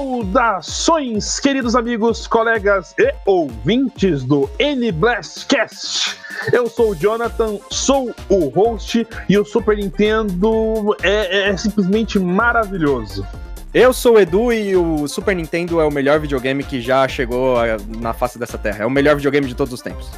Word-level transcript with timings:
Saudações, 0.00 1.38
queridos 1.38 1.76
amigos, 1.76 2.26
colegas 2.26 2.94
e 2.98 3.12
ouvintes 3.26 4.24
do 4.24 4.48
N-Blastcast. 4.58 6.16
Eu 6.50 6.70
sou 6.70 6.92
o 6.92 6.96
Jonathan, 6.96 7.58
sou 7.70 8.10
o 8.30 8.48
host 8.48 9.06
e 9.28 9.38
o 9.38 9.44
Super 9.44 9.76
Nintendo 9.76 10.96
é, 11.02 11.50
é 11.50 11.56
simplesmente 11.58 12.18
maravilhoso. 12.18 13.26
Eu 13.74 13.92
sou 13.92 14.14
o 14.14 14.18
Edu 14.18 14.50
e 14.50 14.74
o 14.74 15.06
Super 15.06 15.36
Nintendo 15.36 15.78
é 15.82 15.84
o 15.84 15.92
melhor 15.92 16.18
videogame 16.18 16.64
que 16.64 16.80
já 16.80 17.06
chegou 17.06 17.56
na 17.98 18.14
face 18.14 18.38
dessa 18.38 18.56
terra. 18.56 18.84
É 18.84 18.86
o 18.86 18.90
melhor 18.90 19.16
videogame 19.16 19.48
de 19.48 19.54
todos 19.54 19.74
os 19.74 19.82
tempos. 19.82 20.10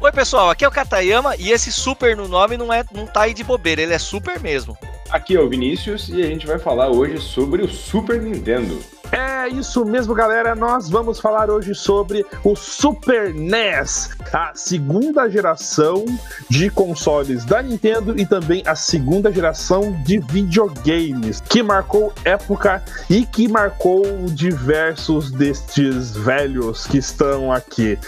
Oi, 0.00 0.10
pessoal, 0.10 0.50
aqui 0.50 0.64
é 0.64 0.68
o 0.68 0.72
Katayama 0.72 1.36
e 1.36 1.52
esse 1.52 1.70
super 1.70 2.16
no 2.16 2.26
nome 2.26 2.56
não, 2.56 2.72
é, 2.72 2.82
não 2.92 3.06
tá 3.06 3.22
aí 3.22 3.32
de 3.32 3.44
bobeira, 3.44 3.80
ele 3.80 3.94
é 3.94 3.98
super 3.98 4.40
mesmo. 4.40 4.76
Aqui 5.08 5.36
é 5.36 5.40
o 5.40 5.48
Vinícius 5.48 6.08
e 6.08 6.20
a 6.20 6.26
gente 6.26 6.48
vai 6.48 6.58
falar 6.58 6.88
hoje 6.88 7.20
sobre 7.20 7.62
o 7.62 7.68
Super 7.68 8.20
Nintendo. 8.20 8.99
É 9.12 9.48
isso 9.48 9.84
mesmo, 9.84 10.14
galera. 10.14 10.54
Nós 10.54 10.88
vamos 10.88 11.18
falar 11.18 11.50
hoje 11.50 11.74
sobre 11.74 12.24
o 12.44 12.54
Super 12.54 13.34
NES, 13.34 14.10
a 14.32 14.52
segunda 14.54 15.28
geração 15.28 16.04
de 16.48 16.70
consoles 16.70 17.44
da 17.44 17.60
Nintendo 17.60 18.18
e 18.18 18.24
também 18.24 18.62
a 18.66 18.76
segunda 18.76 19.32
geração 19.32 19.92
de 20.04 20.18
videogames, 20.18 21.40
que 21.40 21.62
marcou 21.62 22.12
época 22.24 22.82
e 23.08 23.26
que 23.26 23.48
marcou 23.48 24.04
diversos 24.28 25.32
destes 25.32 26.12
velhos 26.12 26.86
que 26.86 26.98
estão 26.98 27.52
aqui. 27.52 27.98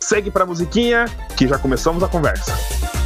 Segue 0.00 0.30
para 0.30 0.42
a 0.42 0.46
musiquinha 0.46 1.04
que 1.36 1.46
já 1.46 1.58
começamos 1.58 2.02
a 2.02 2.08
conversa. 2.08 2.99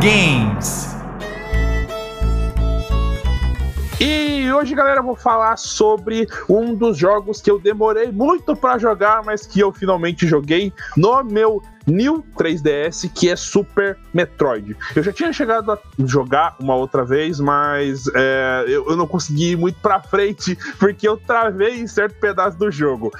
Games. 0.00 0.96
E 4.00 4.52
hoje, 4.52 4.72
galera, 4.72 5.00
eu 5.00 5.04
vou 5.04 5.16
falar 5.16 5.56
sobre 5.56 6.28
um 6.48 6.72
dos 6.72 6.96
jogos 6.96 7.40
que 7.40 7.50
eu 7.50 7.58
demorei 7.58 8.12
muito 8.12 8.54
para 8.54 8.78
jogar, 8.78 9.24
mas 9.24 9.44
que 9.44 9.58
eu 9.58 9.72
finalmente 9.72 10.24
joguei 10.24 10.72
no 10.96 11.24
meu 11.24 11.60
New 11.88 12.24
3DS, 12.36 13.10
que 13.12 13.28
é 13.28 13.36
Super 13.36 13.96
Metroid. 14.12 14.76
Eu 14.94 15.02
já 15.02 15.12
tinha 15.12 15.32
chegado 15.32 15.72
a 15.72 15.78
jogar 16.04 16.56
uma 16.60 16.74
outra 16.74 17.04
vez, 17.04 17.40
mas 17.40 18.04
é, 18.14 18.64
eu, 18.66 18.90
eu, 18.90 18.96
não 18.96 19.06
consegui 19.06 19.52
ir 19.52 19.56
muito 19.56 19.80
pra 19.80 20.00
frente, 20.00 20.56
porque 20.78 21.08
eu 21.08 21.16
travei 21.16 21.80
em 21.80 21.86
certo 21.86 22.18
pedaço 22.20 22.58
do 22.58 22.70
jogo. 22.70 23.12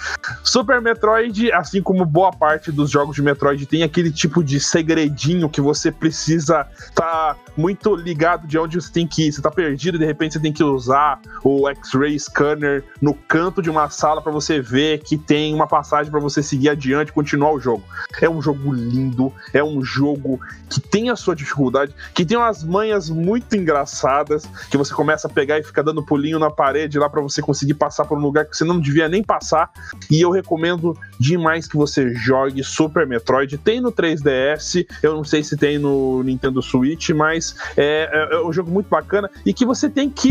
Super 0.45 0.81
Metroid, 0.81 1.51
assim 1.53 1.83
como 1.83 2.05
boa 2.05 2.31
parte 2.31 2.71
dos 2.71 2.91
jogos 2.91 3.17
de 3.17 3.23
Metroid, 3.23 3.65
tem 3.67 3.83
aquele 3.83 4.11
tipo 4.11 4.45
de 4.45 4.61
segredinho 4.61 5.49
que 5.49 5.61
você 5.61 5.91
precisa 5.91 6.67
tá 6.95 7.37
muito 7.57 7.95
ligado 7.95 8.47
de 8.47 8.59
onde 8.59 8.81
você 8.81 8.93
tem 8.93 9.07
que 9.07 9.27
ir. 9.27 9.33
Você 9.33 9.43
tá 9.43 9.51
perdido 9.51 9.97
e 9.97 9.99
de 9.99 10.05
repente 10.05 10.35
você 10.35 10.41
tem 10.41 10.53
que 10.53 10.63
usar 10.63 11.21
o 11.43 11.69
X-Ray 11.69 12.19
Scanner 12.19 12.85
no 13.01 13.15
canto 13.15 13.61
de 13.63 13.71
uma 13.71 13.89
sala 13.91 14.23
para 14.23 14.33
você 14.33 14.61
ver 14.61 15.03
que 15.03 15.17
tem 15.17 15.55
uma 15.55 15.67
passagem 15.67 16.11
para 16.11 16.21
você 16.21 16.43
seguir 16.43 16.71
adiante 16.71 17.09
e 17.09 17.13
continuar 17.13 17.53
o 17.53 17.61
jogo. 17.61 17.83
É 18.21 18.29
um 18.29 18.41
jogo 18.41 18.58
jogo 18.59 18.73
lindo, 18.73 19.33
é 19.53 19.63
um 19.63 19.83
jogo 19.83 20.41
que 20.69 20.81
tem 20.81 21.11
a 21.11 21.17
sua 21.17 21.35
dificuldade, 21.35 21.95
que 22.13 22.25
tem 22.25 22.37
umas 22.37 22.65
manhas 22.65 23.09
muito 23.09 23.57
engraçadas, 23.57 24.49
que 24.71 24.77
você 24.77 24.93
começa 24.93 25.29
a 25.29 25.31
pegar 25.31 25.59
e 25.59 25.63
fica 25.63 25.83
dando 25.83 26.05
pulinho 26.05 26.39
na 26.39 26.51
parede 26.51 26.99
lá 26.99 27.09
para 27.09 27.21
você 27.21 27.41
conseguir 27.41 27.75
passar 27.75 28.05
por 28.05 28.19
um 28.19 28.21
lugar 28.21 28.45
que 28.45 28.57
você 28.57 28.65
não 28.65 28.81
devia 28.81 29.09
nem 29.09 29.23
passar. 29.23 29.71
E 30.11 30.21
eu 30.21 30.31
recomendo 30.31 30.97
demais 31.19 31.67
que 31.67 31.77
você 31.77 32.15
jogue 32.15 32.63
Super 32.65 33.07
Metroid. 33.07 33.57
Tem 33.59 33.81
no 33.81 33.93
3DS, 33.93 34.87
eu 35.03 35.15
não 35.15 35.25
sei 35.25 35.43
se 35.43 35.57
tem 35.57 35.79
no 35.79 36.23
Nintendo 36.23 36.61
Switch, 36.61 37.11
mas 37.11 37.55
é, 37.77 38.09
é, 38.13 38.35
é 38.37 38.41
um 38.43 38.53
jogo 38.53 38.71
muito 38.71 38.89
bacana 38.89 39.31
e 39.47 39.53
que 39.53 39.65
você 39.65 39.89
tem 39.89 40.11
que 40.11 40.31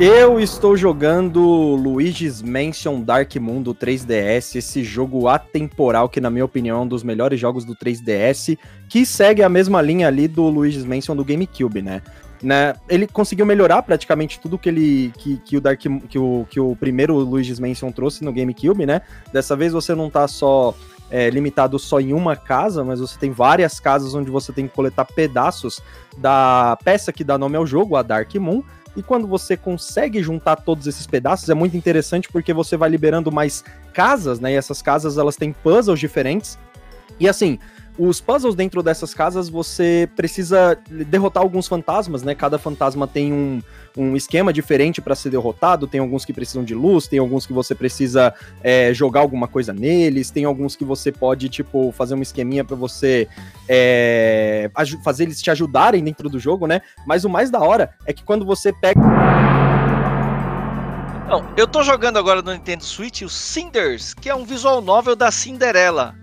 eu 0.00 0.40
estou 0.40 0.78
jogando 0.78 1.42
Luigi's 1.76 2.40
Mansion 2.40 3.02
Dark 3.02 3.36
Moon 3.36 3.60
do 3.60 3.74
3DS, 3.74 4.56
esse 4.56 4.82
jogo 4.82 5.28
atemporal 5.28 6.08
que, 6.08 6.22
na 6.22 6.30
minha 6.30 6.44
opinião, 6.44 6.78
é 6.78 6.80
um 6.80 6.88
dos 6.88 7.02
melhores 7.02 7.38
jogos 7.38 7.66
do 7.66 7.76
3DS, 7.76 8.58
que 8.88 9.04
segue 9.04 9.42
a 9.42 9.48
mesma 9.50 9.82
linha 9.82 10.08
ali 10.08 10.26
do 10.26 10.44
Luigi's 10.48 10.86
Mansion 10.86 11.14
do 11.14 11.22
GameCube, 11.22 11.82
né? 11.82 12.00
né? 12.42 12.74
Ele 12.88 13.06
conseguiu 13.06 13.44
melhorar 13.44 13.82
praticamente 13.82 14.40
tudo 14.40 14.56
que 14.56 14.70
ele 14.70 15.12
que, 15.18 15.36
que 15.36 15.58
o 15.58 15.60
Dark 15.60 15.78
que 15.78 16.18
o, 16.18 16.46
que 16.48 16.58
o 16.58 16.74
primeiro 16.76 17.18
Luigi's 17.18 17.60
Mansion 17.60 17.92
trouxe 17.92 18.24
no 18.24 18.32
GameCube, 18.32 18.86
né? 18.86 19.02
Dessa 19.30 19.54
vez 19.54 19.74
você 19.74 19.94
não 19.94 20.08
tá 20.08 20.26
só 20.26 20.74
é, 21.10 21.28
limitado 21.28 21.78
só 21.78 22.00
em 22.00 22.14
uma 22.14 22.36
casa, 22.36 22.82
mas 22.82 23.00
você 23.00 23.18
tem 23.18 23.32
várias 23.32 23.78
casas 23.78 24.14
onde 24.14 24.30
você 24.30 24.50
tem 24.50 24.66
que 24.66 24.74
coletar 24.74 25.04
pedaços 25.04 25.82
da 26.16 26.78
peça 26.82 27.12
que 27.12 27.22
dá 27.22 27.36
nome 27.36 27.56
ao 27.56 27.66
jogo, 27.66 27.96
a 27.96 28.02
Dark 28.02 28.34
Moon. 28.36 28.62
E 28.96 29.02
quando 29.02 29.26
você 29.26 29.56
consegue 29.56 30.22
juntar 30.22 30.56
todos 30.56 30.86
esses 30.86 31.06
pedaços, 31.06 31.48
é 31.48 31.54
muito 31.54 31.76
interessante 31.76 32.28
porque 32.30 32.52
você 32.52 32.76
vai 32.76 32.90
liberando 32.90 33.30
mais 33.30 33.64
casas, 33.92 34.40
né? 34.40 34.52
E 34.52 34.56
essas 34.56 34.82
casas 34.82 35.16
elas 35.16 35.36
têm 35.36 35.52
puzzles 35.52 36.00
diferentes. 36.00 36.58
E 37.18 37.28
assim, 37.28 37.58
os 38.08 38.18
puzzles 38.18 38.54
dentro 38.54 38.82
dessas 38.82 39.12
casas 39.12 39.50
você 39.50 40.08
precisa 40.16 40.78
derrotar 40.88 41.42
alguns 41.42 41.68
fantasmas, 41.68 42.22
né? 42.22 42.34
Cada 42.34 42.58
fantasma 42.58 43.06
tem 43.06 43.30
um, 43.30 43.60
um 43.94 44.16
esquema 44.16 44.54
diferente 44.54 45.02
para 45.02 45.14
ser 45.14 45.28
derrotado. 45.28 45.86
Tem 45.86 46.00
alguns 46.00 46.24
que 46.24 46.32
precisam 46.32 46.64
de 46.64 46.74
luz, 46.74 47.06
tem 47.06 47.18
alguns 47.18 47.44
que 47.44 47.52
você 47.52 47.74
precisa 47.74 48.32
é, 48.62 48.94
jogar 48.94 49.20
alguma 49.20 49.46
coisa 49.46 49.74
neles, 49.74 50.30
tem 50.30 50.46
alguns 50.46 50.74
que 50.74 50.84
você 50.84 51.12
pode, 51.12 51.50
tipo, 51.50 51.92
fazer 51.92 52.14
um 52.14 52.22
esqueminha 52.22 52.64
para 52.64 52.74
você 52.74 53.28
é, 53.68 54.70
fazer 55.04 55.24
eles 55.24 55.42
te 55.42 55.50
ajudarem 55.50 56.02
dentro 56.02 56.30
do 56.30 56.38
jogo, 56.38 56.66
né? 56.66 56.80
Mas 57.06 57.26
o 57.26 57.28
mais 57.28 57.50
da 57.50 57.60
hora 57.60 57.94
é 58.06 58.14
que 58.14 58.24
quando 58.24 58.46
você 58.46 58.72
pega. 58.72 58.98
Não, 61.28 61.46
eu 61.54 61.66
tô 61.66 61.82
jogando 61.82 62.18
agora 62.18 62.40
no 62.40 62.50
Nintendo 62.50 62.82
Switch 62.82 63.20
o 63.20 63.28
Cinders, 63.28 64.14
que 64.14 64.30
é 64.30 64.34
um 64.34 64.44
visual 64.44 64.80
novel 64.80 65.14
da 65.14 65.30
Cinderela. 65.30 66.14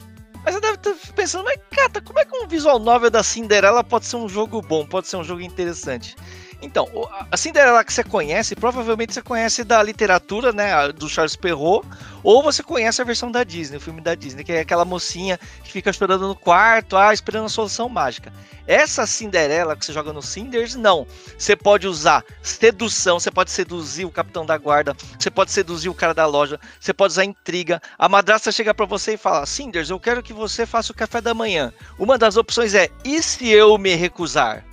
Mas 0.47 0.55
você 0.55 0.61
deve 0.61 0.75
estar 0.75 1.13
pensando, 1.13 1.43
mas 1.43 1.59
Cata, 1.75 1.99
como 1.99 2.19
é 2.19 2.23
que 2.23 2.33
um 2.37 2.47
visual 2.47 2.79
novel 2.79 3.09
da 3.09 3.21
Cinderela 3.21 3.83
pode 3.83 4.05
ser 4.05 4.15
um 4.15 4.29
jogo 4.29 4.61
bom, 4.61 4.85
pode 4.87 5.05
ser 5.09 5.17
um 5.17 5.23
jogo 5.23 5.41
interessante? 5.41 6.15
Então, 6.61 6.89
a 7.31 7.37
Cinderela 7.37 7.83
que 7.83 7.93
você 7.93 8.03
conhece, 8.03 8.55
provavelmente 8.55 9.13
você 9.13 9.21
conhece 9.21 9.63
da 9.63 9.81
literatura, 9.83 10.51
né, 10.51 10.91
do 10.91 11.07
Charles 11.07 11.35
Perrault, 11.35 11.87
ou 12.23 12.41
você 12.41 12.63
conhece 12.63 12.99
a 12.99 13.05
versão 13.05 13.31
da 13.31 13.43
Disney, 13.43 13.77
o 13.77 13.81
filme 13.81 14.01
da 14.01 14.15
Disney, 14.15 14.43
que 14.43 14.51
é 14.51 14.61
aquela 14.61 14.83
mocinha 14.83 15.39
que 15.63 15.71
fica 15.71 15.91
esperando 15.91 16.27
no 16.27 16.35
quarto, 16.35 16.97
ah, 16.97 17.13
esperando 17.13 17.45
a 17.45 17.49
solução 17.49 17.87
mágica. 17.87 18.33
Essa 18.65 19.05
Cinderela 19.05 19.75
que 19.77 19.85
você 19.85 19.93
joga 19.93 20.11
no 20.11 20.21
Cinders, 20.21 20.75
não. 20.75 21.07
Você 21.37 21.55
pode 21.55 21.87
usar 21.87 22.25
sedução, 22.41 23.19
você 23.19 23.31
pode 23.31 23.51
seduzir 23.51 24.05
o 24.05 24.11
capitão 24.11 24.45
da 24.45 24.57
guarda, 24.57 24.95
você 25.17 25.29
pode 25.29 25.51
seduzir 25.51 25.89
o 25.89 25.93
cara 25.93 26.13
da 26.13 26.25
loja, 26.25 26.59
você 26.79 26.93
pode 26.93 27.13
usar 27.13 27.23
intriga. 27.23 27.81
A 27.97 28.09
madrasta 28.09 28.51
chega 28.51 28.73
para 28.73 28.85
você 28.85 29.13
e 29.13 29.17
fala: 29.17 29.45
Cinders, 29.45 29.89
eu 29.89 29.99
quero 29.99 30.23
que 30.23 30.33
você 30.33 30.65
faça 30.65 30.91
o 30.91 30.95
café 30.95 31.21
da 31.21 31.33
manhã. 31.33 31.71
Uma 31.97 32.17
das 32.17 32.35
opções 32.35 32.73
é: 32.73 32.89
e 33.05 33.21
se 33.21 33.47
eu 33.47 33.77
me 33.77 33.95
recusar? 33.95 34.65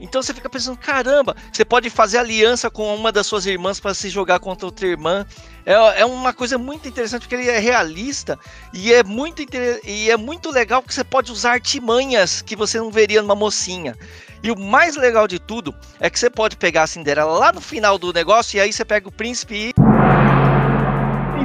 Então 0.00 0.22
você 0.22 0.34
fica 0.34 0.50
pensando, 0.50 0.76
caramba, 0.76 1.36
você 1.52 1.64
pode 1.64 1.88
fazer 1.88 2.18
aliança 2.18 2.70
com 2.70 2.94
uma 2.94 3.12
das 3.12 3.26
suas 3.26 3.46
irmãs 3.46 3.78
para 3.78 3.94
se 3.94 4.08
jogar 4.08 4.40
contra 4.40 4.66
outra 4.66 4.86
irmã. 4.86 5.24
É, 5.64 6.00
é 6.00 6.04
uma 6.04 6.32
coisa 6.32 6.58
muito 6.58 6.88
interessante 6.88 7.22
porque 7.22 7.36
ele 7.36 7.48
é 7.48 7.58
realista 7.58 8.38
e 8.72 8.92
é 8.92 9.04
muito 9.04 9.42
e 9.84 10.10
é 10.10 10.16
muito 10.16 10.50
legal 10.50 10.82
que 10.82 10.92
você 10.92 11.04
pode 11.04 11.30
usar 11.30 11.52
artimanhas 11.52 12.42
que 12.42 12.56
você 12.56 12.78
não 12.78 12.90
veria 12.90 13.22
numa 13.22 13.36
mocinha. 13.36 13.96
E 14.42 14.50
o 14.50 14.58
mais 14.58 14.96
legal 14.96 15.28
de 15.28 15.38
tudo 15.38 15.72
é 16.00 16.10
que 16.10 16.18
você 16.18 16.28
pode 16.28 16.56
pegar 16.56 16.82
a 16.82 16.86
Cinderela 16.88 17.38
lá 17.38 17.52
no 17.52 17.60
final 17.60 17.96
do 17.96 18.12
negócio 18.12 18.56
e 18.56 18.60
aí 18.60 18.72
você 18.72 18.84
pega 18.84 19.08
o 19.08 19.12
príncipe 19.12 19.54
e 19.54 19.81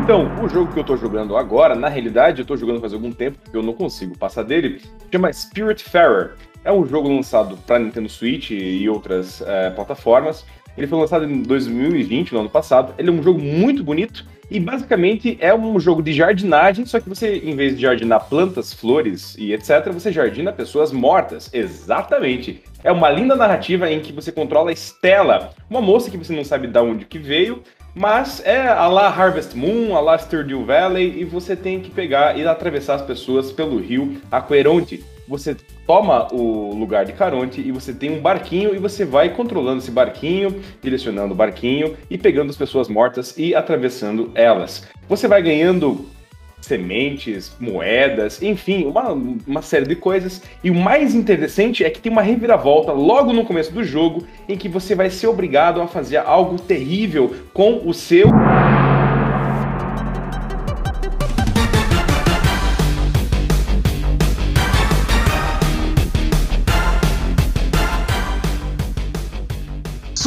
então, 0.08 0.42
o 0.42 0.48
jogo 0.48 0.72
que 0.72 0.80
eu 0.80 0.86
tô 0.86 0.96
jogando 0.96 1.36
agora, 1.36 1.76
na 1.76 1.90
realidade, 1.90 2.40
eu 2.40 2.46
tô 2.46 2.56
jogando 2.56 2.80
faz 2.80 2.94
algum 2.94 3.12
tempo, 3.12 3.38
porque 3.44 3.58
eu 3.58 3.62
não 3.62 3.74
consigo 3.74 4.18
passar 4.18 4.42
dele, 4.44 4.82
chama 5.12 5.34
Spiritfarer. 5.34 6.36
É 6.64 6.72
um 6.72 6.86
jogo 6.88 7.10
lançado 7.10 7.58
para 7.68 7.78
Nintendo 7.78 8.08
Switch 8.08 8.52
e 8.52 8.88
outras 8.88 9.42
é, 9.42 9.70
plataformas. 9.70 10.46
Ele 10.78 10.88
foi 10.88 10.98
lançado 10.98 11.26
em 11.26 11.42
2020, 11.42 12.34
no 12.34 12.40
ano 12.40 12.50
passado. 12.50 12.94
Ele 12.98 13.10
é 13.10 13.12
um 13.12 13.22
jogo 13.22 13.42
muito 13.42 13.84
bonito 13.84 14.26
e 14.50 14.62
basicamente 14.62 15.38
é 15.42 15.54
um 15.54 15.78
jogo 15.78 16.02
de 16.02 16.14
jardinagem, 16.14 16.86
só 16.86 17.02
que 17.02 17.10
você, 17.10 17.40
em 17.40 17.54
vez 17.54 17.76
de 17.76 17.82
jardinar 17.82 18.30
plantas, 18.30 18.72
flores 18.72 19.36
e 19.38 19.52
etc., 19.52 19.92
você 19.92 20.10
jardina 20.10 20.54
pessoas 20.54 20.90
mortas. 20.94 21.50
Exatamente. 21.54 22.64
É 22.82 22.94
uma 22.94 23.10
linda 23.10 23.36
narrativa 23.36 23.92
em 23.92 24.00
que 24.00 24.14
você 24.14 24.32
controla 24.32 24.72
a 24.72 24.74
Stella, 24.74 25.50
uma 25.70 25.82
moça 25.82 26.10
que 26.10 26.18
você 26.18 26.34
não 26.34 26.46
sabe 26.46 26.68
de 26.68 26.80
onde 26.80 27.04
que 27.04 27.20
veio, 27.20 27.62
mas 27.98 28.42
é 28.46 28.68
a 28.68 28.88
lá 28.88 29.08
Harvest 29.08 29.56
Moon, 29.56 29.96
a 29.96 30.00
lá 30.00 30.18
Stardew 30.18 30.64
Valley, 30.66 31.20
e 31.20 31.26
você 31.26 31.56
tem 31.56 31.80
que 31.80 31.90
pegar 31.90 32.38
e 32.38 32.48
atravessar 32.48 32.96
as 32.96 33.02
pessoas 33.02 33.52
pelo 33.52 33.78
rio 33.78 34.22
Aqueronte 34.32 35.04
você 35.28 35.58
toma 35.86 36.34
o 36.34 36.74
lugar 36.74 37.06
de 37.06 37.12
Caronte 37.12 37.60
e 37.60 37.72
você 37.72 37.94
tem 37.94 38.10
um 38.12 38.22
barquinho 38.22 38.74
e 38.74 38.78
você 38.78 39.04
vai 39.04 39.30
controlando 39.30 39.80
esse 39.80 39.92
barquinho, 39.92 40.62
direcionando 40.82 41.34
o 41.34 41.36
barquinho 41.36 41.98
e 42.10 42.18
pegando 42.18 42.50
as 42.50 42.56
pessoas 42.56 42.88
mortas 42.88 43.38
e 43.38 43.54
atravessando 43.54 44.32
elas. 44.34 44.88
Você 45.10 45.28
vai 45.28 45.42
ganhando 45.42 46.08
sementes, 46.68 47.56
moedas, 47.60 48.42
enfim, 48.42 48.86
uma, 48.86 49.12
uma 49.48 49.62
série 49.62 49.88
de 49.88 49.96
coisas. 49.96 50.42
E 50.64 50.70
o 50.70 50.76
mais 50.76 51.16
interessante 51.16 51.84
é 51.84 51.90
que 51.90 52.00
tem 52.00 52.12
uma 52.12 52.22
reviravolta 52.22 52.92
logo 52.92 53.34
no 53.34 53.46
começo 53.46 53.74
do 53.74 53.84
jogo 53.84 54.26
em 54.48 54.58
que 54.58 54.70
você 54.70 54.94
vai 54.94 55.10
ser 55.10 55.28
obrigado 55.28 55.82
a 55.82 55.88
fazer 55.88 56.18
algo 56.18 56.60
terrível 56.60 57.36
com 57.54 57.82
o 57.86 57.94
seu. 57.94 58.28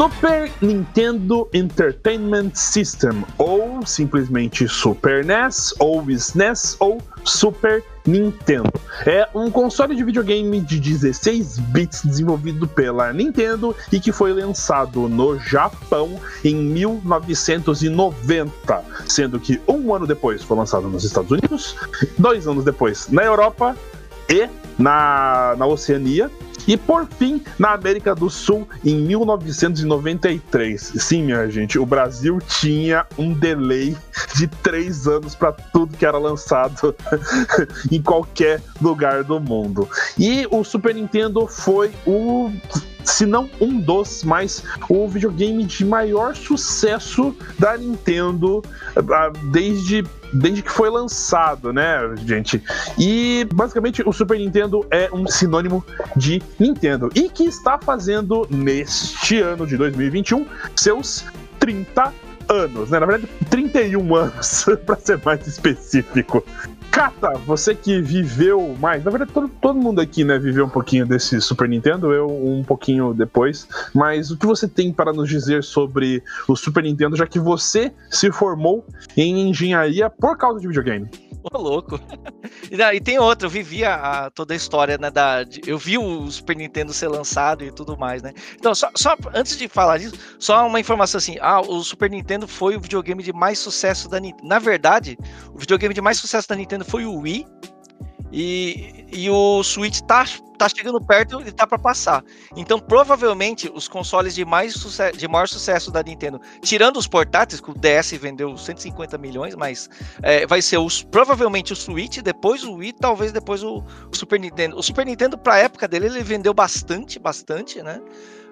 Super 0.01 0.49
Nintendo 0.63 1.47
Entertainment 1.53 2.53
System, 2.55 3.23
ou 3.37 3.85
simplesmente 3.85 4.67
Super 4.67 5.23
NES, 5.23 5.75
ou 5.79 6.11
SNES, 6.11 6.75
ou 6.81 7.03
Super 7.23 7.85
Nintendo. 8.07 8.73
É 9.05 9.29
um 9.35 9.51
console 9.51 9.95
de 9.95 10.03
videogame 10.03 10.59
de 10.63 10.81
16 10.81 11.59
bits 11.59 12.03
desenvolvido 12.03 12.67
pela 12.67 13.13
Nintendo 13.13 13.77
e 13.93 14.01
que 14.01 14.11
foi 14.11 14.33
lançado 14.33 15.07
no 15.07 15.39
Japão 15.39 16.19
em 16.43 16.55
1990, 16.55 18.83
sendo 19.07 19.39
que 19.39 19.61
um 19.69 19.95
ano 19.95 20.07
depois 20.07 20.43
foi 20.43 20.57
lançado 20.57 20.89
nos 20.89 21.05
Estados 21.05 21.31
Unidos, 21.31 21.77
dois 22.17 22.49
anos 22.49 22.65
depois 22.65 23.07
na 23.11 23.25
Europa 23.25 23.77
e 24.31 24.49
na, 24.79 25.55
na 25.59 25.67
Oceania 25.67 26.31
e 26.67 26.77
por 26.77 27.07
fim, 27.07 27.43
na 27.59 27.73
América 27.73 28.15
do 28.15 28.31
Sul, 28.31 28.69
em 28.85 28.97
1993. 28.97 30.93
Sim, 30.97 31.25
minha 31.25 31.49
gente, 31.51 31.79
o 31.79 31.87
Brasil 31.87 32.39
tinha 32.41 33.07
um 33.19 33.33
delay 33.33 33.97
de 34.35 34.47
três 34.47 35.07
anos 35.07 35.35
para 35.35 35.53
tudo 35.53 35.97
que 35.97 36.07
era 36.07 36.19
lançado 36.19 36.95
em 37.91 38.03
qualquer 38.03 38.63
lugar 38.81 39.25
do 39.25 39.41
mundo. 39.41 39.89
E 40.19 40.47
o 40.51 40.65
Super 40.65 40.95
Nintendo 40.95 41.47
foi 41.47 41.91
o 42.07 42.51
se 43.05 43.27
não 43.27 43.49
um 43.61 43.79
dos, 43.79 44.25
mas 44.25 44.63
o 44.89 45.09
videogame 45.09 45.65
de 45.65 45.85
maior 45.85 46.35
sucesso 46.35 47.35
da 47.59 47.77
Nintendo 47.77 48.63
ah, 48.97 49.33
desde 49.51 50.05
desde 50.33 50.63
que 50.63 50.71
foi 50.71 50.89
lançado, 50.89 51.73
né, 51.73 51.99
gente? 52.25 52.63
E 52.97 53.45
basicamente 53.53 54.01
o 54.07 54.13
Super 54.13 54.39
Nintendo 54.39 54.87
é 54.91 55.11
um 55.13 55.27
sinônimo 55.27 55.85
de 56.17 56.41
Nintendo 56.59 57.11
e 57.15 57.29
que 57.29 57.45
está 57.45 57.79
fazendo 57.79 58.47
neste 58.49 59.41
ano 59.41 59.67
de 59.67 59.77
2021 59.77 60.47
seus 60.77 61.25
30 61.59 62.13
anos, 62.51 62.91
né? 62.91 62.99
Na 62.99 63.07
verdade, 63.07 63.33
31 63.49 64.15
anos, 64.15 64.67
para 64.85 64.97
ser 64.97 65.21
mais 65.25 65.47
específico. 65.47 66.45
Cata, 66.91 67.35
você 67.47 67.73
que 67.73 68.03
viveu 68.03 68.75
mais, 68.81 69.05
na 69.05 69.13
verdade 69.13 69.33
todo, 69.33 69.49
todo 69.49 69.79
mundo 69.79 70.01
aqui, 70.01 70.25
né, 70.25 70.41
viveu 70.41 70.67
um 70.67 70.69
pouquinho 70.69 71.07
desse 71.07 71.41
Super 71.41 71.69
Nintendo, 71.69 72.13
eu 72.13 72.27
um 72.27 72.65
pouquinho 72.65 73.15
depois, 73.15 73.69
mas 73.95 74.33
o 74.33 74.37
que 74.37 74.45
você 74.45 74.67
tem 74.67 74.93
para 74.93 75.13
nos 75.13 75.29
dizer 75.29 75.63
sobre 75.63 76.21
o 76.49 76.57
Super 76.57 76.83
Nintendo, 76.83 77.17
já 77.17 77.29
que 77.29 77.39
você 77.39 77.93
se 78.11 78.33
formou 78.33 78.85
em 79.17 79.49
engenharia 79.49 80.11
por 80.11 80.37
causa 80.37 80.59
de 80.59 80.67
videogame? 80.67 81.09
Ô, 81.43 81.59
louco. 81.59 81.99
E, 82.71 83.01
tem 83.01 83.19
outra, 83.19 83.47
eu 83.47 83.51
vivi 83.51 83.85
a, 83.85 84.31
toda 84.33 84.55
a 84.55 84.57
história, 84.57 84.97
né? 84.97 85.11
Da, 85.11 85.45
eu 85.67 85.77
vi 85.77 85.99
o 85.99 86.31
Super 86.31 86.55
Nintendo 86.55 86.93
ser 86.93 87.09
lançado 87.09 87.65
e 87.65 87.73
tudo 87.73 87.97
mais, 87.97 88.23
né? 88.23 88.33
Então, 88.55 88.73
só, 88.75 88.91
só 88.95 89.17
antes 89.35 89.57
de 89.57 89.67
falar 89.67 89.99
disso, 89.99 90.15
só 90.39 90.67
uma 90.67 90.79
informação 90.79 91.19
assim: 91.19 91.37
ah, 91.41 91.61
o 91.61 91.83
Super 91.83 92.09
Nintendo 92.09 92.40
foi 92.47 92.77
o 92.77 92.81
videogame 92.81 93.23
de 93.23 93.33
mais 93.33 93.59
sucesso 93.59 94.09
da 94.09 94.21
Nintendo. 94.21 94.49
Na 94.49 94.59
verdade, 94.59 95.19
o 95.55 95.59
videogame 95.59 95.95
de 95.95 96.01
mais 96.01 96.19
sucesso 96.19 96.49
da 96.49 96.57
Nintendo 96.57 96.85
foi 96.85 97.05
o 97.05 97.15
Wii. 97.19 97.47
E, 98.33 99.07
e 99.13 99.29
o 99.29 99.63
Switch 99.65 100.01
tá, 100.03 100.25
tá 100.57 100.69
chegando 100.69 101.01
perto 101.01 101.41
e 101.41 101.51
tá 101.51 101.67
para 101.67 101.79
passar. 101.79 102.23
Então, 102.57 102.79
provavelmente, 102.79 103.71
os 103.75 103.89
consoles 103.89 104.35
de, 104.35 104.45
mais 104.45 104.75
sucesso, 104.75 105.19
de 105.19 105.27
maior 105.27 105.49
sucesso 105.49 105.91
da 105.91 106.03
Nintendo, 106.03 106.41
tirando 106.63 106.97
os 106.97 107.09
portáteis, 107.09 107.61
que 107.61 107.71
o 107.71 107.75
DS 107.75 108.13
vendeu 108.13 108.57
150 108.57 109.19
milhões, 109.19 109.57
mas 109.57 109.91
é, 110.23 110.47
vai 110.47 110.63
ser 110.63 110.79
os, 110.79 111.03
provavelmente 111.03 111.73
o 111.73 111.77
Switch, 111.77 112.19
depois 112.19 112.63
o 112.63 112.75
Wii, 112.75 112.93
talvez 112.93 113.33
depois 113.33 113.65
o, 113.65 113.83
o 114.13 114.17
Super 114.17 114.39
Nintendo. 114.39 114.77
O 114.77 114.83
Super 114.83 115.05
Nintendo, 115.05 115.37
pra 115.37 115.59
época 115.59 115.89
dele, 115.89 116.07
ele 116.07 116.23
vendeu 116.23 116.55
bastante, 116.55 117.19
bastante, 117.19 117.83
né? 117.83 118.01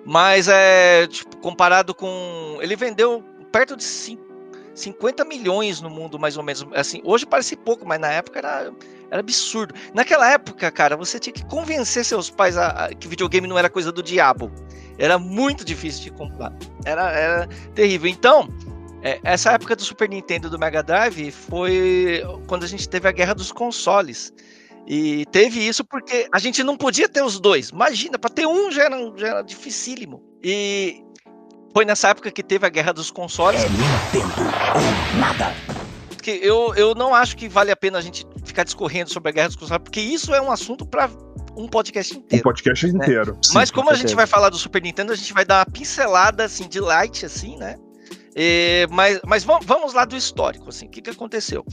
Mas 0.05 0.49
é 0.49 1.07
tipo, 1.07 1.37
comparado 1.37 1.95
com. 1.95 2.59
Ele 2.61 2.75
vendeu 2.75 3.23
perto 3.51 3.77
de 3.77 3.85
5 3.85 4.29
50 4.79 5.25
milhões 5.25 5.81
no 5.81 5.91
mundo, 5.91 6.19
mais 6.19 6.37
ou 6.37 6.43
menos. 6.43 6.67
Assim, 6.75 7.01
hoje 7.05 7.27
parece 7.27 7.57
pouco, 7.57 7.85
mas 7.85 8.01
na 8.01 8.11
época 8.11 8.39
era, 8.39 8.73
era 9.11 9.21
absurdo. 9.21 9.75
Naquela 9.93 10.31
época, 10.31 10.71
cara, 10.71 10.97
você 10.97 11.19
tinha 11.19 11.33
que 11.33 11.45
convencer 11.47 12.05
seus 12.05 12.31
pais 12.31 12.57
a, 12.57 12.69
a, 12.69 12.95
que 12.95 13.09
videogame 13.09 13.47
não 13.47 13.59
era 13.59 13.69
coisa 13.69 13.91
do 13.91 14.03
diabo. 14.03 14.51
Era 14.97 15.19
muito 15.19 15.65
difícil 15.65 16.05
de 16.05 16.11
comprar. 16.13 16.53
Era, 16.85 17.11
era 17.11 17.49
terrível. 17.75 18.09
Então, 18.09 18.49
é, 19.03 19.21
essa 19.23 19.53
época 19.53 19.77
do 19.77 19.83
Super 19.83 20.09
Nintendo 20.09 20.49
do 20.49 20.59
Mega 20.59 20.83
Drive 20.83 21.31
foi 21.31 22.23
quando 22.47 22.65
a 22.65 22.69
gente 22.69 22.89
teve 22.89 23.09
a 23.09 23.13
guerra 23.13 23.35
dos 23.35 23.53
consoles. 23.53 24.33
E 24.87 25.27
teve 25.27 25.61
isso 25.61 25.85
porque 25.85 26.27
a 26.33 26.39
gente 26.39 26.63
não 26.63 26.77
podia 26.77 27.09
ter 27.09 27.23
os 27.23 27.39
dois. 27.39 27.69
Imagina, 27.69 28.19
para 28.19 28.31
ter 28.31 28.47
um 28.47 28.71
já 28.71 28.85
era, 28.85 29.13
já 29.17 29.29
era 29.29 29.43
dificílimo. 29.43 30.23
E 30.43 31.03
foi 31.79 31.85
nessa 31.85 32.09
época 32.09 32.33
que 32.33 32.43
teve 32.43 32.67
a 32.67 32.69
guerra 32.69 32.93
dos 32.93 33.09
consoles. 33.09 33.63
É 33.63 33.69
Nintendo 33.69 34.35
ou 34.75 35.21
nada. 35.21 35.55
Que 36.21 36.33
eu, 36.43 36.75
eu 36.75 36.93
não 36.93 37.15
acho 37.15 37.37
que 37.37 37.49
vale 37.49 37.71
a 37.71 37.77
pena 37.77 37.99
a 37.99 38.01
gente 38.01 38.27
ficar 38.45 38.65
discorrendo 38.65 39.11
sobre 39.13 39.29
a 39.29 39.33
guerra 39.33 39.47
dos 39.47 39.57
consoles, 39.57 39.85
porque 39.85 40.01
isso 40.01 40.35
é 40.35 40.43
um 40.43 40.51
assunto 40.51 40.85
para 40.85 41.09
um 41.57 41.69
podcast 41.69 42.19
inteiro. 42.19 42.41
Um 42.41 42.43
podcast 42.43 42.85
né? 42.85 42.93
inteiro. 43.05 43.39
Sim, 43.41 43.55
Mas 43.55 43.71
como 43.71 43.91
a 43.91 43.95
gente 43.95 44.13
vai 44.17 44.27
falar 44.27 44.49
do 44.49 44.59
Super 44.59 44.83
Nintendo, 44.83 45.13
a 45.13 45.15
gente 45.15 45.33
vai 45.33 45.45
dar 45.45 45.59
uma 45.59 45.67
pincelada 45.67 46.45
assim 46.47 46.67
de 46.67 46.81
light 46.81 47.25
assim, 47.25 47.57
né? 47.57 47.77
E, 48.35 48.89
mas 48.91 49.21
mas 49.25 49.45
vamos 49.45 49.95
lá 49.95 50.05
do 50.05 50.17
histórico, 50.17 50.71
assim, 50.71 50.87
o 50.87 50.91
que, 50.91 51.01
que 51.01 51.11
aconteceu? 51.11 51.65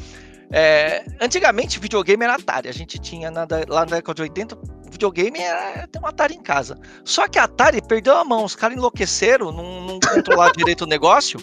É, 0.52 1.04
antigamente, 1.20 1.80
videogame 1.80 2.24
era 2.24 2.36
Atari. 2.36 2.70
A 2.70 2.74
gente 2.74 3.00
tinha 3.00 3.32
na, 3.32 3.48
lá 3.68 3.82
na 3.82 3.98
década 3.98 4.14
de 4.14 4.22
80, 4.24 4.58
videogame 4.92 5.40
era 5.40 5.88
ter 5.88 6.00
um 6.00 6.08
Atari 6.08 6.36
em 6.36 6.42
casa. 6.42 6.78
Só 7.04 7.28
que 7.28 7.38
a 7.38 7.44
Atari 7.44 7.82
perdeu 7.82 8.16
a 8.18 8.24
mão, 8.24 8.44
os 8.44 8.56
caras 8.56 8.78
enlouqueceram, 8.78 9.52
não, 9.52 9.82
não 9.82 10.00
controlaram 10.00 10.54
direito 10.58 10.84
o 10.84 10.88
negócio 10.88 11.40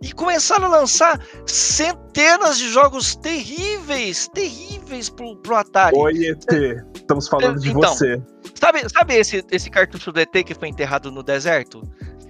e 0.00 0.12
começaram 0.12 0.66
a 0.66 0.68
lançar 0.68 1.20
centenas 1.46 2.58
de 2.58 2.68
jogos 2.68 3.16
terríveis, 3.16 4.28
terríveis 4.28 5.08
pro, 5.08 5.36
pro 5.36 5.56
Atari. 5.56 5.96
Oi, 5.96 6.26
ET, 6.26 6.46
estamos 6.94 7.28
falando 7.28 7.60
de 7.60 7.70
então, 7.70 7.94
você. 7.94 8.20
Sabe, 8.54 8.88
sabe 8.88 9.14
esse, 9.14 9.44
esse 9.50 9.70
cartucho 9.70 10.12
do 10.12 10.20
ET 10.20 10.32
que 10.44 10.54
foi 10.54 10.68
enterrado 10.68 11.10
no 11.10 11.22
deserto? 11.22 11.82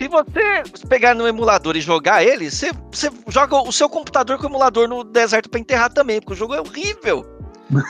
Se 0.02 0.08
você 0.08 0.64
pegar 0.88 1.14
no 1.14 1.28
emulador 1.28 1.76
e 1.76 1.80
jogar 1.80 2.24
ele, 2.24 2.50
você, 2.50 2.72
você 2.90 3.08
joga 3.28 3.56
o 3.56 3.70
seu 3.70 3.88
computador 3.88 4.36
com 4.36 4.44
o 4.44 4.48
emulador 4.48 4.88
no 4.88 5.04
deserto 5.04 5.48
para 5.48 5.60
enterrar 5.60 5.92
também, 5.92 6.18
porque 6.18 6.32
o 6.32 6.36
jogo 6.36 6.54
é 6.54 6.60
horrível. 6.60 7.24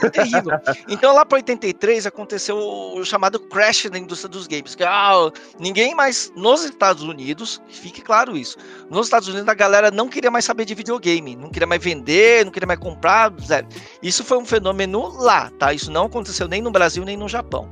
É 0.03 0.09
terrível. 0.11 0.51
então 0.87 1.11
lá 1.15 1.25
para 1.25 1.37
83 1.37 2.05
aconteceu 2.05 2.55
o 2.55 3.03
chamado 3.03 3.39
crash 3.39 3.89
da 3.89 3.97
indústria 3.97 4.29
dos 4.29 4.45
games. 4.45 4.75
Que, 4.75 4.83
ah, 4.83 5.31
ninguém 5.59 5.95
mais 5.95 6.31
nos 6.35 6.63
Estados 6.63 7.01
Unidos, 7.01 7.59
fique 7.67 7.99
claro 7.99 8.37
isso. 8.37 8.57
Nos 8.91 9.07
Estados 9.07 9.27
Unidos 9.27 9.47
a 9.49 9.55
galera 9.55 9.89
não 9.89 10.07
queria 10.07 10.29
mais 10.29 10.45
saber 10.45 10.65
de 10.65 10.75
videogame, 10.75 11.35
não 11.35 11.49
queria 11.49 11.65
mais 11.65 11.83
vender, 11.83 12.45
não 12.45 12.51
queria 12.51 12.67
mais 12.67 12.79
comprar, 12.79 13.33
zero. 13.41 13.67
Isso 14.03 14.23
foi 14.23 14.37
um 14.37 14.45
fenômeno 14.45 15.17
lá, 15.17 15.49
tá? 15.57 15.73
Isso 15.73 15.89
não 15.89 16.05
aconteceu 16.05 16.47
nem 16.47 16.61
no 16.61 16.69
Brasil 16.69 17.03
nem 17.03 17.17
no 17.17 17.27
Japão. 17.27 17.67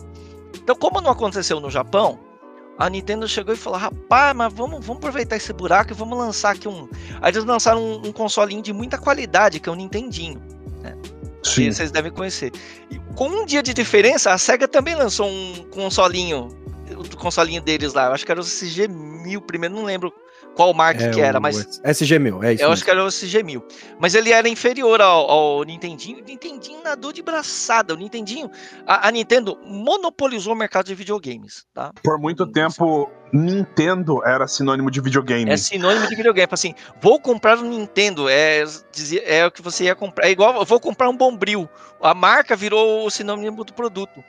Então, 0.56 0.76
como 0.76 1.00
não 1.00 1.12
aconteceu 1.12 1.60
no 1.60 1.70
Japão, 1.70 2.31
a 2.82 2.90
Nintendo 2.90 3.28
chegou 3.28 3.54
e 3.54 3.58
falou: 3.58 3.78
rapaz, 3.78 4.36
mas 4.36 4.52
vamos, 4.52 4.84
vamos 4.84 4.98
aproveitar 4.98 5.36
esse 5.36 5.54
buraco 5.54 5.92
e 5.92 5.96
vamos 5.96 6.18
lançar 6.18 6.56
aqui 6.56 6.68
um. 6.68 6.90
Aí 7.22 7.32
eles 7.32 7.46
lançaram 7.46 7.80
um, 7.80 8.08
um 8.08 8.12
consolinho 8.12 8.62
de 8.62 8.74
muita 8.74 8.98
qualidade, 8.98 9.60
que 9.60 9.70
é 9.70 9.72
o 9.72 9.76
Nintendinho. 9.76 10.42
Né? 10.82 10.98
Sim. 11.44 11.66
Que 11.66 11.74
vocês 11.76 11.92
devem 11.92 12.12
conhecer. 12.12 12.52
E 12.90 12.98
com 13.16 13.28
um 13.28 13.46
dia 13.46 13.62
de 13.62 13.72
diferença, 13.72 14.34
a 14.34 14.38
SEGA 14.38 14.68
também 14.68 14.96
lançou 14.96 15.28
um 15.28 15.64
consolinho. 15.70 16.50
O 16.98 17.18
consolinho 17.18 17.62
deles 17.62 17.94
lá. 17.94 18.08
Eu 18.08 18.14
acho 18.14 18.26
que 18.26 18.32
era 18.32 18.42
o 18.42 18.44
CG1000 18.44 19.42
primeiro, 19.42 19.76
não 19.76 19.84
lembro 19.84 20.12
qual 20.56 20.74
marca 20.74 21.06
é 21.06 21.10
que 21.10 21.22
era, 21.22 21.40
mas. 21.40 21.82
SG1000, 21.82 22.44
é 22.44 22.54
isso. 22.54 22.64
Eu 22.64 22.70
mesmo. 22.70 22.74
acho 22.74 22.84
que 22.84 22.92
era 22.92 23.04
o 23.04 23.08
SG1000. 23.08 23.64
Mas 24.00 24.16
ele 24.16 24.32
era 24.32 24.48
inferior 24.50 25.02
ao, 25.02 25.30
ao 25.30 25.64
Nintendinho. 25.64 26.20
O 26.20 26.24
Nintendinho 26.24 26.84
nadou 26.84 27.12
de 27.12 27.22
braçada. 27.22 27.94
O 27.94 27.98
Nintendinho. 27.98 28.50
A, 28.86 29.08
a, 29.08 29.12
Nintendo 29.12 29.58
monopolizou 29.66 30.54
o 30.54 30.56
mercado 30.56 30.88
de 30.88 30.96
videogames, 30.96 31.66
tá? 31.74 31.92
Por 32.04 32.20
muito 32.20 32.46
tempo. 32.46 33.10
Nintendo 33.34 34.22
era 34.26 34.46
sinônimo 34.46 34.92
de 34.92 35.00
videogame. 35.00 35.50
É 35.50 35.56
sinônimo 35.56 36.06
de 36.06 36.16
videogame. 36.16 36.50
Assim, 36.52 36.76
vou 37.02 37.18
comprar 37.18 37.58
um 37.58 37.70
Nintendo. 37.70 38.28
É, 38.28 38.66
é 39.24 39.46
o 39.46 39.52
que 39.52 39.62
você 39.62 39.86
ia 39.86 39.96
comprar. 39.96 40.28
É 40.28 40.32
igual, 40.32 40.66
vou 40.66 40.80
comprar 40.82 41.10
um 41.10 41.16
Bombril. 41.16 41.70
A 42.02 42.14
marca 42.14 42.58
virou 42.58 43.06
o 43.06 43.10
sinônimo 43.10 43.64
do 43.64 43.74
produto. 43.74 44.22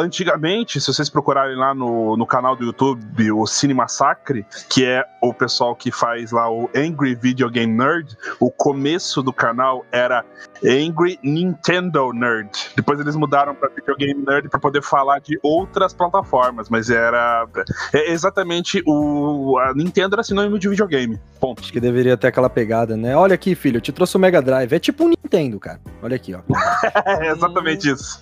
Antigamente, 0.00 0.80
se 0.80 0.92
vocês 0.92 1.08
procurarem 1.08 1.56
lá 1.56 1.74
no, 1.74 2.16
no 2.16 2.26
canal 2.26 2.56
do 2.56 2.64
YouTube, 2.64 3.30
o 3.32 3.46
Cine 3.46 3.74
Massacre, 3.74 4.44
que 4.68 4.84
é 4.84 5.04
o 5.22 5.32
pessoal 5.32 5.74
que 5.76 5.90
faz 5.90 6.32
lá 6.32 6.50
o 6.50 6.68
Angry 6.74 7.14
Video 7.14 7.50
Game 7.50 7.72
Nerd, 7.72 8.16
o 8.38 8.50
começo 8.50 9.22
do 9.22 9.32
canal 9.32 9.84
era 9.92 10.24
Angry 10.64 11.18
Nintendo 11.22 12.12
Nerd. 12.12 12.50
Depois 12.74 12.98
eles 13.00 13.14
mudaram 13.16 13.54
para 13.54 13.68
Video 13.68 13.96
Game 13.96 14.24
Nerd 14.26 14.48
para 14.48 14.58
poder 14.58 14.82
falar 14.82 15.20
de 15.20 15.38
outras 15.42 15.92
plataformas, 15.92 16.68
mas 16.68 16.90
era 16.90 17.46
é 17.92 18.10
exatamente 18.10 18.82
o 18.86 19.58
a 19.58 19.74
Nintendo 19.74 20.14
era 20.16 20.22
sinônimo 20.22 20.58
de 20.58 20.68
videogame. 20.68 21.18
Ponto. 21.38 21.62
Acho 21.62 21.72
que 21.72 21.80
deveria 21.80 22.16
ter 22.16 22.28
aquela 22.28 22.50
pegada, 22.50 22.96
né? 22.96 23.16
Olha 23.16 23.34
aqui, 23.34 23.54
filho, 23.54 23.78
eu 23.78 23.80
te 23.80 23.92
trouxe 23.92 24.16
o 24.16 24.20
Mega 24.20 24.40
Drive. 24.40 24.72
É 24.72 24.78
tipo 24.78 25.04
um 25.04 25.08
Nintendo, 25.08 25.58
cara. 25.58 25.80
Olha 26.02 26.16
aqui, 26.16 26.34
ó. 26.34 26.40
é 27.06 27.30
exatamente 27.30 27.90
isso. 27.90 28.20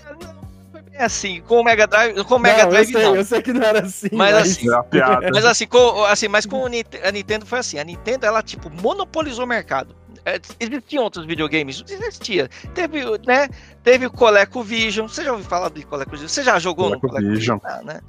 É 0.99 1.05
assim, 1.05 1.41
com 1.47 1.61
o 1.61 1.65
Mega 1.65 1.87
Drive, 1.87 2.25
com 2.25 2.35
o 2.35 2.39
Mega 2.41 2.65
não, 2.65 2.71
Drive 2.71 2.93
eu 2.93 2.99
sei, 3.01 3.09
não. 3.09 3.17
eu 3.17 3.25
sei 3.25 3.41
que 3.43 3.53
não 3.53 3.63
era 3.63 3.81
assim. 3.87 4.09
Mas 4.13 4.35
assim, 4.35 4.69
É 4.69 4.73
uma 4.73 4.83
piada. 4.85 5.29
Mas 5.33 5.45
assim, 5.45 5.67
com, 5.67 6.05
assim, 6.05 6.27
mas 6.27 6.45
com 6.45 6.67
a 6.67 7.11
Nintendo 7.13 7.47
foi 7.47 7.61
assim. 7.61 7.79
A 7.79 7.85
Nintendo, 7.85 8.27
ela, 8.27 8.43
tipo, 8.43 8.69
monopolizou 8.83 9.45
o 9.45 9.49
mercado. 9.49 9.95
É, 10.25 10.41
existiam 10.59 11.05
outros 11.05 11.25
videogames? 11.25 11.83
Existia. 11.89 12.51
Teve, 12.75 13.03
né? 13.27 13.49
Teve 13.85 14.07
o 14.07 14.11
ColecoVision. 14.11 15.07
Você 15.09 15.23
já 15.25 15.31
ouviu 15.33 15.47
falar 15.49 15.69
do 15.69 15.87
ColecoVision? 15.87 16.29
Você 16.29 16.43
já 16.43 16.59
jogou 16.59 16.91
no 16.91 17.01
ColecoVision. 17.01 17.59
Ah, 17.65 17.81
né? 17.85 18.01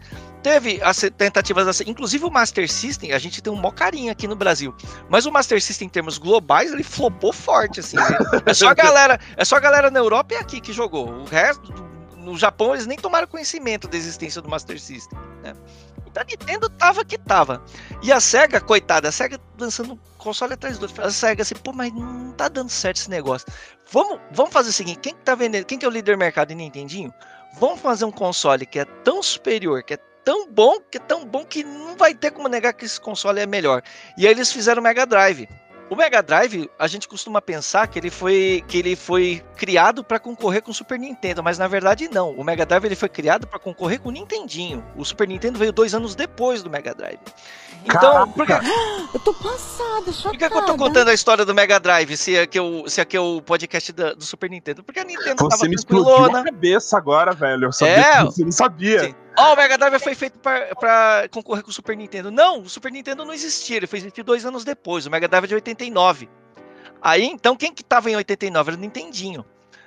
Teve 0.41 0.81
as 0.81 0.99
tentativas 1.15 1.67
assim. 1.67 1.83
Inclusive 1.87 2.25
o 2.25 2.31
Master 2.31 2.69
System, 2.69 3.11
a 3.13 3.19
gente 3.19 3.41
tem 3.41 3.53
um 3.53 3.55
mó 3.55 3.71
carinho 3.71 4.11
aqui 4.11 4.27
no 4.27 4.35
Brasil. 4.35 4.73
Mas 5.07 5.25
o 5.27 5.31
Master 5.31 5.61
System, 5.61 5.85
em 5.85 5.89
termos 5.89 6.17
globais, 6.17 6.73
ele 6.73 6.83
flopou 6.83 7.31
forte, 7.31 7.79
assim. 7.81 7.97
É 8.45 8.53
só 8.53 8.69
a 8.69 8.73
galera, 8.73 9.19
é 9.37 9.45
só 9.45 9.57
a 9.57 9.59
galera 9.59 9.91
na 9.91 9.99
Europa 9.99 10.33
e 10.33 10.37
aqui 10.37 10.59
que 10.59 10.73
jogou. 10.73 11.07
O 11.09 11.25
resto, 11.25 11.71
do- 11.71 11.88
no 12.19 12.37
Japão, 12.37 12.73
eles 12.73 12.85
nem 12.85 12.97
tomaram 12.97 13.27
conhecimento 13.27 13.87
da 13.87 13.97
existência 13.97 14.41
do 14.41 14.49
Master 14.49 14.79
System. 14.79 15.17
Né? 15.41 15.53
Então 16.05 16.23
a 16.23 16.25
Nintendo 16.25 16.69
tava 16.69 17.05
que 17.05 17.17
tava. 17.17 17.63
E 18.01 18.11
a 18.11 18.19
SEGA, 18.19 18.59
coitada, 18.59 19.09
a 19.09 19.11
SEGA 19.11 19.39
lançando 19.57 19.99
console 20.17 20.53
atrás 20.53 20.77
do 20.77 20.83
outro. 20.83 21.03
A 21.03 21.11
SEGA 21.11 21.43
assim, 21.43 21.55
pô, 21.55 21.71
mas 21.71 21.93
não 21.93 22.31
tá 22.33 22.47
dando 22.47 22.69
certo 22.69 22.97
esse 22.97 23.09
negócio. 23.09 23.47
Vamos, 23.91 24.19
vamos 24.31 24.51
fazer 24.51 24.69
o 24.69 24.73
seguinte: 24.73 24.99
quem 24.99 25.13
que 25.13 25.21
tá 25.21 25.35
vendendo? 25.35 25.65
Quem 25.65 25.77
que 25.77 25.85
é 25.85 25.87
o 25.87 25.91
líder 25.91 26.15
do 26.15 26.19
mercado 26.19 26.51
em 26.51 26.55
Nintendinho? 26.55 27.13
Vamos 27.59 27.79
fazer 27.79 28.05
um 28.05 28.11
console 28.11 28.65
que 28.65 28.79
é 28.79 28.85
tão 28.85 29.21
superior, 29.23 29.83
que 29.83 29.95
é 29.95 29.97
tão 30.23 30.47
bom, 30.49 30.79
que 30.91 30.97
é 30.97 31.01
tão 31.01 31.25
bom 31.25 31.45
que 31.45 31.63
não 31.63 31.95
vai 31.97 32.13
ter 32.13 32.31
como 32.31 32.47
negar 32.47 32.73
que 32.73 32.85
esse 32.85 32.99
console 32.99 33.39
é 33.39 33.47
melhor. 33.47 33.81
E 34.17 34.27
aí 34.27 34.33
eles 34.33 34.51
fizeram 34.51 34.81
o 34.81 34.83
Mega 34.83 35.05
Drive. 35.05 35.47
O 35.89 35.95
Mega 35.95 36.21
Drive, 36.21 36.69
a 36.77 36.87
gente 36.87 37.07
costuma 37.07 37.41
pensar 37.41 37.87
que 37.87 37.97
ele 37.97 38.11
foi, 38.11 38.63
que 38.67 38.77
ele 38.77 38.95
foi 38.95 39.43
criado 39.57 40.03
para 40.03 40.19
concorrer 40.19 40.61
com 40.61 40.69
o 40.69 40.73
Super 40.73 40.99
Nintendo, 40.99 41.41
mas 41.41 41.57
na 41.57 41.67
verdade 41.67 42.07
não. 42.07 42.31
O 42.33 42.43
Mega 42.43 42.63
Drive 42.65 42.85
ele 42.85 42.95
foi 42.95 43.09
criado 43.09 43.47
para 43.47 43.57
concorrer 43.57 43.99
com 43.99 44.09
o 44.09 44.11
Nintendinho. 44.11 44.85
O 44.95 45.03
Super 45.03 45.27
Nintendo 45.27 45.57
veio 45.57 45.71
dois 45.71 45.95
anos 45.95 46.13
depois 46.13 46.61
do 46.61 46.69
Mega 46.69 46.93
Drive. 46.93 47.19
Então, 47.85 48.29
por 48.33 48.45
que, 48.45 48.53
Eu 49.13 49.19
tô 49.21 49.33
passada, 49.33 50.03
por 50.03 50.13
chocada. 50.13 50.37
que, 50.37 50.49
que 50.49 50.57
eu 50.57 50.65
tô 50.65 50.77
contando 50.77 51.07
a 51.07 51.13
história 51.13 51.43
do 51.43 51.55
Mega 51.55 51.79
Drive 51.79 52.15
se 52.17 52.37
aqui 52.37 52.59
é 52.59 52.61
o, 52.61 52.87
se 52.87 53.01
aqui 53.01 53.17
é 53.17 53.19
o 53.19 53.41
podcast 53.41 53.91
da- 53.91 54.13
do 54.13 54.23
Super 54.23 54.49
Nintendo? 54.49 54.83
Porque 54.83 54.99
a 54.99 55.03
Nintendo 55.03 55.37
Você 55.41 55.49
tava 55.49 55.67
me 55.67 55.73
explodiu 55.75 56.05
tranquilona. 56.05 56.39
a 56.41 56.43
cabeça 56.43 56.97
agora, 56.97 57.31
velho. 57.33 57.65
Eu 57.65 57.71
sabia 57.71 57.95
É. 57.95 58.17
que 58.17 58.23
você 58.25 58.43
não 58.43 58.51
sabia. 58.51 59.05
Sim. 59.05 59.15
Ó, 59.39 59.53
o 59.53 59.55
Mega 59.55 59.77
Drive 59.77 59.99
foi 59.99 60.15
feito 60.15 60.37
pra 60.39 61.27
concorrer 61.31 61.63
com 61.63 61.69
o 61.69 61.73
Super 61.73 61.95
Nintendo. 61.95 62.29
Não, 62.29 62.61
o 62.61 62.69
Super 62.69 62.91
Nintendo 62.91 63.23
não 63.23 63.33
existia, 63.33 63.77
ele 63.77 63.87
foi 63.87 63.99
existir 63.99 64.21
dois 64.23 64.45
anos 64.45 64.65
depois. 64.65 65.05
O 65.05 65.09
Mega 65.09 65.27
Drive 65.27 65.45
é 65.45 65.47
de 65.47 65.55
89. 65.55 66.29
Aí, 67.01 67.23
então, 67.23 67.55
quem 67.55 67.73
que 67.73 67.83
tava 67.83 68.11
em 68.11 68.15
89 68.15 68.71
era 68.71 68.77
o 68.77 68.81
Nintendinho. 68.81 69.45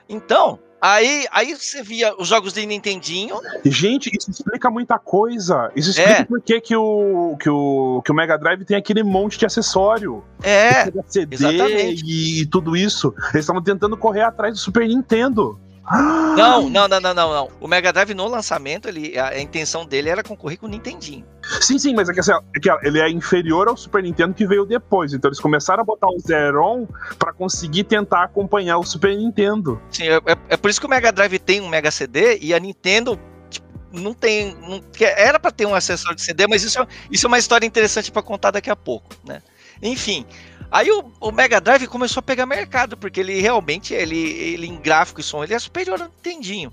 Então, 0.09 0.59
aí, 0.81 1.27
aí 1.31 1.55
você 1.55 1.83
via 1.83 2.15
os 2.19 2.29
jogos 2.29 2.55
de 2.55 2.65
Nintendinho. 2.65 3.39
Gente, 3.65 4.11
isso 4.17 4.31
explica 4.31 4.71
muita 4.71 4.99
coisa. 4.99 5.71
Isso 5.77 5.91
explica 5.91 6.23
É. 6.23 6.25
por 6.25 6.41
que, 6.41 6.61
que, 6.61 6.75
o, 6.75 7.37
que, 7.39 7.51
o, 7.51 8.03
que 8.03 8.11
o 8.11 8.15
Mega 8.15 8.39
Drive 8.39 8.65
tem 8.65 8.77
aquele 8.77 9.03
monte 9.03 9.39
de 9.39 9.45
acessório. 9.45 10.25
É, 10.43 10.91
CD 11.07 11.37
exatamente. 11.37 12.03
e 12.07 12.47
tudo 12.47 12.75
isso. 12.75 13.15
Eles 13.35 13.45
estavam 13.45 13.63
tentando 13.63 13.97
correr 13.97 14.23
atrás 14.23 14.55
do 14.55 14.59
Super 14.59 14.89
Nintendo. 14.89 15.61
Não, 15.91 16.71
não, 16.71 16.89
não, 16.89 17.01
não, 17.01 17.15
não, 17.15 17.33
não. 17.35 17.49
O 17.61 17.67
Mega 17.67 17.93
Drive 17.93 18.15
no 18.15 18.27
lançamento, 18.29 18.89
ele, 18.89 19.19
a, 19.19 19.31
a 19.31 19.41
intenção 19.41 19.85
dele 19.85 20.09
era 20.09 20.23
concorrer 20.23 20.59
com 20.59 20.67
o 20.67 20.69
Nintendinho. 20.69 21.25
Sim, 21.61 21.79
sim, 21.79 21.95
mas 21.95 22.09
é 22.09 22.13
que, 22.13 22.21
assim, 22.21 22.33
é 22.33 22.61
que 22.61 22.71
ele 22.87 23.01
é 23.01 23.11
inferior 23.11 23.69
ao 23.69 23.77
Super 23.77 24.03
Nintendo 24.03 24.33
que 24.33 24.47
veio 24.47 24.65
depois. 24.65 25.13
Então 25.13 25.29
eles 25.29 25.41
começaram 25.41 25.83
a 25.83 25.85
botar 25.85 26.07
o 26.09 26.19
Zero 26.21 26.89
pra 27.19 27.33
conseguir 27.33 27.85
tentar 27.85 28.23
acompanhar 28.25 28.79
o 28.79 28.85
Super 28.85 29.17
Nintendo. 29.17 29.81
Sim, 29.91 30.05
é, 30.09 30.15
é- 30.17 30.37
é 30.51 30.57
por 30.57 30.71
isso 30.71 30.81
que 30.81 30.87
o 30.87 30.91
Mega 30.91 31.11
Drive 31.11 31.39
tem 31.41 31.61
um 31.61 31.69
Mega 31.69 31.91
CD 31.91 32.39
e 32.41 32.55
a 32.55 32.59
Nintendo 32.61 33.19
tipo, 33.51 33.67
não 33.93 34.15
tem. 34.15 34.55
Não, 34.55 34.81
era 35.01 35.41
para 35.41 35.51
ter 35.51 35.67
um 35.67 35.75
acessório 35.75 36.17
de 36.17 36.23
CD, 36.23 36.47
mas 36.47 36.63
isso 36.63 36.81
é, 36.81 36.87
isso 37.11 37.27
é 37.27 37.29
uma 37.29 37.39
história 37.39 37.67
interessante 37.67 38.11
para 38.13 38.23
contar 38.23 38.53
daqui 38.53 38.71
a 38.71 38.77
pouco, 38.77 39.09
né? 39.25 39.43
Enfim, 39.83 40.25
aí 40.73 40.91
o, 40.91 41.13
o 41.21 41.31
Mega 41.31 41.61
Drive 41.61 41.87
começou 41.87 42.21
a 42.21 42.23
pegar 42.23 42.47
mercado, 42.47 42.97
porque 42.97 43.21
ele 43.21 43.41
realmente, 43.41 43.95
ele, 43.95 44.19
ele 44.19 44.67
em 44.67 44.81
gráfico 44.81 45.21
e 45.21 45.23
som, 45.23 45.45
ele 45.45 45.55
é 45.55 45.59
superior 45.59 46.01
ao 46.01 46.09
Nintendinho. 46.09 46.73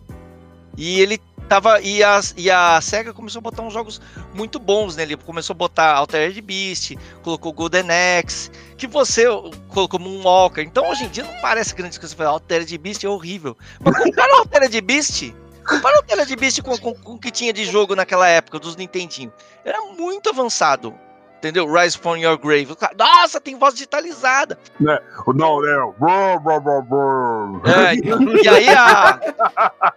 E 0.78 1.02
ele 1.02 1.20
tava. 1.50 1.82
E 1.82 2.02
a, 2.04 2.22
e 2.38 2.50
a 2.50 2.80
SEGA 2.80 3.12
começou 3.12 3.40
a 3.40 3.42
botar 3.42 3.64
uns 3.64 3.74
jogos 3.74 4.00
muito 4.34 4.60
bons 4.60 4.96
nele. 4.96 5.18
Começou 5.18 5.54
a 5.54 5.58
botar 5.58 5.94
Altered 5.96 6.40
Beast, 6.42 6.96
colocou 7.24 7.52
Golden 7.52 7.88
Axe, 8.20 8.52
que 8.78 8.88
você 8.88 9.26
colocou 9.68 10.00
Moonwalker. 10.00 10.64
Então 10.64 10.90
hoje 10.90 11.06
em 11.06 11.10
dia 11.10 11.24
não 11.24 11.42
parece 11.42 11.76
grande 11.76 12.00
coisa. 12.00 12.14
Você 12.14 12.16
fala, 12.16 12.30
Altered 12.30 12.78
Beast 12.78 13.04
é 13.04 13.10
horrível. 13.10 13.58
Mas 13.82 13.98
compara 13.98 14.36
o 14.36 14.40
Altered 14.40 14.82
Beast. 14.82 15.34
Compara 15.68 15.96
o 15.96 16.00
Altered 16.00 16.36
Beast 16.36 16.62
com 16.62 16.96
o 17.14 17.20
que 17.20 17.32
tinha 17.32 17.52
de 17.52 17.66
jogo 17.66 17.96
naquela 17.96 18.28
época, 18.28 18.60
dos 18.60 18.76
Nintendinho. 18.76 19.34
Era 19.66 19.82
muito 19.94 20.30
avançado. 20.30 20.96
Entendeu? 21.40 21.66
Rise 21.72 21.98
from 21.98 22.18
Your 22.18 22.38
Grave. 22.38 22.76
Nossa, 22.98 23.40
tem 23.40 23.58
voz 23.58 23.74
digitalizada. 23.74 24.60
O 25.26 25.32
Não, 25.34 25.66
é. 25.66 25.78
brr, 25.98 26.40
brr, 26.44 26.82
brr. 26.84 27.62
É, 27.66 27.96
e 28.44 28.50
aí 28.50 28.70
a. 28.70 29.20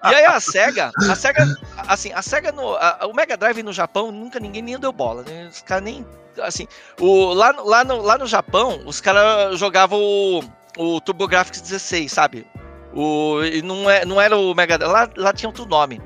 E 0.08 0.14
aí 0.14 0.25
a 0.25 0.38
SEGA, 0.38 0.92
a 1.11 1.14
SEGA, 1.16 1.44
assim, 1.88 2.12
a 2.12 2.22
SEGA 2.22 2.52
no. 2.52 2.76
a- 2.76 3.00
o 3.11 3.12
Mega 3.12 3.37
Drive 3.37 3.61
no 3.64 3.72
Japão 3.72 4.12
nunca 4.12 4.38
ninguém 4.38 4.62
nem 4.62 4.78
deu 4.78 4.92
bola, 4.92 5.25
né? 5.25 5.49
Os 5.50 5.62
caras 5.62 5.82
nem. 5.82 6.06
Assim, 6.40 6.68
o, 7.00 7.32
lá, 7.34 7.52
no- 7.52 7.64
lá, 7.68 7.84
no, 7.84 8.00
lá 8.02 8.16
no 8.16 8.26
Japão, 8.26 8.80
os 8.87 9.00
caras 9.00 9.58
jogavam 9.58 9.99
o, 10.00 10.44
o 10.78 11.00
TurboGrafx 11.00 11.61
16, 11.61 12.11
sabe? 12.12 12.46
O, 12.94 13.42
e 13.42 13.62
não, 13.62 13.90
é, 13.90 14.04
não 14.04 14.20
era 14.20 14.37
o 14.37 14.54
Mega 14.54 14.78
Drive. 14.78 14.92
Lá, 14.92 15.08
lá 15.16 15.32
tinha 15.32 15.49
outro 15.49 15.66
nome. 15.66 16.00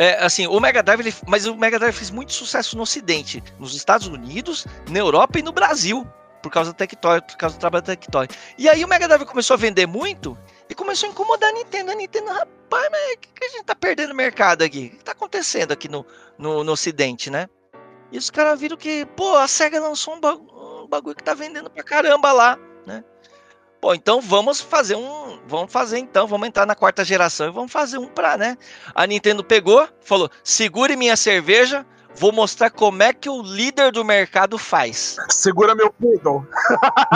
É, 0.00 0.24
assim, 0.24 0.46
o 0.46 0.60
Mega 0.60 0.80
Drive, 0.80 1.00
ele- 1.00 1.14
mas 1.26 1.44
o 1.46 1.56
Mega 1.56 1.76
Drive 1.76 1.92
fez 1.94 2.08
muito 2.08 2.32
sucesso 2.32 2.76
no 2.76 2.84
Ocidente, 2.84 3.42
nos 3.58 3.74
Estados 3.74 4.06
Unidos, 4.06 4.64
na 4.88 4.98
Europa 5.00 5.40
e 5.40 5.42
no 5.42 5.50
Brasil, 5.50 6.06
por 6.40 6.52
causa 6.52 6.70
da 6.70 6.76
Tectoy, 6.76 7.20
por 7.20 7.36
causa 7.36 7.56
do 7.56 7.60
trabalho 7.60 7.82
da 7.82 7.96
Tectoy. 7.96 8.28
E 8.56 8.68
aí 8.68 8.84
o 8.84 8.88
Mega 8.88 9.08
Drive 9.08 9.24
começou 9.24 9.54
a 9.54 9.56
vender 9.56 9.86
muito 9.86 10.38
e 10.70 10.74
começou 10.74 11.08
a 11.08 11.12
incomodar 11.12 11.50
a 11.50 11.52
Nintendo. 11.52 11.90
A 11.90 11.94
Nintendo, 11.96 12.28
rapaz, 12.30 12.88
mas 12.92 13.14
o 13.14 13.18
que, 13.18 13.28
que 13.34 13.44
a 13.44 13.48
gente 13.48 13.64
tá 13.64 13.74
perdendo 13.74 14.14
mercado 14.14 14.62
aqui? 14.62 14.92
O 14.94 14.98
que 14.98 15.04
tá 15.04 15.10
acontecendo 15.12 15.72
aqui 15.72 15.88
no, 15.88 16.06
no, 16.38 16.62
no 16.62 16.72
Ocidente, 16.72 17.28
né? 17.28 17.48
E 18.12 18.18
os 18.18 18.30
caras 18.30 18.58
viram 18.60 18.76
que, 18.76 19.04
pô, 19.16 19.36
a 19.36 19.48
SEGA 19.48 19.80
lançou 19.80 20.14
um, 20.14 20.20
ba- 20.20 20.34
um 20.34 20.86
bagulho 20.88 21.16
que 21.16 21.24
tá 21.24 21.34
vendendo 21.34 21.68
pra 21.68 21.82
caramba 21.82 22.30
lá, 22.30 22.56
né? 22.86 23.02
Pô, 23.80 23.94
então 23.94 24.20
vamos 24.20 24.60
fazer 24.60 24.96
um. 24.96 25.38
Vamos 25.46 25.72
fazer 25.72 25.98
então, 25.98 26.26
vamos 26.26 26.48
entrar 26.48 26.66
na 26.66 26.74
quarta 26.74 27.04
geração 27.04 27.48
e 27.48 27.52
vamos 27.52 27.72
fazer 27.72 27.98
um 27.98 28.06
pra, 28.06 28.36
né? 28.36 28.56
A 28.94 29.06
Nintendo 29.06 29.44
pegou, 29.44 29.88
falou: 30.00 30.30
segure 30.42 30.96
minha 30.96 31.16
cerveja, 31.16 31.86
vou 32.14 32.32
mostrar 32.32 32.70
como 32.70 33.02
é 33.02 33.12
que 33.12 33.30
o 33.30 33.40
líder 33.40 33.92
do 33.92 34.04
mercado 34.04 34.58
faz. 34.58 35.16
Segura 35.30 35.74
meu 35.74 35.92
poodle. 35.92 36.46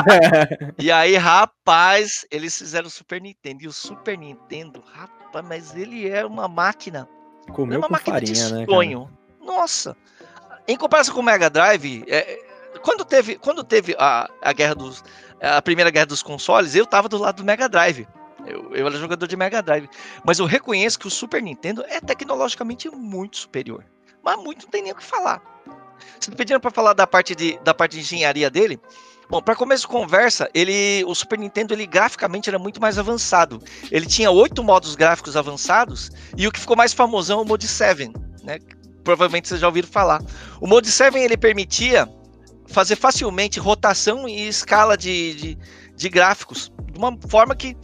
E 0.79 0.91
aí, 0.91 1.17
rapaz, 1.17 2.25
eles 2.31 2.57
fizeram 2.57 2.87
o 2.87 2.91
Super 2.91 3.21
Nintendo. 3.21 3.65
E 3.65 3.69
o 3.69 3.73
Super 3.73 4.17
Nintendo, 4.17 4.83
rapaz, 4.93 5.45
mas 5.45 5.75
ele 5.75 6.09
é 6.09 6.25
uma 6.25 6.47
máquina. 6.49 7.09
é 7.49 7.53
Comeu 7.53 7.79
uma 7.79 7.89
com 7.89 7.93
máquina 7.93 8.17
farinha, 8.17 8.35
de 8.35 8.55
né? 8.55 8.67
sonho. 8.67 9.11
Nossa. 9.41 9.97
Em 10.67 10.77
comparação 10.77 11.15
com 11.15 11.21
o 11.21 11.25
Mega 11.25 11.51
Drive, 11.51 12.05
é, 12.07 12.39
quando 12.83 13.05
teve, 13.05 13.37
quando 13.37 13.65
teve 13.65 13.95
a, 13.99 14.29
a 14.41 14.53
guerra 14.53 14.75
dos. 14.75 15.03
A 15.43 15.61
primeira 15.61 15.91
guerra 15.91 16.07
dos 16.07 16.23
consoles, 16.23 16.75
eu 16.77 16.87
tava 16.87 17.09
do 17.09 17.19
lado 17.19 17.37
do 17.37 17.45
Mega 17.45 17.69
Drive. 17.69 18.07
Eu, 18.47 18.75
eu 18.75 18.87
era 18.87 18.97
jogador 18.97 19.27
de 19.27 19.37
Mega 19.37 19.61
Drive. 19.61 19.89
Mas 20.25 20.39
eu 20.39 20.47
reconheço 20.47 20.99
que 20.99 21.07
o 21.07 21.11
Super 21.11 21.43
Nintendo 21.43 21.85
é 21.89 22.01
tecnologicamente 22.01 22.89
muito 22.89 23.37
superior. 23.39 23.85
Mas 24.23 24.37
muito 24.37 24.65
não 24.65 24.71
tem 24.71 24.83
nem 24.83 24.93
o 24.93 24.97
que 24.97 25.05
falar. 25.05 25.43
Vocês 26.19 26.35
pediram 26.37 26.61
para 26.61 26.71
falar 26.71 26.93
da 26.93 27.07
parte, 27.07 27.35
de, 27.35 27.59
da 27.65 27.75
parte 27.75 27.97
de 27.97 28.01
engenharia 28.01 28.49
dele? 28.49 28.81
Bom, 29.29 29.41
para 29.41 29.57
começo 29.57 29.83
de 29.83 29.89
conversa, 29.89 30.49
ele, 30.53 31.05
o 31.07 31.15
Super 31.15 31.39
Nintendo 31.39 31.73
ele 31.73 31.87
graficamente 31.87 32.49
era 32.49 32.59
muito 32.59 32.81
mais 32.81 32.99
avançado. 32.99 33.63
Ele 33.91 34.07
tinha 34.07 34.31
oito 34.31 34.63
modos 34.63 34.95
gráficos 34.95 35.37
avançados 35.37 36.11
e 36.37 36.47
o 36.47 36.53
que 36.53 36.61
ficou 36.61 36.77
mais 36.77 36.93
famosão 36.93 37.39
é 37.41 37.43
o 37.43 37.45
Mode 37.45 37.67
7, 37.67 38.13
né? 38.45 38.59
Provavelmente 39.03 39.49
vocês 39.49 39.61
já 39.61 39.67
ouviram 39.67 39.89
falar. 39.89 40.23
O 40.61 40.67
Mode 40.67 40.91
7 40.91 41.17
ele 41.19 41.37
permitia 41.37 42.09
fazer 42.73 42.97
facilmente 42.97 43.61
rotação 43.61 44.29
e 44.29 44.49
escala 44.49 44.97
de, 44.97 45.35
de, 45.35 45.59
de 45.95 46.09
gráficos 46.09 46.73
de 46.91 46.99
uma 46.99 47.17
forma 47.29 47.55
que 47.55 47.77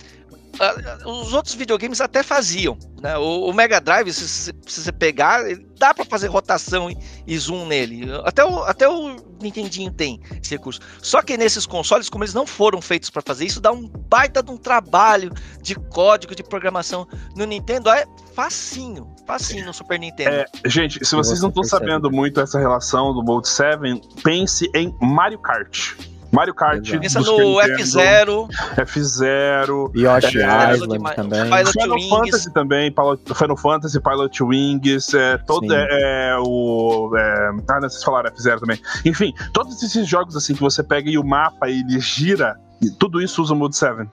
os 1.05 1.33
outros 1.33 1.55
videogames 1.55 2.01
até 2.01 2.23
faziam, 2.23 2.77
né? 3.01 3.17
O, 3.17 3.49
o 3.49 3.53
Mega 3.55 3.81
Drive, 3.81 4.13
se, 4.13 4.29
se- 4.29 4.53
se 4.67 4.83
você 4.83 4.93
pegar, 4.93 5.43
dá 5.79 5.95
pra 5.95 6.05
fazer 6.05 6.27
rotação 6.29 6.91
e, 6.91 6.97
e 7.27 7.39
zoom 7.39 7.67
nele. 7.67 8.09
Até 8.25 8.45
o, 8.45 8.63
até 8.65 8.89
o 8.89 9.17
Nintendinho 9.41 9.93
tem 9.93 10.21
esse 10.43 10.51
recurso. 10.55 10.81
Só 11.01 11.23
que 11.23 11.37
nesses 11.37 11.65
consoles, 11.67 12.09
como 12.09 12.25
eles 12.25 12.35
não 12.35 12.47
foram 12.47 12.81
feitos 12.83 13.09
pra 13.11 13.23
fazer 13.23 13.45
isso, 13.47 13.61
dá 13.61 13.71
um 13.73 13.89
baita 13.89 14.43
de 14.43 14.51
um 14.51 14.57
trabalho 14.57 15.33
de 15.63 15.75
código 15.75 16.35
de 16.35 16.43
programação 16.43 17.07
no 17.37 17.45
Nintendo. 17.45 17.89
É 17.91 18.05
facinho, 18.35 19.09
facinho 19.27 19.65
no 19.67 19.73
Super 19.75 19.99
Nintendo. 19.99 20.31
É, 20.31 20.45
gente, 20.67 21.05
se 21.05 21.15
vocês 21.15 21.39
Você 21.39 21.43
não 21.43 21.49
estão 21.51 21.63
sabendo 21.65 22.11
muito 22.11 22.41
essa 22.41 22.59
relação 22.59 23.15
do 23.15 23.23
Mode 23.23 23.49
7, 23.49 23.79
pense 24.25 24.69
em 24.75 24.93
Mario 25.01 25.39
Kart. 25.39 25.95
Mario 26.31 26.55
Kart. 26.55 26.91
Pensa 26.99 27.21
no 27.21 27.39
Nintendo, 27.39 27.79
F0, 27.79 28.49
F-Zero, 28.77 29.93
Yoshi 29.95 30.41
É, 30.41 30.75
Island 30.75 31.15
também. 31.15 31.45
Pilot 31.45 31.73
Final 31.73 31.97
Wings. 31.97 32.09
Fantasy 32.09 32.53
também, 32.53 32.95
Final 33.35 33.57
Fantasy, 33.57 34.01
Pilot 34.01 34.43
Wings, 34.43 35.15
é, 35.15 35.39
todo, 35.39 35.73
é, 35.73 35.87
é, 35.91 36.37
o. 36.39 37.11
É, 37.17 37.51
ah, 37.69 37.81
não, 37.81 37.89
vocês 37.89 38.05
falaram 38.05 38.29
F-Zero 38.29 38.61
também. 38.61 38.81
Enfim, 39.05 39.33
todos 39.53 39.83
esses 39.83 40.07
jogos 40.07 40.37
assim 40.37 40.55
que 40.55 40.61
você 40.61 40.83
pega 40.83 41.11
e 41.11 41.19
o 41.19 41.25
mapa 41.25 41.69
ele 41.69 41.99
gira, 42.01 42.57
e 42.81 42.91
tudo 42.91 43.21
isso 43.21 43.43
usa 43.43 43.55
o 43.55 43.57
Mode 43.57 43.77
7. 43.77 44.09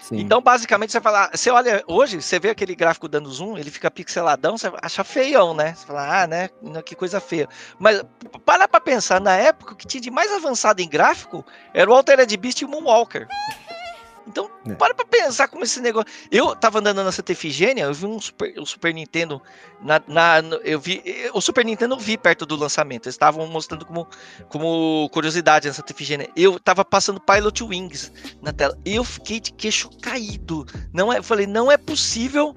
Sim. 0.00 0.18
Então, 0.18 0.40
basicamente, 0.40 0.92
você 0.92 1.00
fala, 1.00 1.30
você 1.32 1.50
olha 1.50 1.82
hoje, 1.86 2.22
você 2.22 2.38
vê 2.38 2.50
aquele 2.50 2.74
gráfico 2.74 3.08
dando 3.08 3.30
zoom, 3.30 3.58
ele 3.58 3.70
fica 3.70 3.90
pixeladão, 3.90 4.56
você 4.56 4.70
acha 4.82 5.04
feião, 5.04 5.54
né? 5.54 5.74
Você 5.74 5.86
fala, 5.86 6.22
ah, 6.22 6.26
né? 6.26 6.50
Que 6.84 6.94
coisa 6.94 7.20
feia. 7.20 7.48
Mas 7.78 8.02
para 8.44 8.68
pra 8.68 8.80
pensar, 8.80 9.20
na 9.20 9.36
época, 9.36 9.72
o 9.72 9.76
que 9.76 9.86
tinha 9.86 10.00
de 10.00 10.10
mais 10.10 10.30
avançado 10.32 10.80
em 10.80 10.88
gráfico 10.88 11.44
era 11.74 11.90
o 11.90 11.94
Altered 11.94 12.36
Beast 12.36 12.60
e 12.60 12.64
o 12.64 12.68
Moonwalker. 12.68 13.26
Então, 14.26 14.50
É. 14.66 14.74
para 14.74 14.92
pra 14.94 15.04
pensar 15.06 15.46
como 15.48 15.62
esse 15.62 15.80
negócio. 15.80 16.10
Eu 16.32 16.56
tava 16.56 16.80
andando 16.80 17.02
na 17.04 17.12
Santa 17.12 17.30
Efigênia, 17.32 17.84
eu 17.84 17.94
vi 17.94 18.06
um 18.06 18.20
Super, 18.20 18.58
o 18.58 18.66
Super 18.66 18.92
Nintendo. 18.92 19.40
Na, 19.80 20.02
na- 20.08 20.40
eu 20.64 20.80
vi. 20.80 21.02
O 21.32 21.40
Super 21.40 21.64
Nintendo 21.64 21.94
eu 21.94 21.98
vi 21.98 22.18
perto 22.18 22.44
do 22.44 22.56
lançamento. 22.56 23.06
Eles 23.06 23.14
estavam 23.14 23.46
mostrando 23.46 23.86
como, 23.86 24.06
como 24.48 25.08
curiosidade 25.12 25.68
na 25.68 25.74
Santa 25.74 25.92
Efigênia. 25.92 26.28
Eu 26.34 26.58
tava 26.58 26.84
passando 26.84 27.20
Pilot 27.20 27.62
Wings 27.62 28.12
na 28.42 28.52
tela. 28.52 28.76
Eu 28.84 29.04
fiquei 29.04 29.38
de 29.38 29.52
queixo 29.52 29.88
caído. 30.02 30.66
Não 30.92 31.12
é, 31.12 31.18
eu 31.18 31.22
falei, 31.22 31.46
não 31.46 31.70
é 31.70 31.76
possível. 31.76 32.52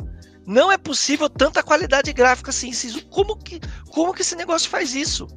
Não 0.48 0.72
é 0.72 0.78
possível 0.80 1.30
tanta 1.30 1.62
qualidade 1.62 2.12
gráfica 2.12 2.50
assim. 2.50 2.72
Ciso. 2.74 3.06
Como 3.10 3.38
que, 3.38 3.60
como 3.92 4.12
que 4.12 4.24
esse 4.24 4.36
negócio 4.36 4.68
faz 4.68 4.96
isso? 4.96 5.28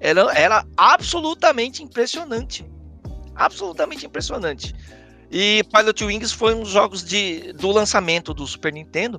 Era, 0.00 0.32
era 0.32 0.64
absolutamente 0.76 1.82
impressionante. 1.82 2.64
Absolutamente 3.34 4.06
impressionante. 4.06 4.74
E 5.30 5.64
Pilot 5.72 6.04
Wings 6.04 6.32
foi 6.32 6.54
um 6.54 6.60
dos 6.60 6.70
jogos 6.70 7.04
de, 7.04 7.52
do 7.54 7.70
lançamento 7.70 8.32
do 8.32 8.46
Super 8.46 8.72
Nintendo. 8.72 9.18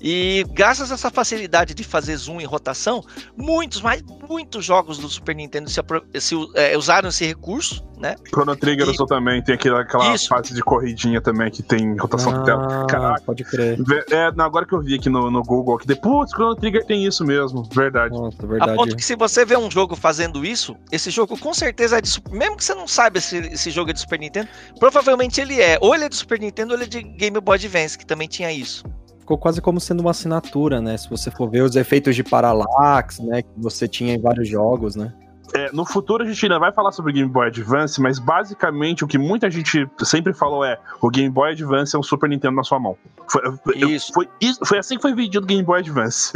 E 0.00 0.44
graças 0.52 0.90
a 0.90 0.94
essa 0.94 1.10
facilidade 1.10 1.74
de 1.74 1.82
fazer 1.84 2.16
zoom 2.16 2.40
e 2.40 2.44
rotação, 2.44 3.02
muitos, 3.36 3.80
mas 3.80 4.02
muitos 4.28 4.64
jogos 4.64 4.98
do 4.98 5.08
Super 5.08 5.34
Nintendo 5.34 5.68
se, 5.68 5.80
se, 6.20 6.34
é, 6.54 6.76
usaram 6.76 7.08
esse 7.08 7.24
recurso, 7.26 7.84
né? 7.98 8.14
Chrono 8.28 8.54
Trigger 8.54 8.86
E- 8.86 8.90
usou 8.90 9.06
também, 9.06 9.42
tem 9.42 9.54
aquela, 9.56 9.80
aquela 9.82 10.14
Isso. 10.14 10.28
fase 10.28 10.54
de 10.54 10.62
corridinha 10.62 11.20
também 11.20 11.50
que 11.50 11.62
tem 11.62 11.96
rotação 11.96 12.38
de 12.38 12.44
tela. 12.44 12.82
Ah, 12.82 12.86
Caraca. 12.86 13.22
pode 13.22 13.42
crer. 13.44 13.78
É, 14.10 14.26
agora 14.40 14.64
que 14.64 14.72
eu 14.74 14.80
vi 14.80 14.94
aqui 14.94 15.08
no, 15.08 15.30
no 15.30 15.42
Google, 15.42 15.76
aqui, 15.76 15.94
putz, 15.96 16.32
Chrono 16.32 16.54
Trigger 16.54 16.84
tem 16.86 17.04
isso 17.04 17.24
mesmo, 17.24 17.64
verdade. 17.72 18.14
Nossa, 18.14 18.36
A 18.42 18.46
verdade. 18.46 18.76
ponto 18.76 18.96
que 18.96 19.04
se 19.04 19.16
você 19.16 19.44
vê 19.44 19.56
um 19.56 19.70
jogo 19.70 19.96
fazendo 19.96 20.44
isso, 20.44 20.76
esse 20.92 21.10
jogo 21.10 21.36
com 21.36 21.52
certeza 21.52 21.98
é 21.98 22.00
de 22.00 22.08
Super... 22.08 22.32
Mesmo 22.32 22.56
que 22.56 22.64
você 22.64 22.74
não 22.74 22.86
saiba 22.86 23.20
se 23.20 23.36
esse 23.38 23.70
jogo 23.70 23.90
é 23.90 23.92
de 23.92 24.00
Super 24.00 24.18
Nintendo, 24.20 24.48
provavelmente 24.78 25.40
ele 25.40 25.60
é. 25.60 25.76
Ou 25.80 25.94
ele 25.94 26.04
é 26.04 26.08
de 26.08 26.16
Super 26.16 26.38
Nintendo 26.38 26.72
ou 26.72 26.78
ele 26.78 26.84
é 26.84 26.88
de 26.88 27.02
Game 27.02 27.40
Boy 27.40 27.56
Advance, 27.56 27.98
que 27.98 28.06
também 28.06 28.28
tinha 28.28 28.52
isso. 28.52 28.84
Ficou 29.28 29.36
quase 29.36 29.60
como 29.60 29.78
sendo 29.78 30.00
uma 30.00 30.12
assinatura, 30.12 30.80
né? 30.80 30.96
Se 30.96 31.06
você 31.10 31.30
for 31.30 31.50
ver 31.50 31.60
os 31.60 31.76
efeitos 31.76 32.16
de 32.16 32.24
parallax, 32.24 33.18
né? 33.18 33.42
Que 33.42 33.48
você 33.58 33.86
tinha 33.86 34.14
em 34.14 34.18
vários 34.18 34.48
jogos, 34.48 34.96
né? 34.96 35.12
É, 35.54 35.70
no 35.70 35.84
futuro 35.84 36.24
a 36.24 36.26
gente 36.26 36.42
ainda 36.46 36.58
vai 36.58 36.72
falar 36.72 36.92
sobre 36.92 37.12
Game 37.12 37.28
Boy 37.30 37.48
Advance, 37.48 38.00
mas 38.00 38.18
basicamente 38.18 39.04
o 39.04 39.06
que 39.06 39.18
muita 39.18 39.50
gente 39.50 39.86
sempre 40.02 40.32
falou 40.32 40.64
é: 40.64 40.78
o 41.02 41.10
Game 41.10 41.28
Boy 41.28 41.50
Advance 41.52 41.94
é 41.94 41.98
um 41.98 42.02
Super 42.02 42.30
Nintendo 42.30 42.56
na 42.56 42.64
sua 42.64 42.78
mão. 42.80 42.96
Foi, 43.30 43.42
eu- 43.76 43.88
Isso. 43.90 44.14
Foi, 44.14 44.26
isso- 44.40 44.60
foi 44.64 44.78
assim 44.78 44.96
que 44.96 45.02
foi 45.02 45.14
vendido 45.14 45.44
o 45.44 45.46
Game 45.46 45.62
Boy 45.62 45.80
Advance. 45.80 46.32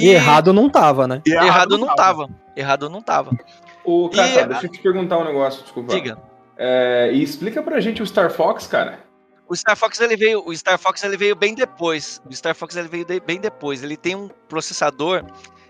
E, 0.00 0.10
errado 0.10 0.52
não 0.52 0.70
tava, 0.70 1.08
né? 1.08 1.20
E 1.26 1.32
Errado 1.32 1.76
não 1.76 1.92
tava. 1.92 2.28
Errado 2.56 2.88
não 2.88 3.02
tava. 3.02 3.36
Ô, 3.84 4.08
E- 4.12 4.16
Cata, 4.16 4.46
deixa 4.46 4.66
eu 4.66 4.70
te 4.70 4.78
perguntar 4.80 5.18
um 5.18 5.24
negócio, 5.24 5.60
desculpa. 5.64 5.92
Diga. 5.92 6.18
É, 6.56 7.10
e 7.12 7.20
explica 7.20 7.60
pra 7.64 7.80
gente 7.80 8.00
o 8.00 8.06
Star 8.06 8.30
Fox, 8.30 8.68
cara. 8.68 9.10
O 9.48 9.56
Star 9.56 9.76
Fox 9.76 10.00
ele 10.00 10.16
veio, 10.16 10.42
o 10.46 10.56
Star 10.56 10.78
Fox 10.78 11.02
ele 11.02 11.16
veio 11.16 11.36
bem 11.36 11.54
depois. 11.54 12.20
O 12.28 12.34
Star 12.34 12.54
Fox 12.54 12.74
ele 12.76 12.88
veio 12.88 13.04
de- 13.04 13.20
bem 13.20 13.40
depois. 13.40 13.82
Ele 13.82 13.96
tem 13.96 14.14
um 14.14 14.28
processador. 14.48 15.24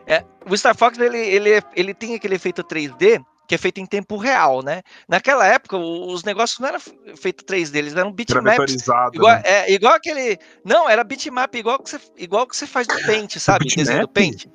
É, 0.06 0.24
o 0.48 0.56
Star 0.56 0.76
Fox 0.76 0.98
ele, 0.98 1.18
ele, 1.18 1.62
ele 1.74 1.94
tem 1.94 2.14
aquele 2.14 2.34
efeito 2.34 2.62
3D 2.62 3.20
que 3.48 3.54
é 3.56 3.58
feito 3.58 3.80
em 3.80 3.86
tempo 3.86 4.16
real, 4.16 4.62
né? 4.62 4.82
Naquela 5.08 5.46
época 5.46 5.76
os 5.76 6.22
negócios 6.24 6.58
não 6.58 6.68
eram 6.68 6.80
feito 7.16 7.44
3D, 7.44 7.74
eles 7.76 7.92
eram 7.92 8.06
Era 8.08 8.14
bitmaps. 8.14 8.86
Igual, 9.12 9.32
né? 9.34 9.42
é, 9.44 9.72
igual 9.72 9.94
aquele. 9.94 10.38
Não, 10.64 10.88
era 10.88 11.04
bitmap 11.04 11.54
igual 11.54 11.78
que 11.82 11.90
você, 11.90 12.00
igual 12.16 12.46
que 12.46 12.56
você 12.56 12.66
faz 12.66 12.86
no 12.86 13.04
Paint, 13.04 13.36
sabe? 13.38 13.66
Desenho 13.66 14.02
do? 14.02 14.08
Paint. 14.08 14.46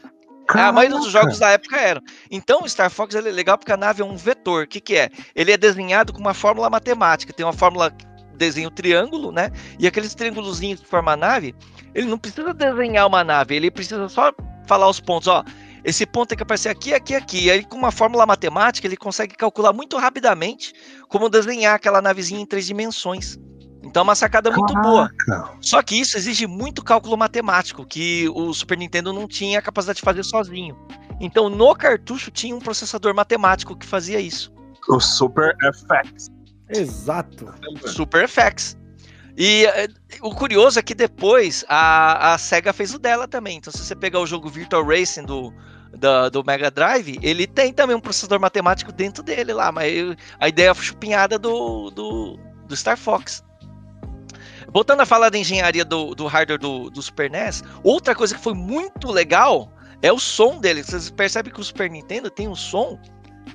É, 0.55 0.61
a 0.61 0.71
maioria 0.71 0.97
dos 0.97 1.07
Caraca. 1.11 1.25
jogos 1.25 1.39
da 1.39 1.49
época 1.51 1.77
eram. 1.77 2.01
Então 2.31 2.61
o 2.63 2.69
Star 2.69 2.89
Fox 2.89 3.13
ele 3.13 3.27
é 3.27 3.31
legal 3.33 3.57
porque 3.57 3.71
a 3.71 3.77
nave 3.77 4.01
é 4.01 4.05
um 4.05 4.15
vetor. 4.15 4.63
O 4.63 4.67
que, 4.67 4.79
que 4.79 4.95
é? 4.95 5.09
Ele 5.35 5.51
é 5.51 5.57
desenhado 5.57 6.13
com 6.13 6.19
uma 6.19 6.33
fórmula 6.33 6.69
matemática. 6.69 7.33
Tem 7.33 7.45
uma 7.45 7.51
fórmula 7.53 7.91
desenha 8.37 8.67
o 8.67 8.71
triângulo, 8.71 9.31
né? 9.31 9.51
E 9.79 9.87
aqueles 9.87 10.15
triângulozinhos 10.15 10.79
que 10.79 10.87
formam 10.87 11.13
a 11.13 11.17
nave, 11.17 11.55
ele 11.93 12.07
não 12.07 12.17
precisa 12.17 12.53
desenhar 12.53 13.07
uma 13.07 13.23
nave, 13.23 13.55
ele 13.55 13.71
precisa 13.71 14.07
só 14.07 14.31
falar 14.65 14.87
os 14.87 14.99
pontos, 14.99 15.27
ó. 15.27 15.43
Esse 15.83 16.05
ponto 16.05 16.29
tem 16.29 16.37
que 16.37 16.43
aparecer 16.43 16.69
aqui, 16.69 16.93
aqui, 16.93 17.15
aqui. 17.15 17.45
E 17.45 17.51
aí, 17.51 17.63
com 17.63 17.77
uma 17.77 17.91
fórmula 17.91 18.25
matemática, 18.25 18.85
ele 18.85 18.97
consegue 18.97 19.35
calcular 19.35 19.71
muito 19.71 19.97
rapidamente 19.97 20.73
como 21.07 21.29
desenhar 21.29 21.75
aquela 21.75 22.01
navezinha 22.01 22.41
em 22.41 22.45
três 22.45 22.65
dimensões. 22.65 23.37
Então 23.83 24.01
é 24.01 24.03
uma 24.03 24.15
sacada 24.15 24.51
muito 24.51 24.73
boa. 24.81 25.09
Só 25.61 25.81
que 25.81 25.99
isso 25.99 26.17
exige 26.17 26.45
muito 26.45 26.83
cálculo 26.83 27.17
matemático, 27.17 27.85
que 27.85 28.27
o 28.35 28.53
Super 28.53 28.77
Nintendo 28.77 29.13
não 29.13 29.27
tinha 29.27 29.59
a 29.59 29.61
capacidade 29.61 29.97
de 29.97 30.03
fazer 30.03 30.23
sozinho. 30.23 30.77
Então 31.21 31.49
no 31.49 31.73
cartucho 31.73 32.29
tinha 32.29 32.55
um 32.55 32.59
processador 32.59 33.15
matemático 33.15 33.77
que 33.77 33.85
fazia 33.85 34.19
isso. 34.19 34.51
O 34.89 34.99
Super 34.99 35.55
FX. 35.73 36.36
Exato. 36.69 37.53
Super 37.87 38.27
FX. 38.27 38.77
E 39.37 39.65
eh, 39.65 39.87
o 40.21 40.33
curioso 40.33 40.79
é 40.79 40.81
que 40.81 40.95
depois 40.95 41.63
a, 41.69 42.33
a 42.33 42.37
SEGA 42.37 42.73
fez 42.73 42.93
o 42.93 42.99
dela 42.99 43.27
também. 43.27 43.57
Então, 43.57 43.71
se 43.71 43.79
você 43.79 43.95
pegar 43.95 44.19
o 44.19 44.25
jogo 44.25 44.49
Virtual 44.49 44.83
Racing 44.83 45.23
do, 45.25 45.53
da- 45.95 46.27
do 46.29 46.43
Mega 46.43 46.71
Drive, 46.71 47.19
ele 47.21 47.45
tem 47.45 47.71
também 47.71 47.95
um 47.95 47.99
processador 47.99 48.39
matemático 48.39 48.91
dentro 48.91 49.21
dele 49.21 49.53
lá, 49.53 49.71
mas 49.71 49.93
eu- 49.95 50.15
a 50.39 50.47
ideia 50.49 50.73
foi 50.73 50.85
chupinhada 50.85 51.37
do, 51.37 51.91
do, 51.91 52.39
do 52.67 52.75
Star 52.75 52.97
Fox. 52.97 53.43
Voltando 54.73 55.01
a 55.01 55.05
falar 55.05 55.29
da 55.29 55.37
engenharia 55.37 55.85
do, 55.85 56.13
do 56.13 56.25
hardware 56.27 56.59
do, 56.59 56.89
do 56.89 57.01
Super 57.01 57.29
NES, 57.29 57.63
outra 57.83 58.13
coisa 58.13 58.35
que 58.35 58.41
foi 58.41 58.53
muito 58.53 59.11
legal 59.11 59.71
é 60.01 60.11
o 60.11 60.19
som 60.19 60.59
dele. 60.59 60.83
Vocês 60.83 61.09
percebem 61.09 61.53
que 61.53 61.59
o 61.59 61.63
Super 61.63 61.89
Nintendo 61.89 62.29
tem 62.29 62.47
um 62.47 62.55
som 62.55 62.99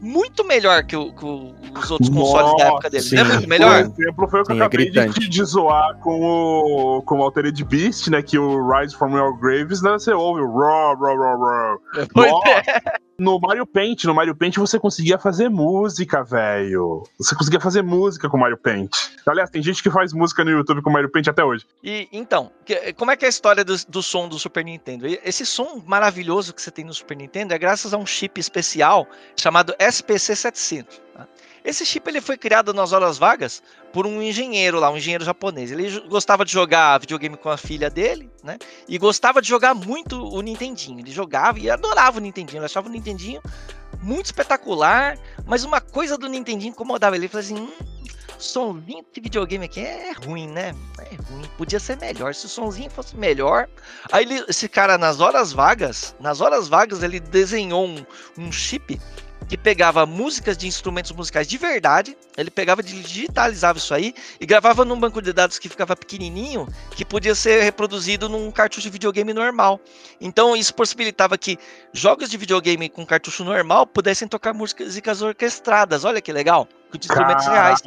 muito 0.01 0.45
melhor 0.45 0.83
que, 0.85 0.97
o- 0.97 1.13
que 1.13 1.25
o- 1.25 1.55
os 1.79 1.91
outros 1.91 2.09
consoles 2.09 2.57
da 2.57 2.65
época 2.69 2.91
dele. 2.91 3.03
sim. 3.03 3.17
Não 3.17 3.23
é 3.25 3.33
muito 3.35 3.49
melhor? 3.49 3.89
Por 3.91 4.03
exemplo, 4.03 4.29
foi 4.29 4.41
o 4.41 4.45
que 4.45 4.53
Sim, 4.53 4.59
eu 4.59 4.63
é 4.63 4.67
acabei 4.67 4.87
de, 4.91 4.93
gritante. 5.01 5.29
de 5.31 5.45
zoar 5.45 5.97
com 5.99 6.21
o, 6.21 7.03
com 7.03 7.19
o 7.19 7.23
Altered 7.23 7.65
Beast, 7.65 8.09
né? 8.09 8.23
Que 8.23 8.39
o 8.39 8.67
Rise 8.71 8.97
from 8.97 9.17
Your 9.17 9.37
Graves, 9.39 9.83
né? 9.83 9.93
Você 9.93 10.13
ouve 10.13 10.41
o 10.43 10.53
raw, 10.59 10.97
raw, 10.99 11.17
raw, 11.17 11.39
raw. 11.41 11.79
Pois 12.15 12.31
Nossa. 12.31 12.49
é. 12.49 12.63
No 13.23 13.39
Mario 13.39 13.65
Paint, 13.65 14.03
no 14.05 14.15
Mario 14.15 14.35
Paint 14.35 14.57
você 14.57 14.81
conseguia 14.81 15.17
fazer 15.17 15.49
música, 15.49 16.25
velho. 16.25 17.05
Você 17.19 17.37
conseguia 17.37 17.61
fazer 17.61 17.81
música 17.81 18.29
com 18.29 18.37
Mario 18.37 18.57
Paint. 18.57 18.91
Aliás, 19.25 19.49
tem 19.49 19.63
gente 19.63 19.81
que 19.81 19.89
faz 19.91 20.13
música 20.13 20.45
no 20.45 20.51
YouTube 20.51 20.83
com 20.83 20.91
Mario 20.91 21.09
Paint 21.09 21.29
até 21.29 21.45
hoje. 21.45 21.65
E 21.85 22.09
então, 22.13 22.51
que- 22.65 22.93
como 22.95 23.13
é 23.13 23.17
que 23.17 23.25
é 23.25 23.29
a 23.29 23.31
história 23.31 23.65
do, 23.65 23.77
do 23.89 24.03
som 24.03 24.29
do 24.29 24.39
Super 24.41 24.65
Nintendo? 24.65 25.07
Esse 25.07 25.47
som 25.47 25.81
maravilhoso 25.87 26.53
que 26.53 26.61
você 26.61 26.73
tem 26.73 26.85
no 26.85 26.93
Super 26.93 27.17
Nintendo 27.17 27.55
é 27.55 27.59
graças 27.59 27.95
a 27.95 27.97
um 27.97 28.05
chip 28.05 28.41
especial 28.41 29.07
chamado 29.37 29.73
SPC 29.79 30.35
700. 30.35 31.01
tá? 31.15 31.29
Esse 31.65 31.87
chip 31.87 32.09
ele 32.09 32.21
foi 32.21 32.37
criado 32.37 32.75
nas 32.75 32.93
horas 32.93 33.19
vagas 33.19 33.63
por 33.93 34.07
um 34.07 34.21
engenheiro 34.21 34.81
lá, 34.81 34.91
um 34.91 34.97
engenheiro 34.97 35.25
japonês. 35.25 35.71
Ele 35.71 36.01
gostava 36.09 36.45
de 36.45 36.53
jogar 36.53 36.99
videogame 36.99 37.37
com 37.37 37.49
a 37.49 37.57
filha 37.57 37.89
dele, 37.89 38.31
né? 38.43 38.59
E 38.89 38.99
gostava 38.99 39.41
de 39.41 39.49
jogar 39.49 39.75
muito 39.75 40.21
o 40.21 40.41
Nintendinho. 40.41 40.99
Ele 40.99 41.13
jogava 41.13 41.59
e 41.59 41.71
adorava 41.71 42.19
o 42.19 42.21
Nintendinho. 42.21 42.59
Ele 42.59 42.67
achava 42.67 42.89
o 42.89 42.93
Nintendinho 42.93 43.41
muito 44.03 44.27
espetacular, 44.27 45.17
mas 45.47 45.63
uma 45.63 45.81
coisa 45.81 46.19
do 46.19 46.29
Nintendinho 46.29 46.71
incomodava 46.71 47.15
ele. 47.15 47.27
Ele 47.27 47.29
falou 47.29 47.45
assim: 47.45 47.57
"Hum, 47.57 47.93
somzinho 48.43 49.05
de 49.13 49.21
videogame 49.21 49.65
aqui 49.65 49.81
é 49.81 50.13
ruim, 50.13 50.49
né? 50.49 50.75
É 50.99 51.15
ruim. 51.33 51.45
Podia 51.57 51.79
ser 51.79 51.97
melhor. 51.99 52.35
Se 52.35 52.47
o 52.47 52.49
somzinho 52.49 52.91
fosse 52.91 53.17
melhor. 53.17 53.69
Aí 54.11 54.25
ele, 54.25 54.45
esse 54.49 54.69
cara, 54.69 54.99
nas 54.99 55.21
horas 55.21 55.53
vagas, 55.53 56.15
nas 56.19 56.41
horas 56.41 56.69
vagas, 56.69 57.03
ele 57.03 57.21
desenhou 57.21 57.87
um, 57.87 58.05
um 58.37 58.51
chip 58.51 59.01
que 59.53 59.57
pegava 59.59 60.07
músicas 60.07 60.57
de 60.57 60.67
instrumentos 60.67 61.13
musicais 61.13 61.47
de 61.47 61.59
verdade, 61.59 62.17
ele 62.39 62.51
pegava, 62.51 62.83
digitalizava 62.83 63.77
isso 63.77 63.93
aí 63.93 64.15
e 64.41 64.47
gravava 64.47 64.83
num 64.83 64.99
banco 64.99 65.21
de 65.21 65.31
dados 65.31 65.59
que 65.59 65.69
ficava 65.69 65.95
pequenininho, 65.95 66.67
que 66.93 67.05
podia 67.05 67.35
ser 67.35 67.63
reproduzido 67.63 68.31
num 68.31 68.51
cartucho 68.51 68.81
de 68.81 68.89
videogame 68.89 69.35
normal. 69.35 69.79
Então 70.19 70.57
isso 70.57 70.75
possibilitava 70.75 71.37
que 71.37 71.59
jogos 71.93 72.31
de 72.31 72.39
videogame 72.39 72.89
com 72.89 73.05
cartucho 73.05 73.45
normal 73.45 73.87
pudessem 73.87 74.27
tocar 74.27 74.55
músicas 74.55 75.21
orquestradas. 75.21 76.03
Olha 76.07 76.23
que 76.23 76.33
legal, 76.33 76.67
com 76.91 76.97
instrumentos 76.97 77.45
reais. 77.45 77.83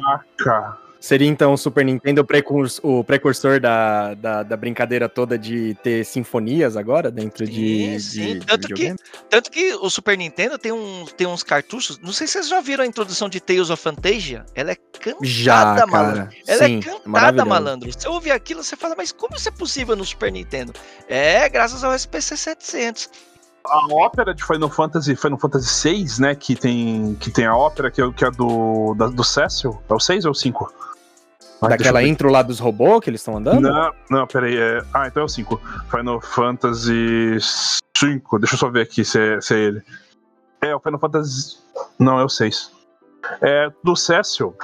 Seria 1.06 1.28
então 1.28 1.52
o 1.52 1.56
Super 1.56 1.84
Nintendo 1.84 2.20
o, 2.22 2.24
precurs- 2.24 2.80
o 2.82 3.04
precursor 3.04 3.60
da, 3.60 4.14
da, 4.14 4.42
da 4.42 4.56
brincadeira 4.56 5.08
toda 5.08 5.38
de 5.38 5.74
ter 5.80 6.04
sinfonias 6.04 6.76
agora 6.76 7.12
dentro 7.12 7.46
de, 7.46 7.52
Sim, 7.52 7.98
sim. 8.00 8.20
de, 8.26 8.38
de 8.40 8.46
Tanto 8.46 8.66
que- 8.66 8.74
videogame? 8.74 8.98
Tanto 9.30 9.50
que 9.52 9.74
o 9.74 9.88
Super 9.88 10.18
Nintendo 10.18 10.58
tem, 10.58 10.72
um, 10.72 11.04
tem 11.16 11.24
uns 11.24 11.44
cartuchos. 11.44 11.96
Não 12.00 12.12
sei 12.12 12.26
se 12.26 12.32
vocês 12.32 12.48
já 12.48 12.60
viram 12.60 12.82
a 12.82 12.86
introdução 12.88 13.28
de 13.28 13.38
Tales 13.40 13.70
of 13.70 13.80
Fantasia. 13.80 14.44
Ela 14.52 14.72
é 14.72 14.74
cantada, 14.98 15.24
Já, 15.24 15.86
malandro. 15.86 16.28
Ela 16.44 16.66
Sim, 16.66 16.78
é 16.78 16.82
cantada, 16.82 17.44
malandro. 17.44 17.92
Você 17.92 18.08
ouve 18.08 18.32
aquilo, 18.32 18.64
você 18.64 18.74
fala, 18.74 18.96
mas 18.98 19.12
como 19.12 19.36
isso 19.36 19.48
é 19.48 19.52
possível 19.52 19.94
no 19.94 20.04
Super 20.04 20.32
Nintendo? 20.32 20.72
É, 21.08 21.48
graças 21.48 21.84
ao 21.84 21.94
SPC 21.94 22.36
700. 22.36 23.08
A 23.64 23.86
ópera 23.94 24.34
de 24.34 24.44
Final 24.44 24.70
Fantasy, 24.70 25.14
Final 25.14 25.38
Fantasy 25.38 25.88
VI, 25.88 26.06
né? 26.20 26.34
Que 26.34 26.56
tem, 26.56 27.16
que 27.20 27.30
tem 27.30 27.46
a 27.46 27.56
ópera 27.56 27.92
que 27.92 28.02
é, 28.02 28.12
que 28.12 28.24
é 28.24 28.30
do, 28.32 28.92
da- 28.94 29.06
do 29.08 29.22
Cecil. 29.22 29.80
É 29.88 29.94
o 29.94 30.00
6 30.00 30.24
ou 30.24 30.32
o 30.32 30.34
5? 30.34 30.85
Ah, 31.60 31.68
Daquela 31.68 32.02
intro 32.02 32.30
lá 32.30 32.42
dos 32.42 32.58
robôs 32.58 33.00
que 33.00 33.10
eles 33.10 33.20
estão 33.20 33.36
andando? 33.36 33.60
Não, 33.60 33.92
não, 34.10 34.26
peraí. 34.26 34.56
É... 34.56 34.82
Ah, 34.92 35.06
então 35.06 35.22
é 35.22 35.24
o 35.24 35.28
5. 35.28 35.60
Final 35.90 36.20
Fantasy 36.20 37.38
5. 37.96 38.38
Deixa 38.38 38.54
eu 38.54 38.58
só 38.58 38.70
ver 38.70 38.82
aqui 38.82 39.04
se 39.04 39.18
é, 39.18 39.40
se 39.40 39.54
é 39.54 39.58
ele. 39.58 39.82
É, 40.60 40.74
o 40.74 40.80
Final 40.80 40.98
Fantasy. 40.98 41.56
Não, 41.98 42.18
é 42.20 42.24
o 42.24 42.28
6. 42.28 42.72
É 43.40 43.70
do 43.82 43.96
Cecil, 43.96 44.54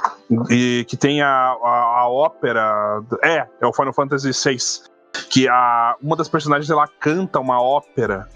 e 0.49 0.85
que 0.87 0.95
tem 0.95 1.21
a, 1.21 1.27
a, 1.27 1.99
a 1.99 2.07
ópera. 2.07 3.03
É, 3.21 3.45
é 3.59 3.67
o 3.67 3.73
Final 3.73 3.93
Fantasy 3.93 4.31
VI. 4.31 4.57
Que 5.29 5.47
a, 5.49 5.95
uma 6.01 6.15
das 6.15 6.29
personagens 6.29 6.69
ela 6.69 6.87
canta 6.87 7.39
uma 7.39 7.61
ópera. 7.61 8.27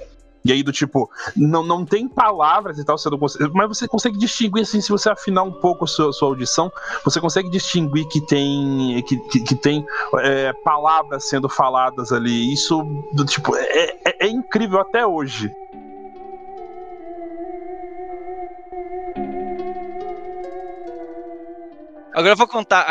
E 0.47 0.51
aí, 0.53 0.63
do 0.63 0.71
tipo, 0.71 1.11
não, 1.35 1.61
não 1.61 1.83
tem 1.83 2.07
palavras 2.07 2.79
e 2.79 2.85
tal, 2.85 2.97
você 2.97 3.09
não 3.09 3.19
consegue, 3.19 3.51
mas 3.53 3.67
você 3.67 3.85
consegue 3.85 4.17
distinguir, 4.17 4.61
assim, 4.61 4.79
se 4.79 4.89
você 4.89 5.09
afinar 5.09 5.43
um 5.43 5.51
pouco 5.51 5.83
a 5.83 5.87
sua, 5.87 6.13
sua 6.13 6.29
audição, 6.29 6.71
você 7.03 7.19
consegue 7.19 7.49
distinguir 7.49 8.07
que 8.07 8.21
tem, 8.21 9.03
que, 9.05 9.17
que, 9.17 9.39
que 9.41 9.55
tem 9.55 9.85
é, 10.19 10.53
palavras 10.63 11.27
sendo 11.27 11.49
faladas 11.49 12.13
ali. 12.13 12.53
Isso, 12.53 12.81
do 13.11 13.25
tipo, 13.25 13.57
é, 13.57 13.97
é, 14.05 14.25
é 14.25 14.29
incrível 14.29 14.79
até 14.79 15.05
hoje. 15.05 15.53
Agora 22.17 22.33
eu 22.33 22.37
vou 22.37 22.47
contar. 22.47 22.87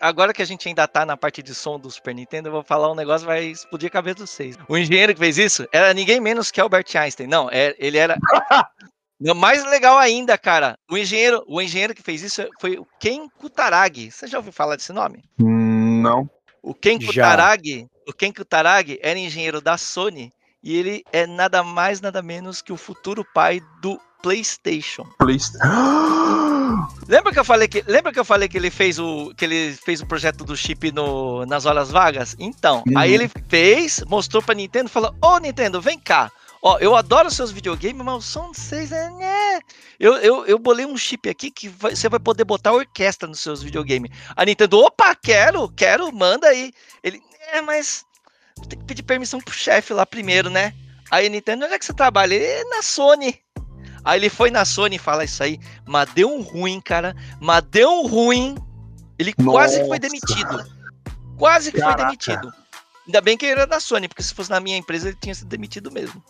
Agora 0.00 0.34
que 0.34 0.42
a 0.42 0.44
gente 0.44 0.66
ainda 0.66 0.88
tá 0.88 1.06
na 1.06 1.16
parte 1.16 1.40
de 1.40 1.54
som 1.54 1.78
do 1.78 1.88
Super 1.88 2.12
Nintendo, 2.12 2.48
eu 2.48 2.52
vou 2.52 2.64
falar 2.64 2.90
um 2.90 2.94
negócio 2.96 3.24
que 3.24 3.32
vai 3.32 3.44
explodir 3.44 3.86
a 3.86 3.92
cabeça 3.92 4.16
de 4.16 4.20
vocês. 4.22 4.58
O 4.68 4.76
engenheiro 4.76 5.14
que 5.14 5.20
fez 5.20 5.38
isso 5.38 5.64
era 5.70 5.94
ninguém 5.94 6.18
menos 6.18 6.50
que 6.50 6.60
Albert 6.60 6.86
Einstein. 6.96 7.28
Não, 7.28 7.48
é, 7.52 7.76
ele 7.78 7.98
era. 7.98 8.18
Mais 9.36 9.64
legal 9.66 9.96
ainda, 9.96 10.36
cara. 10.36 10.76
O 10.90 10.98
engenheiro, 10.98 11.44
o 11.46 11.62
engenheiro 11.62 11.94
que 11.94 12.02
fez 12.02 12.20
isso 12.20 12.48
foi 12.60 12.76
o 12.76 12.84
Ken 12.98 13.28
Kutaragi. 13.38 14.10
Você 14.10 14.26
já 14.26 14.38
ouviu 14.38 14.52
falar 14.52 14.74
desse 14.74 14.92
nome? 14.92 15.22
Não. 15.38 16.28
O 16.60 16.74
Ken 16.74 16.98
Já. 17.00 17.06
Kutaragi, 17.06 17.86
o 18.08 18.12
Ken 18.12 18.32
Kutaragi 18.32 18.98
era 19.00 19.16
engenheiro 19.16 19.60
da 19.60 19.78
Sony 19.78 20.32
e 20.60 20.76
ele 20.76 21.04
é 21.12 21.28
nada 21.28 21.62
mais 21.62 22.00
nada 22.00 22.20
menos 22.20 22.60
que 22.60 22.72
o 22.72 22.76
futuro 22.76 23.24
pai 23.32 23.60
do 23.80 24.00
PlayStation. 24.20 25.04
Please. 25.20 25.52
Lembra 27.08 27.32
que 27.32 27.38
eu 27.38 27.44
falei 27.44 27.68
que, 27.68 27.82
lembra 27.86 28.12
que 28.12 28.18
eu 28.18 28.24
falei 28.24 28.48
que 28.48 28.56
ele 28.56 28.70
fez 28.70 28.98
o 28.98 29.34
que 29.36 29.44
ele 29.44 29.72
fez 29.84 30.00
o 30.00 30.06
projeto 30.06 30.44
do 30.44 30.56
chip 30.56 30.90
no, 30.92 31.44
nas 31.46 31.66
horas 31.66 31.90
vagas? 31.90 32.34
Então, 32.38 32.82
Uhum. 32.86 32.98
aí 32.98 33.12
ele 33.12 33.30
fez, 33.48 34.02
mostrou 34.06 34.42
pra 34.42 34.54
Nintendo, 34.54 34.86
e 34.88 34.92
falou: 34.92 35.14
"Ô 35.22 35.38
Nintendo, 35.38 35.80
vem 35.80 35.98
cá. 35.98 36.30
Ó, 36.62 36.78
eu 36.78 36.96
adoro 36.96 37.30
seus 37.30 37.50
videogames, 37.52 38.02
mas 38.02 38.14
o 38.14 38.20
som 38.22 38.50
de 38.50 38.58
vocês 38.58 38.90
é, 38.90 39.10
né? 39.10 39.60
Eu, 40.00 40.14
eu, 40.16 40.46
eu 40.46 40.58
bolei 40.58 40.86
um 40.86 40.96
chip 40.96 41.28
aqui 41.28 41.50
que 41.50 41.68
vai- 41.68 41.94
você 41.94 42.08
vai 42.08 42.18
poder 42.18 42.44
botar 42.44 42.72
orquestra 42.72 43.28
nos 43.28 43.40
seus 43.40 43.62
videogames. 43.62 44.10
A 44.34 44.44
Nintendo, 44.46 44.78
opa, 44.80 45.14
quero, 45.14 45.68
quero, 45.68 46.10
manda 46.10 46.46
aí. 46.48 46.72
Ele, 47.02 47.20
é, 47.52 47.60
mas 47.60 48.06
tem 48.68 48.78
que 48.78 48.84
pedir 48.86 49.02
permissão 49.02 49.40
pro 49.42 49.52
chefe 49.52 49.92
lá 49.92 50.06
primeiro, 50.06 50.48
né? 50.48 50.72
Aí 51.10 51.26
a 51.26 51.28
Nintendo, 51.28 51.66
onde 51.66 51.74
é 51.74 51.78
que 51.78 51.84
você 51.84 51.92
trabalha? 51.92 52.34
Ele, 52.34 52.46
"É 52.46 52.64
na 52.64 52.80
Sony. 52.82 53.38
Aí 54.04 54.20
ele 54.20 54.28
foi 54.28 54.50
na 54.50 54.64
Sony 54.64 54.96
e 54.96 54.98
fala 54.98 55.24
isso 55.24 55.42
aí, 55.42 55.58
mas 55.86 56.08
deu 56.10 56.30
um 56.30 56.42
ruim, 56.42 56.80
cara. 56.80 57.16
Mas 57.40 57.62
deu 57.70 57.90
um 57.90 58.06
ruim. 58.06 58.56
Ele 59.18 59.32
quase 59.32 59.80
que 59.80 59.86
foi 59.86 59.98
Nossa. 59.98 60.00
demitido. 60.00 60.74
Quase 61.38 61.72
que 61.72 61.78
Caraca. 61.78 61.98
foi 61.98 62.06
demitido. 62.06 62.52
Ainda 63.06 63.20
bem 63.20 63.36
que 63.36 63.44
ele 63.44 63.52
era 63.52 63.66
da 63.66 63.80
Sony, 63.80 64.08
porque 64.08 64.22
se 64.22 64.34
fosse 64.34 64.50
na 64.50 64.60
minha 64.60 64.76
empresa 64.76 65.08
ele 65.08 65.18
tinha 65.20 65.34
sido 65.34 65.48
demitido 65.48 65.90
mesmo. 65.90 66.22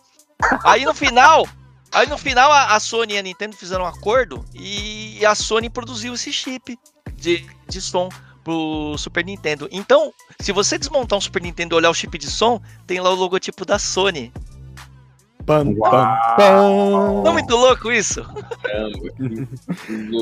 Aí 0.63 0.83
no 0.83 0.93
final, 0.93 1.47
aí 1.91 2.07
no 2.07 2.17
final 2.17 2.51
a, 2.51 2.75
a 2.75 2.79
Sony 2.79 3.13
e 3.13 3.17
a 3.17 3.21
Nintendo 3.21 3.55
fizeram 3.55 3.85
um 3.85 3.87
acordo 3.87 4.43
e 4.53 5.25
a 5.25 5.33
Sony 5.33 5.69
produziu 5.69 6.13
esse 6.13 6.31
chip 6.33 6.77
de, 7.15 7.45
de 7.67 7.81
som 7.81 8.09
pro 8.43 8.95
Super 8.97 9.25
Nintendo. 9.25 9.67
Então, 9.71 10.13
se 10.39 10.51
você 10.51 10.77
desmontar 10.77 11.17
um 11.17 11.21
Super 11.21 11.41
Nintendo 11.41 11.75
e 11.75 11.77
olhar 11.77 11.89
o 11.89 11.93
chip 11.93 12.17
de 12.17 12.29
som, 12.29 12.61
tem 12.85 12.99
lá 12.99 13.09
o 13.09 13.15
logotipo 13.15 13.65
da 13.65 13.79
Sony. 13.79 14.31
Pam, 15.45 15.75
pam, 15.75 16.17
pam. 16.37 17.21
Não 17.23 17.27
é 17.27 17.33
muito 17.33 17.55
louco 17.55 17.91
isso? 17.91 18.25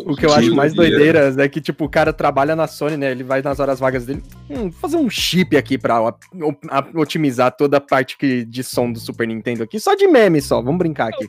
O 0.06 0.16
que 0.16 0.26
eu 0.26 0.34
acho 0.34 0.54
mais 0.56 0.74
doideira 0.74 1.34
é 1.38 1.48
que, 1.48 1.62
tipo, 1.62 1.86
o 1.86 1.90
cara 1.90 2.12
trabalha 2.12 2.56
na 2.56 2.68
Sony, 2.68 2.98
né? 2.98 3.12
Ele 3.12 3.24
vai 3.24 3.42
nas 3.42 3.60
horas 3.60 3.80
vagas 3.80 4.06
dele. 4.06 4.22
Hum, 4.50 4.70
vou 4.70 4.72
fazer 4.74 4.98
um 4.98 5.10
chip 5.10 5.56
aqui 5.56 5.78
pra 5.78 6.02
o- 6.02 6.10
o- 6.10 7.00
otimizar 7.00 7.52
toda 7.56 7.78
a 7.78 7.82
parte 7.82 8.18
que, 8.18 8.44
de 8.46 8.64
som 8.64 8.92
do 8.92 9.00
Super 9.00 9.28
Nintendo 9.28 9.64
aqui. 9.64 9.80
Só 9.80 9.96
de 9.96 10.08
meme 10.08 10.42
só, 10.42 10.62
vamos 10.62 10.78
brincar 10.78 11.08
aqui. 11.10 11.28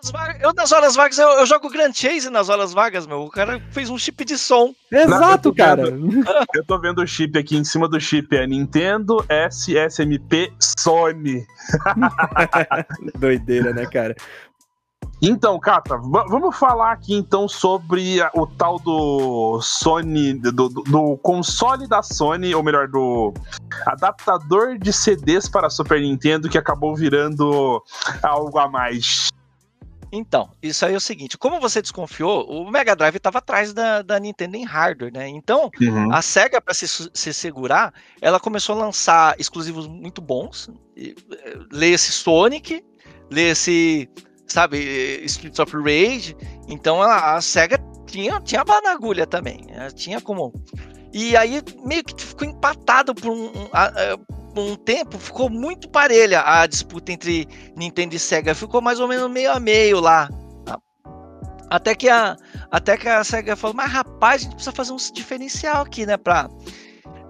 Horas 0.00 0.10
vagas- 0.12 0.42
Eu 0.42 0.52
nas 0.54 0.72
horas 0.72 0.94
vagas, 0.96 1.18
eu, 1.18 1.28
eu 1.28 1.46
jogo 1.46 1.68
Grand 1.68 1.92
Chase 1.92 2.30
nas 2.30 2.48
horas 2.48 2.72
vagas, 2.72 3.06
meu. 3.06 3.22
O 3.24 3.30
cara 3.30 3.60
fez 3.70 3.90
um 3.90 3.98
chip 3.98 4.24
de 4.24 4.38
som. 4.38 4.74
Exato, 4.90 5.48
eu 5.48 5.52
tô 5.52 5.54
cara. 5.54 5.82
Eu 6.54 6.64
tô 6.64 6.78
vendo 6.78 7.02
o 7.02 7.06
chip 7.06 7.38
aqui 7.38 7.56
em 7.56 7.64
cima 7.64 7.86
do 7.88 8.00
chip, 8.00 8.34
é 8.34 8.46
Nintendo 8.46 9.24
SSMP 9.28 10.52
Sony. 10.78 11.46
Doideira, 13.18 13.72
né, 13.74 13.86
cara? 13.86 14.16
Então, 15.22 15.58
Cata, 15.60 15.98
va- 15.98 16.24
vamos 16.28 16.56
falar 16.56 16.92
aqui 16.92 17.14
então 17.14 17.46
sobre 17.46 18.20
o 18.34 18.46
tal 18.46 18.78
do 18.78 19.60
Sony, 19.60 20.32
do, 20.32 20.50
do- 20.50 20.68
do 20.68 21.18
console 21.18 21.86
da 21.86 22.02
Sony, 22.02 22.54
ou 22.54 22.62
melhor, 22.62 22.88
do 22.88 23.34
adaptador 23.86 24.78
de 24.78 24.92
CDs 24.94 25.46
para 25.46 25.68
Super 25.68 26.00
Nintendo 26.00 26.48
que 26.48 26.56
acabou 26.56 26.96
virando 26.96 27.82
algo 28.22 28.58
a 28.58 28.66
mais. 28.66 29.28
Então, 30.12 30.50
isso 30.62 30.84
aí 30.84 30.94
é 30.94 30.96
o 30.96 31.00
seguinte: 31.00 31.38
como 31.38 31.60
você 31.60 31.80
desconfiou, 31.80 32.44
o 32.50 32.70
Mega 32.70 32.96
Drive 32.96 33.16
estava 33.16 33.38
atrás 33.38 33.72
da, 33.72 34.02
da 34.02 34.18
Nintendo 34.18 34.56
em 34.56 34.64
hardware, 34.64 35.12
né? 35.12 35.28
Então, 35.28 35.70
Uhum. 35.80 36.12
a 36.12 36.20
SEGA, 36.20 36.60
para 36.60 36.74
se, 36.74 36.86
se 36.88 37.32
segurar, 37.32 37.92
ela 38.20 38.40
começou 38.40 38.74
a 38.76 38.84
lançar 38.84 39.34
exclusivos 39.38 39.86
muito 39.86 40.20
bons. 40.20 40.68
Eh, 40.96 41.14
Lê-se 41.72 42.10
Sonic, 42.12 42.84
lê-se, 43.30 44.08
sabe, 44.46 44.78
eh, 44.78 45.24
Streets 45.26 45.58
of 45.60 45.76
Rage. 45.76 46.36
Então, 46.68 47.00
a, 47.00 47.36
a 47.36 47.40
SEGA 47.40 47.78
tinha, 48.06 48.40
tinha 48.40 48.64
bala 48.64 48.80
na 48.82 48.90
agulha 48.92 49.26
também. 49.26 49.64
eh, 49.68 49.90
Tinha 49.90 50.20
como. 50.20 50.52
E 51.12 51.36
aí, 51.36 51.62
meio 51.84 52.04
que 52.04 52.20
ficou 52.20 52.46
empatado 52.48 53.14
por 53.14 53.30
um, 53.30 53.46
um, 53.46 53.68
por 53.68 54.39
um 54.56 54.76
tempo, 54.76 55.18
ficou 55.18 55.48
muito 55.48 55.88
parelha 55.88 56.42
a 56.44 56.66
disputa 56.66 57.12
entre 57.12 57.46
Nintendo 57.76 58.14
e 58.14 58.18
Sega. 58.18 58.54
Ficou 58.54 58.80
mais 58.80 59.00
ou 59.00 59.08
menos 59.08 59.30
meio 59.30 59.52
a 59.52 59.60
meio 59.60 60.00
lá. 60.00 60.28
Até 61.70 61.94
que 61.94 62.08
a, 62.08 62.36
até 62.70 62.96
que 62.96 63.08
a 63.08 63.22
SEGA 63.22 63.54
falou, 63.54 63.76
mas 63.76 63.92
rapaz, 63.92 64.40
a 64.40 64.44
gente 64.44 64.54
precisa 64.54 64.74
fazer 64.74 64.92
um 64.92 64.96
diferencial 64.96 65.82
aqui, 65.82 66.04
né? 66.04 66.16
Pra... 66.16 66.48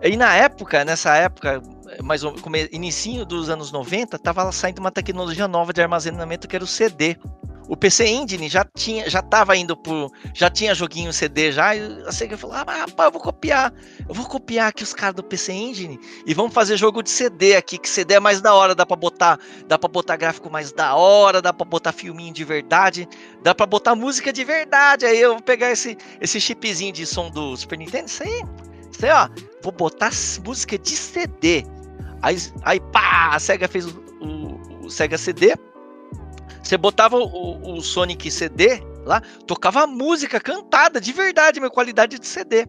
E 0.03 0.17
na 0.17 0.35
época, 0.35 0.83
nessa 0.83 1.15
época, 1.15 1.61
mais 2.03 2.25
ou 2.25 2.35
inicinho 2.73 3.25
dos 3.25 3.49
anos 3.51 3.71
90, 3.73 4.19
tava 4.19 4.51
saindo 4.53 4.79
uma 4.79 4.91
tecnologia 4.91 5.47
nova 5.49 5.73
de 5.73 5.81
armazenamento 5.83 6.49
que 6.49 6.57
era 6.57 6.65
o 6.65 6.69
CD. 6.69 7.17
o 7.71 7.77
PC 7.77 8.05
Engine 8.09 8.49
já 8.49 8.65
tinha, 8.77 9.09
já 9.09 9.23
tava 9.23 9.57
indo 9.57 9.77
pro, 9.77 10.11
já 10.35 10.51
tinha 10.51 10.75
joguinho 10.75 11.13
CD 11.13 11.53
já, 11.53 11.77
e 11.77 12.03
a 12.05 12.11
Sega 12.11 12.37
falou: 12.37 12.57
"Ah, 12.57 12.65
mas 12.67 12.81
rapaz, 12.81 13.07
eu 13.07 13.13
vou 13.13 13.21
copiar, 13.21 13.73
eu 14.09 14.13
vou 14.13 14.27
copiar 14.27 14.69
aqui 14.69 14.83
os 14.83 14.93
caras 14.93 15.15
do 15.15 15.23
PC 15.23 15.53
Engine 15.53 15.97
e 16.27 16.35
vamos 16.35 16.53
fazer 16.53 16.77
jogo 16.77 17.01
de 17.01 17.11
CD 17.11 17.55
aqui, 17.55 17.79
que 17.79 17.89
CD 17.89 18.15
é 18.15 18.21
mais 18.21 18.41
da 18.41 18.53
hora, 18.55 18.75
dá 18.75 18.85
para 18.85 18.97
botar, 18.97 19.39
dá 19.69 19.79
para 19.79 19.89
botar 19.89 20.17
gráfico 20.17 20.51
mais 20.51 20.73
da 20.73 20.97
hora, 20.97 21.41
dá 21.41 21.53
para 21.53 21.65
botar 21.65 21.93
filminho 21.93 22.35
de 22.35 22.43
verdade, 22.45 23.09
dá 23.41 23.55
para 23.55 23.67
botar 23.67 23.95
música 23.95 24.33
de 24.33 24.43
verdade. 24.43 25.07
Aí 25.07 25.21
eu 25.21 25.35
vou 25.35 25.43
pegar 25.43 25.71
esse 25.71 25.97
esse 26.21 26.41
chipzinho 26.41 26.93
de 26.93 27.07
som 27.07 27.31
do 27.31 27.57
Super 27.57 27.79
Nintendo, 27.79 28.09
isso 28.09 28.25
aí, 28.25 28.43
isso 28.91 29.07
aí, 29.07 29.13
ó, 29.13 29.29
vou 29.63 29.71
botar 29.73 30.11
música 30.45 30.77
de 30.77 30.91
CD. 30.91 31.65
Aí, 32.23 32.37
aí 32.63 32.81
pá, 32.93 33.31
a 33.35 33.39
Sega 33.39 33.67
fez 33.69 33.87
o, 33.87 34.01
o, 34.21 34.87
o 34.87 34.91
Sega 34.91 35.17
CD. 35.17 35.55
Você 36.63 36.77
botava 36.77 37.17
o, 37.17 37.77
o, 37.77 37.81
Sonic 37.81 38.31
CD 38.31 38.81
lá, 39.05 39.21
tocava 39.47 39.87
música 39.87 40.39
cantada 40.39 41.01
de 41.01 41.13
verdade, 41.13 41.59
minha 41.59 41.71
qualidade 41.71 42.19
de 42.19 42.27
CD. 42.27 42.67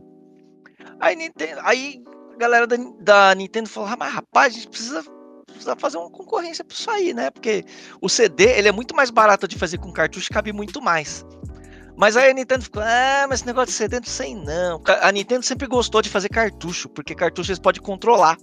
Aí, 0.99 1.15
Nintendo, 1.15 1.61
aí 1.63 2.01
a 2.33 2.37
galera 2.37 2.65
da, 2.65 2.77
da 2.99 3.35
Nintendo 3.35 3.69
falou: 3.69 3.89
ah, 3.89 3.97
mas 3.97 4.13
rapaz, 4.13 4.53
a 4.53 4.57
gente 4.57 4.69
precisa, 4.69 5.03
precisa 5.45 5.75
fazer 5.75 5.97
uma 5.97 6.09
concorrência 6.09 6.63
para 6.63 6.75
isso 6.75 6.89
aí, 6.89 7.13
né? 7.13 7.29
Porque 7.29 7.65
o 8.01 8.07
CD 8.07 8.45
ele 8.57 8.69
é 8.69 8.71
muito 8.71 8.95
mais 8.95 9.09
barato 9.09 9.47
de 9.47 9.57
fazer 9.57 9.77
com 9.77 9.91
cartucho, 9.91 10.29
cabe 10.31 10.53
muito 10.53 10.81
mais. 10.81 11.25
Mas 12.01 12.17
aí 12.17 12.31
a 12.31 12.33
Nintendo 12.33 12.63
ficou, 12.63 12.81
ah, 12.81 13.27
mas 13.29 13.41
esse 13.41 13.45
negócio 13.45 13.67
de 13.67 13.73
CD 13.73 13.99
não 13.99 14.07
sei 14.07 14.33
não. 14.33 14.81
A 15.03 15.11
Nintendo 15.11 15.45
sempre 15.45 15.67
gostou 15.67 16.01
de 16.01 16.09
fazer 16.09 16.29
cartucho, 16.29 16.89
porque 16.89 17.13
cartucho 17.13 17.51
eles 17.51 17.59
podem 17.59 17.79
controlar. 17.79 18.37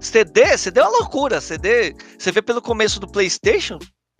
CD, 0.00 0.58
CD 0.58 0.80
é 0.80 0.82
uma 0.82 0.98
loucura. 0.98 1.40
CD, 1.40 1.94
você 2.18 2.32
vê 2.32 2.42
pelo 2.42 2.60
começo 2.60 2.98
do 2.98 3.06
PlayStation, 3.06 3.78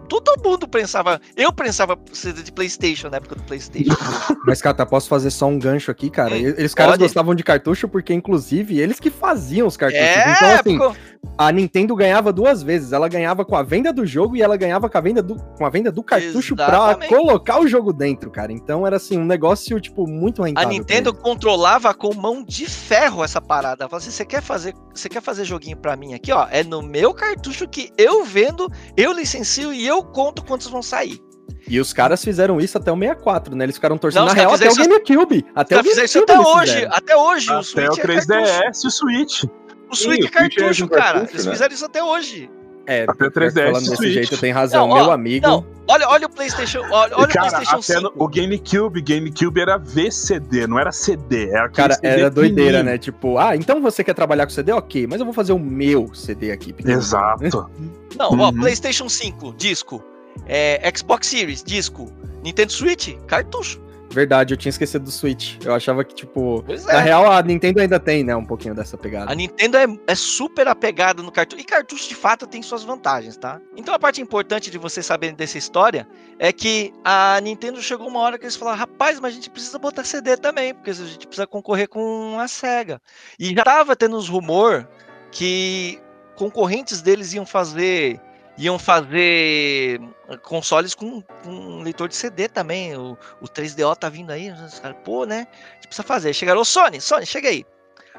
Todo 0.09 0.35
mundo 0.45 0.69
pensava. 0.69 1.21
Eu 1.37 1.53
pensava 1.53 1.99
ser 2.13 2.35
de 2.35 2.53
PlayStation 2.53 3.09
na 3.09 3.17
época 3.17 3.37
do 3.37 3.43
PlayStation. 3.45 3.95
Mas, 4.45 4.61
Cata, 4.61 4.85
posso 4.85 5.09
fazer 5.09 5.31
só 5.31 5.47
um 5.47 5.59
gancho 5.59 5.91
aqui, 5.91 6.11
cara? 6.11 6.37
Eles 6.37 6.75
caras 6.75 6.99
gostavam 6.99 7.35
de 7.35 7.43
cartucho 7.43 7.89
porque, 7.89 8.13
inclusive, 8.13 8.79
eles 8.79 9.01
que 9.01 9.11
faziam 9.11 9.67
os 9.67 9.77
cartuchos. 9.77 10.05
É, 10.05 10.33
então, 10.33 10.49
assim, 10.49 10.79
porque... 10.79 11.01
a 11.37 11.51
Nintendo 11.51 11.95
ganhava 11.97 12.33
duas 12.33 12.63
vezes. 12.63 12.93
Ela 12.93 13.09
ganhava 13.09 13.45
com 13.45 13.57
a 13.57 13.63
venda 13.63 13.93
do 13.93 14.07
jogo 14.07 14.37
e 14.37 14.43
ela 14.43 14.57
ganhava 14.57 14.89
com 14.89 14.99
a 14.99 15.01
venda 15.01 15.23
do, 15.23 15.37
com 15.37 15.67
a 15.67 15.71
venda 15.71 15.91
do 15.91 16.03
cartucho 16.03 16.55
Exatamente. 16.55 17.09
pra 17.09 17.09
colocar 17.09 17.61
o 17.61 17.67
jogo 17.67 17.93
dentro, 17.93 18.31
cara. 18.31 18.53
Então 18.53 18.87
era 18.87 18.97
assim, 18.97 19.19
um 19.19 19.25
negócio, 19.25 19.81
tipo, 19.81 20.07
muito 20.09 20.43
rentável. 20.43 20.69
A 20.69 20.73
Nintendo 20.73 21.13
controlava 21.13 21.93
com 21.93 22.15
mão 22.15 22.45
de 22.45 22.67
ferro 22.67 23.25
essa 23.25 23.41
parada. 23.41 23.85
Ela 23.85 23.91
falava 23.91 23.97
assim: 23.97 24.11
você 24.11 24.25
quer 24.25 24.43
fazer, 24.43 24.75
você 24.93 25.09
quer 25.09 25.23
fazer 25.23 25.45
joguinho 25.45 25.77
pra 25.77 25.97
mim 25.97 26.15
aqui, 26.15 26.33
ó? 26.33 26.47
É 26.51 26.63
no 26.63 26.83
meu 26.83 27.13
cartucho 27.13 27.69
que 27.69 27.91
eu 27.99 28.25
vendo, 28.25 28.71
eu 28.97 29.13
licencio 29.13 29.73
e 29.73 29.87
eu 29.87 30.03
conto 30.03 30.45
quantos 30.45 30.69
vão 30.69 30.83
sair. 30.83 31.21
E 31.67 31.81
os 31.81 31.93
caras 31.93 32.23
fizeram 32.23 32.61
isso 32.61 32.77
até 32.77 32.93
o 32.93 32.97
64, 32.97 33.57
né? 33.57 33.65
Eles 33.65 33.77
ficaram 33.77 33.97
torcendo 33.97 34.27
na 34.27 34.33
real 34.33 34.55
até 34.55 34.69
o 34.69 34.75
GameCube. 34.75 35.45
Até 35.55 35.77
o 35.77 35.79
GameCube 35.79 36.05
isso 36.05 36.19
até 36.19 36.39
hoje. 36.39 36.87
Até 36.91 37.17
hoje. 37.17 37.49
Até 37.49 37.59
o, 37.59 37.63
Switch 37.63 37.99
o 37.99 38.07
3DS 38.07 38.85
e 38.85 38.87
o 38.87 38.91
Switch. 38.91 39.45
O 39.95 39.97
Switch 39.97 40.27
é 40.27 40.29
cartucho, 40.29 40.89
cara. 40.89 41.21
Cartucho, 41.21 41.35
Eles 41.35 41.47
né? 41.47 41.53
fizeram 41.53 41.75
isso 41.75 41.85
até 41.85 42.03
hoje. 42.03 42.51
É, 42.87 43.05
até 43.09 43.31
3DS 43.31 43.55
falando 43.55 43.73
desse 43.73 43.97
Switch. 43.97 44.13
jeito, 44.13 44.37
tem 44.39 44.53
razão, 44.53 44.89
não, 44.89 44.97
ó, 44.97 45.03
meu 45.05 45.11
amigo. 45.13 45.47
Não, 45.47 45.67
olha, 45.89 46.07
olha 46.09 46.27
o 46.27 46.31
PlayStation, 46.31 46.81
olha, 46.91 47.17
olha 47.17 47.29
cara, 47.29 47.49
o 47.49 47.51
PlayStation 47.51 47.83
5. 47.83 48.13
o 48.15 48.29
GameCube, 48.29 49.01
GameCube 49.01 49.61
era 49.61 49.79
VCD, 49.79 50.67
não 50.67 50.79
era 50.79 50.93
CD, 50.93 51.49
era 51.49 51.69
Cara, 51.71 51.95
CD 51.95 52.09
era 52.09 52.31
doideira, 52.31 52.83
né? 52.83 52.99
Tipo, 52.99 53.39
ah, 53.39 53.57
então 53.57 53.81
você 53.81 54.05
quer 54.05 54.13
trabalhar 54.13 54.45
com 54.45 54.53
CD, 54.53 54.71
OK, 54.73 55.07
mas 55.07 55.19
eu 55.19 55.25
vou 55.25 55.33
fazer 55.33 55.55
o 55.55 55.59
meu 55.59 56.15
CD 56.15 56.53
aqui. 56.53 56.75
Exato. 56.85 57.71
não, 58.19 58.31
uhum. 58.31 58.41
ó, 58.41 58.53
PlayStation 58.53 59.09
5, 59.09 59.55
disco. 59.57 60.05
É, 60.47 60.93
Xbox 60.95 61.27
Series, 61.29 61.63
disco. 61.63 62.13
Nintendo 62.43 62.73
Switch, 62.73 63.17
cartucho. 63.27 63.81
Verdade, 64.15 64.55
eu 64.55 64.57
tinha 64.57 64.71
esquecido 64.71 65.05
do 65.05 65.11
Switch. 65.11 65.57
Eu 65.65 65.75
achava 65.75 66.05
que, 66.05 66.15
tipo. 66.15 66.65
É. 66.69 66.93
Na 66.93 67.01
real, 67.01 67.31
a 67.31 67.43
Nintendo 67.43 67.81
ainda 67.81 67.99
tem, 67.99 68.23
né? 68.23 68.35
Um 68.37 68.45
pouquinho 68.45 68.75
dessa 68.75 68.97
pegada. 68.97 69.31
A 69.31 69.35
Nintendo 69.35 69.77
é, 69.77 69.87
é 70.07 70.15
super 70.15 70.69
apegada 70.69 71.21
no 71.21 71.33
cartucho. 71.33 71.61
E 71.61 71.65
cartucho, 71.65 72.09
de 72.09 72.15
fato, 72.15 72.47
tem 72.47 72.63
suas 72.63 72.85
vantagens, 72.85 73.37
tá? 73.37 73.61
Então 73.77 73.93
a 73.93 73.99
parte 73.99 74.23
importante 74.23 74.71
de 74.71 74.79
vocês 74.79 75.05
saberem 75.05 75.35
dessa 75.35 75.59
história 75.59 76.07
é 76.39 76.53
que 76.53 76.93
a 77.05 77.41
Nintendo 77.43 77.83
chegou 77.83 78.07
uma 78.07 78.21
hora 78.21 78.39
que 78.39 78.45
eles 78.45 78.55
falaram: 78.55 78.79
rapaz, 78.79 79.19
mas 79.19 79.33
a 79.33 79.35
gente 79.35 79.51
precisa 79.51 79.79
botar 79.79 80.05
CD 80.05 80.37
também, 80.37 80.73
porque 80.73 80.91
a 80.91 80.95
gente 80.95 81.27
precisa 81.27 81.47
concorrer 81.47 81.89
com 81.89 82.39
a 82.39 82.47
SEGA. 82.47 83.03
E 83.37 83.53
já 83.53 83.65
tava 83.65 83.97
tendo 83.97 84.17
os 84.17 84.29
rumor 84.29 84.89
que 85.33 85.99
concorrentes 86.37 87.03
deles 87.03 87.33
iam 87.33 87.45
fazer 87.45 88.21
iam 88.57 88.79
fazer 88.79 90.01
consoles 90.43 90.95
com, 90.95 91.21
com 91.43 91.83
leitor 91.83 92.09
de 92.09 92.17
CD 92.17 92.49
também. 92.49 92.97
O, 92.97 93.19
o 93.41 93.47
3DO 93.47 93.97
tá 93.97 94.09
vindo 94.09 94.31
aí. 94.31 94.51
Os 94.51 94.79
caras, 94.79 94.97
pô, 95.05 95.25
né? 95.25 95.47
A 95.71 95.75
gente 95.75 95.89
precisa 95.89 96.07
fazer. 96.07 96.33
Chegaram, 96.33 96.61
ô 96.61 96.65
Sony, 96.65 97.01
Sony, 97.01 97.27
chega 97.27 97.49
aí. 97.49 97.65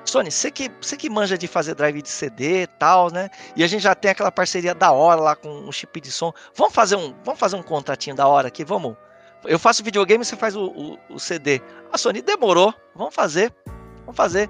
Sony, 0.03 0.29
você 0.29 0.51
que, 0.51 0.71
você 0.79 0.95
que 0.95 1.09
manja 1.09 1.37
de 1.37 1.47
fazer 1.47 1.73
drive 1.73 2.01
de 2.01 2.09
CD 2.09 2.63
e 2.63 2.67
tal, 2.67 3.11
né? 3.11 3.29
E 3.55 3.63
a 3.63 3.67
gente 3.67 3.81
já 3.81 3.95
tem 3.95 4.11
aquela 4.11 4.31
parceria 4.31 4.75
da 4.75 4.91
hora 4.91 5.19
lá 5.19 5.35
com 5.35 5.67
o 5.67 5.71
chip 5.71 5.99
de 5.99 6.11
som. 6.11 6.31
Vamos 6.53 6.73
fazer 6.73 6.95
um, 6.95 7.15
vamos 7.23 7.39
fazer 7.39 7.55
um 7.55 7.63
contratinho 7.63 8.15
da 8.15 8.27
hora 8.27 8.47
aqui, 8.47 8.63
vamos. 8.63 8.95
Eu 9.45 9.57
faço 9.57 9.83
videogame, 9.83 10.23
você 10.23 10.35
faz 10.35 10.55
o, 10.55 10.65
o, 10.67 11.15
o 11.15 11.19
CD. 11.19 11.61
A 11.91 11.97
Sony 11.97 12.21
demorou, 12.21 12.73
vamos 12.95 13.15
fazer. 13.15 13.51
Vamos 14.05 14.15
fazer. 14.15 14.49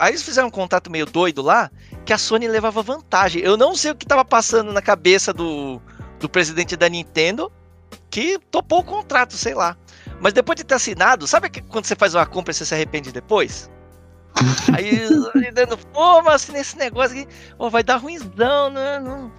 Aí 0.00 0.10
eles 0.10 0.22
fizeram 0.22 0.48
um 0.48 0.50
contato 0.50 0.90
meio 0.90 1.04
doido 1.04 1.42
lá, 1.42 1.70
que 2.04 2.12
a 2.12 2.18
Sony 2.18 2.48
levava 2.48 2.82
vantagem. 2.82 3.42
Eu 3.42 3.56
não 3.56 3.74
sei 3.76 3.90
o 3.90 3.94
que 3.94 4.04
estava 4.04 4.24
passando 4.24 4.72
na 4.72 4.80
cabeça 4.80 5.32
do, 5.32 5.80
do 6.18 6.28
presidente 6.28 6.74
da 6.74 6.88
Nintendo, 6.88 7.52
que 8.10 8.38
topou 8.50 8.80
o 8.80 8.84
contrato, 8.84 9.34
sei 9.34 9.54
lá. 9.54 9.76
Mas 10.20 10.32
depois 10.32 10.56
de 10.56 10.64
ter 10.64 10.74
assinado, 10.74 11.26
sabe 11.26 11.50
que 11.50 11.60
quando 11.60 11.84
você 11.84 11.94
faz 11.94 12.14
uma 12.14 12.26
compra 12.26 12.50
e 12.50 12.54
você 12.54 12.64
se 12.64 12.74
arrepende 12.74 13.12
depois? 13.12 13.70
Aí, 14.74 15.08
Nintendo, 15.34 15.76
pô, 15.92 16.22
mas 16.22 16.48
nesse 16.48 16.76
negócio 16.76 17.18
aqui, 17.18 17.28
pô, 17.56 17.68
vai 17.68 17.82
dar 17.82 17.96
ruimzão, 17.96 18.70
né? 18.70 18.98
Não, 18.98 19.32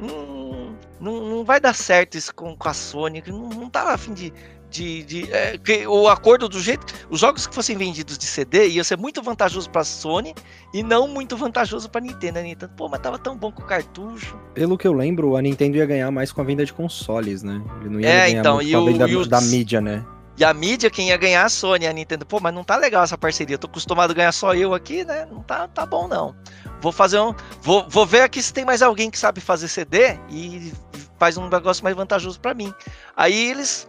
não, 0.00 0.76
não, 1.00 1.20
não 1.28 1.44
vai 1.44 1.60
dar 1.60 1.74
certo 1.74 2.16
isso 2.16 2.34
com, 2.34 2.56
com 2.56 2.68
a 2.68 2.74
Sony. 2.74 3.22
Não, 3.26 3.48
não 3.50 3.70
tava 3.70 3.92
afim 3.92 4.14
de, 4.14 4.32
de, 4.74 5.04
de 5.04 5.32
é, 5.32 5.56
que 5.56 5.86
o 5.86 6.08
acordo 6.08 6.48
do 6.48 6.58
jeito, 6.58 6.92
os 7.08 7.20
jogos 7.20 7.46
que 7.46 7.54
fossem 7.54 7.76
vendidos 7.76 8.18
de 8.18 8.24
CD 8.24 8.68
ia 8.68 8.82
ser 8.82 8.98
muito 8.98 9.22
vantajoso 9.22 9.70
para 9.70 9.84
Sony 9.84 10.34
e 10.72 10.82
não 10.82 11.06
muito 11.06 11.36
vantajoso 11.36 11.88
para 11.88 12.00
Nintendo. 12.00 12.40
A 12.40 12.42
Nintendo, 12.42 12.72
pô, 12.76 12.88
mas 12.88 13.00
tava 13.00 13.16
tão 13.16 13.36
bom 13.36 13.52
com 13.52 13.62
o 13.62 13.64
cartucho. 13.64 14.36
Pelo 14.52 14.76
que 14.76 14.86
eu 14.86 14.92
lembro, 14.92 15.36
a 15.36 15.42
Nintendo 15.42 15.76
ia 15.76 15.86
ganhar 15.86 16.10
mais 16.10 16.32
com 16.32 16.40
a 16.40 16.44
venda 16.44 16.64
de 16.64 16.72
consoles, 16.72 17.44
né? 17.44 17.62
Ele 17.80 17.90
não 17.90 18.00
ia 18.00 18.08
é, 18.08 18.26
ganhar 18.26 18.40
então, 18.40 18.56
muito 18.56 18.72
com 18.72 18.76
a 18.76 18.84
venda 18.84 19.18
o, 19.18 19.26
da, 19.26 19.38
da 19.38 19.46
mídia, 19.46 19.80
né? 19.80 20.04
E 20.36 20.44
a 20.44 20.52
mídia, 20.52 20.90
quem 20.90 21.08
ia 21.10 21.16
ganhar 21.16 21.44
a 21.44 21.48
Sony, 21.48 21.86
a 21.86 21.92
Nintendo, 21.92 22.26
pô, 22.26 22.40
mas 22.40 22.52
não 22.52 22.64
tá 22.64 22.76
legal 22.76 23.04
essa 23.04 23.16
parceria. 23.16 23.54
Eu 23.54 23.58
tô 23.58 23.68
acostumado 23.68 24.10
a 24.10 24.14
ganhar 24.14 24.32
só 24.32 24.52
eu 24.52 24.74
aqui, 24.74 25.04
né? 25.04 25.28
Não 25.30 25.40
tá, 25.40 25.68
tá 25.68 25.86
bom, 25.86 26.08
não. 26.08 26.34
Vou 26.80 26.90
fazer 26.90 27.20
um. 27.20 27.32
Vou, 27.62 27.86
vou 27.88 28.04
ver 28.04 28.22
aqui 28.22 28.42
se 28.42 28.52
tem 28.52 28.64
mais 28.64 28.82
alguém 28.82 29.08
que 29.08 29.18
sabe 29.18 29.40
fazer 29.40 29.68
CD 29.68 30.18
e 30.28 30.72
faz 31.20 31.36
um 31.36 31.48
negócio 31.48 31.84
mais 31.84 31.94
vantajoso 31.94 32.40
para 32.40 32.52
mim. 32.52 32.74
Aí 33.16 33.50
eles 33.50 33.88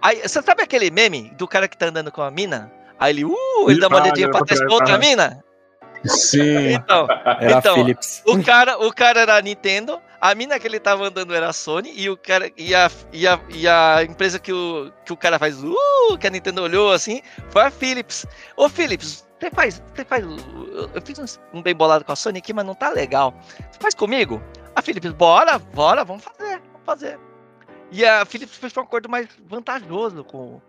Aí, 0.00 0.20
você 0.22 0.40
sabe 0.42 0.62
aquele 0.62 0.90
meme 0.90 1.32
do 1.36 1.46
cara 1.48 1.68
que 1.68 1.76
tá 1.76 1.86
andando 1.86 2.12
com 2.12 2.22
a 2.22 2.30
mina? 2.30 2.72
Aí 2.98 3.12
ele, 3.12 3.24
uh, 3.24 3.34
ele 3.68 3.80
dá 3.80 3.88
uma 3.88 4.00
olhadinha 4.00 4.30
pra 4.30 4.44
trás 4.44 4.60
pra 4.60 4.72
outra 4.72 4.98
mina? 4.98 5.42
Sim. 6.04 6.74
Então, 6.78 7.06
era 7.40 7.58
então 7.58 7.74
Philips. 7.74 8.22
O 8.26 8.42
cara, 8.42 8.78
o 8.78 8.92
cara 8.92 9.20
era 9.20 9.36
a 9.36 9.42
Nintendo, 9.42 10.00
a 10.20 10.34
mina 10.34 10.58
que 10.58 10.66
ele 10.66 10.78
tava 10.78 11.06
andando 11.06 11.34
era 11.34 11.48
a 11.48 11.52
Sony 11.52 11.92
e 11.94 12.08
o 12.08 12.16
cara 12.16 12.50
e 12.56 12.74
a, 12.74 12.90
e 13.12 13.26
a, 13.26 13.40
e 13.50 13.68
a 13.68 14.04
empresa 14.04 14.38
que 14.38 14.52
o, 14.52 14.92
que 15.04 15.12
o 15.12 15.16
cara 15.16 15.38
faz, 15.38 15.62
uh, 15.62 16.18
que 16.18 16.26
a 16.26 16.30
Nintendo 16.30 16.62
olhou 16.62 16.92
assim, 16.92 17.20
foi 17.50 17.62
a 17.62 17.70
Philips. 17.70 18.26
Ô 18.56 18.68
Philips, 18.68 19.26
você 19.38 19.50
faz, 19.50 19.82
você 19.94 20.04
faz, 20.04 20.24
eu 20.94 21.02
fiz 21.02 21.18
um, 21.18 21.58
um 21.58 21.62
bem 21.62 21.74
bolado 21.74 22.04
com 22.04 22.12
a 22.12 22.16
Sony 22.16 22.38
aqui, 22.38 22.52
mas 22.52 22.66
não 22.66 22.74
tá 22.74 22.90
legal. 22.90 23.34
Você 23.70 23.78
faz 23.80 23.94
comigo? 23.94 24.42
A 24.74 24.82
Philips, 24.82 25.12
bora, 25.12 25.58
bora, 25.58 26.04
vamos 26.04 26.24
fazer, 26.24 26.60
vamos 26.72 26.86
fazer. 26.86 27.27
E 27.90 28.04
a 28.04 28.24
Philips 28.24 28.56
fez 28.56 28.76
um 28.76 28.80
acordo 28.80 29.08
mais 29.08 29.28
vantajoso 29.46 30.24
com. 30.24 30.60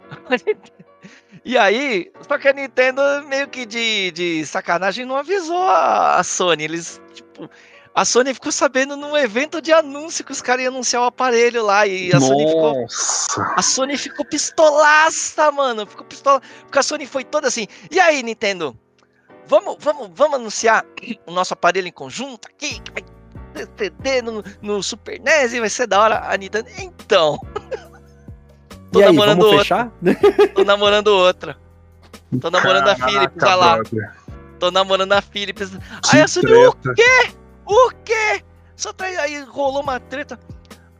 e 1.44 1.58
aí, 1.58 2.10
só 2.26 2.38
que 2.38 2.48
a 2.48 2.52
Nintendo, 2.52 3.02
meio 3.26 3.48
que 3.48 3.66
de, 3.66 4.10
de 4.12 4.46
sacanagem, 4.46 5.04
não 5.04 5.16
avisou 5.16 5.62
a, 5.62 6.22
Sony. 6.22 6.64
Eles, 6.64 7.00
tipo, 7.12 7.50
a 7.94 8.04
Sony 8.04 8.32
ficou 8.32 8.52
sabendo 8.52 8.96
num 8.96 9.16
evento 9.16 9.60
de 9.60 9.72
anúncio 9.72 10.24
que 10.24 10.32
os 10.32 10.40
caras 10.40 10.62
iam 10.62 10.72
anunciar 10.72 11.02
o 11.02 11.06
aparelho 11.06 11.64
lá. 11.64 11.86
E 11.86 12.12
a 12.12 12.20
Nossa. 12.20 12.26
Sony 12.28 12.46
ficou. 12.46 12.86
A 13.56 13.62
Sony 13.62 13.98
ficou 13.98 14.24
pistolaça, 14.24 15.50
mano. 15.50 15.86
Ficou 15.86 16.06
pistola. 16.06 16.40
Porque 16.62 16.78
a 16.78 16.82
Sony 16.82 17.06
foi 17.06 17.24
toda 17.24 17.48
assim. 17.48 17.66
E 17.90 17.98
aí, 17.98 18.22
Nintendo? 18.22 18.78
Vamos, 19.46 19.76
vamos, 19.80 20.10
vamos 20.14 20.34
anunciar 20.36 20.84
o 21.26 21.32
nosso 21.32 21.54
aparelho 21.54 21.88
em 21.88 21.92
conjunto 21.92 22.46
aqui, 22.48 22.80
que 22.80 22.90
vai 22.92 23.02
TT 23.66 24.22
no, 24.22 24.42
no 24.62 24.82
Super 24.82 25.20
NES 25.20 25.52
e 25.54 25.60
vai 25.60 25.68
ser 25.68 25.86
da 25.86 26.00
hora. 26.00 26.22
A 26.32 26.36
Nintendo, 26.36 26.68
então. 26.78 27.38
Tô 28.90 29.00
e 29.00 29.04
namorando 29.04 29.46
aí, 29.46 29.54
outra. 29.56 29.92
Tô 30.54 30.64
namorando 30.64 31.08
outra. 31.08 31.56
Tô 32.40 32.50
namorando 32.50 32.84
Caraca, 32.84 33.04
a 33.04 33.08
Philips, 33.08 33.42
olha 33.42 33.54
lá. 33.54 33.78
Tô 34.58 34.70
namorando 34.70 35.12
a 35.12 35.22
Philips. 35.22 35.70
Que 36.10 36.16
aí 36.16 36.22
a 36.22 36.28
Sony, 36.28 36.52
o 36.52 36.72
quê? 36.94 37.30
O 37.66 37.90
quê? 38.04 38.42
Só 38.76 38.92
tá 38.92 39.04
aí 39.06 39.42
rolou 39.44 39.82
uma 39.82 39.98
treta. 40.00 40.38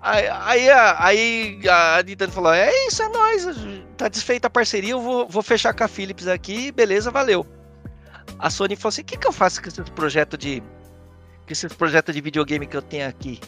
Aí, 0.01 0.29
aí, 0.29 0.71
a- 0.71 0.97
aí 1.05 1.61
a 1.69 2.03
Nintendo 2.05 2.33
falou: 2.33 2.53
é 2.53 2.71
isso, 2.87 3.03
é 3.03 3.09
nóis. 3.09 3.47
Tá 3.97 4.09
desfeita 4.09 4.47
a 4.47 4.51
parceria, 4.51 4.93
eu 4.93 5.01
vou, 5.01 5.27
vou 5.29 5.43
fechar 5.43 5.75
com 5.75 5.83
a 5.85 5.89
Philips 5.89 6.29
aqui, 6.29 6.71
beleza, 6.71 7.11
valeu. 7.11 7.45
A 8.39 8.49
Sony 8.49 8.77
falou 8.77 8.91
assim: 8.91 9.03
o 9.03 9.05
que, 9.05 9.17
que 9.17 9.27
eu 9.27 9.33
faço 9.33 9.61
com 9.63 9.69
esse 9.69 9.83
projeto 9.93 10.37
de. 10.39 10.63
Esse 11.53 11.69
projeto 11.69 12.13
de 12.13 12.21
videogame 12.21 12.67
que 12.67 12.77
eu 12.77 12.83
tenho 12.83 13.09
aqui? 13.09 13.41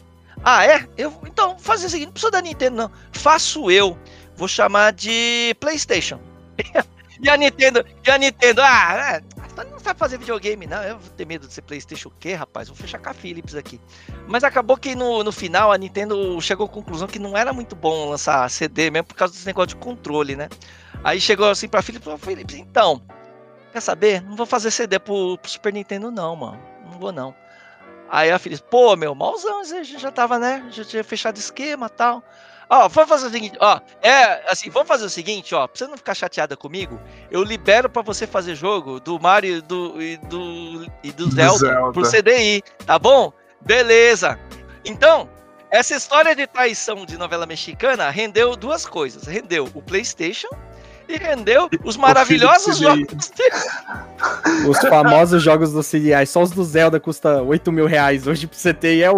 Ah, 0.42 0.64
é? 0.64 0.88
Eu, 0.96 1.12
então, 1.26 1.50
vou 1.50 1.58
fazer 1.58 1.86
o 1.86 1.90
seguinte, 1.90 2.06
não 2.06 2.12
precisa 2.12 2.30
da 2.30 2.40
Nintendo, 2.40 2.76
não. 2.76 2.90
Faço 3.12 3.70
eu. 3.70 3.98
Vou 4.36 4.48
chamar 4.48 4.92
de 4.92 5.54
PlayStation. 5.60 6.18
e 7.20 7.28
a 7.28 7.36
Nintendo, 7.36 7.84
e 8.06 8.10
a 8.10 8.16
Nintendo, 8.16 8.62
ah, 8.62 9.16
é, 9.16 9.64
não 9.64 9.78
sabe 9.78 9.98
fazer 9.98 10.18
videogame, 10.18 10.66
não. 10.66 10.82
Eu 10.82 10.98
vou 10.98 11.10
ter 11.10 11.26
medo 11.26 11.46
de 11.46 11.52
ser 11.52 11.62
PlayStation 11.62 12.08
o 12.08 12.12
quê, 12.18 12.34
rapaz? 12.34 12.68
Vou 12.68 12.76
fechar 12.76 12.98
com 12.98 13.10
a 13.10 13.14
Philips 13.14 13.54
aqui. 13.54 13.80
Mas 14.26 14.44
acabou 14.44 14.76
que 14.76 14.94
no, 14.94 15.22
no 15.22 15.32
final 15.32 15.72
a 15.72 15.78
Nintendo 15.78 16.40
chegou 16.40 16.66
à 16.66 16.68
conclusão 16.68 17.08
que 17.08 17.18
não 17.18 17.36
era 17.36 17.52
muito 17.52 17.74
bom 17.76 18.08
lançar 18.08 18.48
CD 18.50 18.90
mesmo 18.90 19.06
por 19.06 19.14
causa 19.14 19.34
desse 19.34 19.46
negócio 19.46 19.68
de 19.68 19.76
controle, 19.76 20.36
né? 20.36 20.48
Aí 21.02 21.20
chegou 21.20 21.48
assim 21.48 21.68
pra 21.68 21.82
Philips 21.82 22.08
Philips, 22.20 22.54
então, 22.54 23.02
quer 23.72 23.80
saber? 23.80 24.22
Não 24.22 24.36
vou 24.36 24.46
fazer 24.46 24.70
CD 24.70 24.98
pro, 24.98 25.38
pro 25.38 25.50
Super 25.50 25.72
Nintendo 25.72 26.10
não, 26.10 26.36
mano. 26.36 26.60
Não 26.84 26.98
vou 26.98 27.12
não. 27.12 27.34
Aí 28.11 28.31
a 28.31 28.38
Philips, 28.38 28.61
pô, 28.68 28.96
meu, 28.96 29.14
malzão, 29.14 29.64
você 29.64 29.85
já 29.85 29.99
já 29.99 30.11
tava, 30.11 30.38
né? 30.38 30.66
Já 30.70 30.85
tinha 30.85 31.05
fechado 31.05 31.37
esquema 31.37 31.87
e 31.87 31.90
tal. 31.90 32.23
Ó, 32.68 32.88
vamos 32.88 33.09
fazer 33.09 33.27
o 33.27 33.31
seguinte, 33.31 33.57
ó, 33.61 33.81
é, 34.01 34.49
assim, 34.49 34.70
vamos 34.70 34.87
fazer 34.87 35.05
o 35.05 35.11
seguinte, 35.11 35.55
ó, 35.57 35.66
pra 35.66 35.77
você 35.77 35.87
não 35.88 35.96
ficar 35.96 36.14
chateada 36.14 36.57
comigo, 36.57 37.01
eu 37.29 37.42
libero 37.42 37.90
pra 37.90 38.01
você 38.01 38.29
fazer 38.29 38.55
jogo 38.55 39.01
do 39.01 39.18
Mario 39.18 39.57
e 39.57 39.61
do, 39.61 40.01
e 40.01 40.16
do, 40.18 40.87
e 41.03 41.11
do, 41.11 41.27
Do 41.27 41.35
Zelda, 41.35 41.59
Zelda. 41.59 41.92
por 41.92 42.09
CDI, 42.09 42.62
tá 42.87 42.96
bom? 42.96 43.33
Beleza. 43.61 44.38
Então, 44.85 45.29
essa 45.70 45.94
história 45.96 46.35
de 46.35 46.46
traição 46.46 47.05
de 47.05 47.16
novela 47.16 47.44
mexicana 47.44 48.09
rendeu 48.11 48.57
duas 48.57 48.87
coisas. 48.87 49.25
Rendeu 49.25 49.68
o 49.75 49.83
PlayStation 49.83 50.49
e 51.11 51.16
rendeu 51.16 51.68
os 51.85 51.96
maravilhosos 51.96 52.79
jogos 52.79 53.07
de... 53.07 54.68
Os 54.68 54.79
famosos 54.79 55.42
jogos 55.42 55.73
do 55.73 55.83
CDI, 55.83 56.27
só 56.27 56.42
os 56.42 56.51
do 56.51 56.64
Zelda 56.64 57.01
custa 57.01 57.42
8 57.42 57.73
mil 57.73 57.87
reais 57.87 58.27
hoje 58.27 58.46
pra 58.46 58.57
você 58.57 58.73
ter 58.73 58.96
e 58.96 59.03
é 59.03 59.11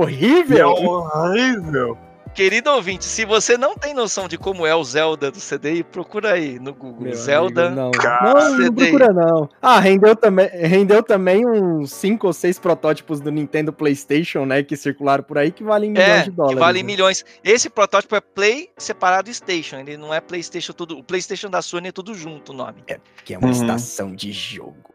É 0.60 0.66
horrível. 0.66 1.98
Querido 2.34 2.70
ouvinte, 2.70 3.04
se 3.04 3.26
você 3.26 3.58
não 3.58 3.74
tem 3.74 3.92
noção 3.92 4.26
de 4.26 4.38
como 4.38 4.66
é 4.66 4.74
o 4.74 4.82
Zelda 4.82 5.30
do 5.30 5.38
CDI, 5.38 5.82
procura 5.84 6.32
aí 6.32 6.58
no 6.58 6.72
Google. 6.72 7.02
Meu 7.02 7.14
Zelda. 7.14 7.66
amigo, 7.66 7.76
não, 7.82 7.90
não, 7.90 8.58
não 8.58 8.74
procura 8.74 9.08
não. 9.12 9.48
Ah, 9.60 9.78
rendeu 9.78 10.16
também, 10.16 10.48
rendeu 10.48 11.02
também 11.02 11.44
uns 11.46 11.92
5 11.92 12.26
ou 12.26 12.32
6 12.32 12.58
protótipos 12.58 13.20
do 13.20 13.30
Nintendo 13.30 13.70
PlayStation, 13.70 14.46
né, 14.46 14.62
que 14.62 14.76
circularam 14.76 15.22
por 15.22 15.36
aí 15.36 15.52
que 15.52 15.62
valem 15.62 15.90
milhões 15.90 16.08
É, 16.08 16.18
de 16.24 16.30
que 16.30 16.36
dólares. 16.36 16.58
vale 16.58 16.78
né? 16.82 16.86
milhões. 16.86 17.22
Esse 17.44 17.68
protótipo 17.68 18.16
é 18.16 18.20
Play 18.22 18.70
separado 18.78 19.32
Station. 19.32 19.76
Ele 19.80 19.98
não 19.98 20.12
é 20.14 20.20
PlayStation 20.20 20.72
tudo. 20.72 20.96
O 20.98 21.02
PlayStation 21.04 21.50
da 21.50 21.60
Sony 21.60 21.88
é 21.88 21.92
tudo 21.92 22.14
junto 22.14 22.52
o 22.52 22.54
nome. 22.56 22.82
Que 23.26 23.34
é 23.34 23.38
uma 23.38 23.48
Uhum. 23.48 23.52
estação 23.52 24.14
de 24.16 24.32
jogo. 24.32 24.91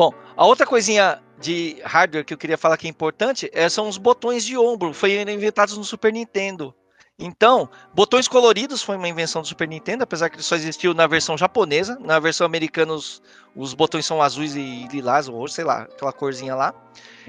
Bom, 0.00 0.14
a 0.34 0.46
outra 0.46 0.64
coisinha 0.64 1.22
de 1.38 1.76
hardware 1.84 2.24
que 2.24 2.32
eu 2.32 2.38
queria 2.38 2.56
falar 2.56 2.78
que 2.78 2.86
é 2.86 2.90
importante 2.90 3.50
é, 3.52 3.68
são 3.68 3.86
os 3.86 3.98
botões 3.98 4.46
de 4.46 4.56
ombro. 4.56 4.94
Foram 4.94 5.30
inventados 5.30 5.76
no 5.76 5.84
Super 5.84 6.10
Nintendo. 6.10 6.74
Então, 7.18 7.68
botões 7.92 8.26
coloridos 8.26 8.82
foi 8.82 8.96
uma 8.96 9.06
invenção 9.06 9.42
do 9.42 9.48
Super 9.48 9.68
Nintendo, 9.68 10.02
apesar 10.02 10.30
que 10.30 10.36
ele 10.36 10.42
só 10.42 10.54
existiu 10.54 10.94
na 10.94 11.06
versão 11.06 11.36
japonesa. 11.36 11.98
Na 12.00 12.18
versão 12.18 12.46
americana, 12.46 12.94
os, 12.94 13.20
os 13.54 13.74
botões 13.74 14.06
são 14.06 14.22
azuis 14.22 14.56
e 14.56 14.88
lilás, 14.90 15.28
ou 15.28 15.46
sei 15.48 15.64
lá, 15.64 15.82
aquela 15.82 16.14
corzinha 16.14 16.54
lá. 16.54 16.72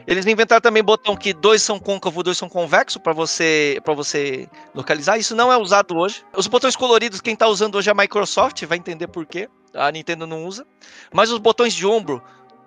Eles 0.08 0.26
inventaram 0.26 0.62
também 0.62 0.82
botão 0.82 1.18
que 1.18 1.34
dois 1.34 1.62
são 1.62 1.78
côncavo, 1.78 2.24
dois 2.24 2.38
são 2.38 2.48
convexo 2.48 3.02
para 3.02 3.12
você 3.12 3.82
para 3.84 3.94
você 3.94 4.48
localizar. 4.74 5.18
Isso 5.18 5.36
não 5.36 5.52
é 5.52 5.58
usado 5.58 5.98
hoje. 5.98 6.24
Os 6.38 6.48
botões 6.48 6.78
coloridos, 6.78 7.20
quem 7.20 7.36
tá 7.36 7.48
usando 7.48 7.76
hoje 7.76 7.90
é 7.90 7.92
a 7.92 7.96
Microsoft, 7.96 8.64
vai 8.64 8.78
entender 8.78 9.08
por 9.08 9.26
quê. 9.26 9.50
A 9.74 9.92
Nintendo 9.92 10.26
não 10.26 10.46
usa. 10.46 10.66
Mas 11.14 11.32
os 11.32 11.40
botões 11.40 11.74
de 11.74 11.86
ombro, 11.86 12.22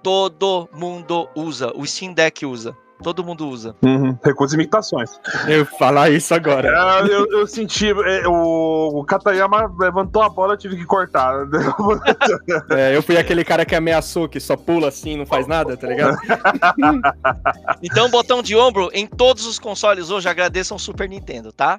todo 0.05 0.69
mundo 0.71 1.27
usa. 1.35 1.73
O 1.75 1.87
Steam 1.87 2.13
Deck 2.13 2.45
usa. 2.45 2.77
Todo 3.03 3.25
mundo 3.25 3.49
usa. 3.49 3.75
Uhum. 3.83 4.17
Recursos 4.23 4.53
e 4.53 4.57
imitações. 4.57 5.19
Eu 5.47 5.61
ia 5.61 5.65
falar 5.65 6.11
isso 6.11 6.33
agora. 6.33 6.69
É, 6.69 7.13
eu, 7.13 7.27
eu 7.33 7.47
senti. 7.47 7.89
é, 7.89 8.29
o, 8.29 9.01
o 9.01 9.05
Katayama 9.05 9.71
levantou 9.79 10.23
a 10.23 10.29
bola, 10.29 10.55
eu 10.55 10.59
tive 10.59 10.77
que 10.77 10.85
cortar. 10.85 11.35
É, 12.71 12.95
eu 12.97 13.03
fui 13.03 13.17
aquele 13.17 13.45
cara 13.45 13.65
que 13.65 13.75
ameaçou, 13.75 14.29
que 14.29 14.39
só 14.39 14.57
pula 14.57 14.89
assim, 14.89 15.17
não 15.17 15.27
faz 15.27 15.47
nada, 15.47 15.77
tá 15.77 15.87
ligado? 15.87 16.17
Então, 17.83 18.11
botão 18.11 18.43
de 18.43 18.57
ombro 18.57 18.91
em 18.93 19.07
todos 19.07 19.47
os 19.47 19.59
consoles 19.59 20.11
hoje 20.11 20.29
agradeçam 20.29 20.77
o 20.77 20.81
Super 20.81 21.09
Nintendo, 21.09 21.53
tá? 21.53 21.79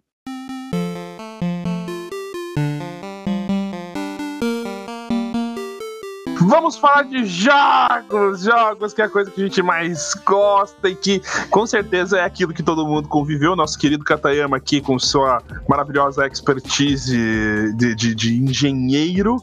Vamos 6.48 6.78
falar 6.78 7.04
de 7.04 7.26
jogos, 7.26 8.44
jogos 8.44 8.94
que 8.94 9.02
é 9.02 9.06
a 9.06 9.10
coisa 9.10 9.32
que 9.32 9.42
a 9.42 9.46
gente 9.46 9.62
mais 9.64 10.14
gosta 10.26 10.88
e 10.88 10.96
que 10.96 11.22
com 11.50 11.66
certeza 11.66 12.20
é 12.20 12.24
aquilo 12.24 12.54
que 12.54 12.62
todo 12.62 12.86
mundo 12.86 13.08
conviveu. 13.08 13.56
Nosso 13.56 13.78
querido 13.80 14.04
Katayama 14.04 14.58
aqui 14.58 14.80
com 14.80 15.00
sua 15.00 15.42
maravilhosa 15.68 16.28
expertise 16.28 17.74
de, 17.76 17.96
de, 17.96 18.14
de 18.14 18.38
engenheiro. 18.44 19.38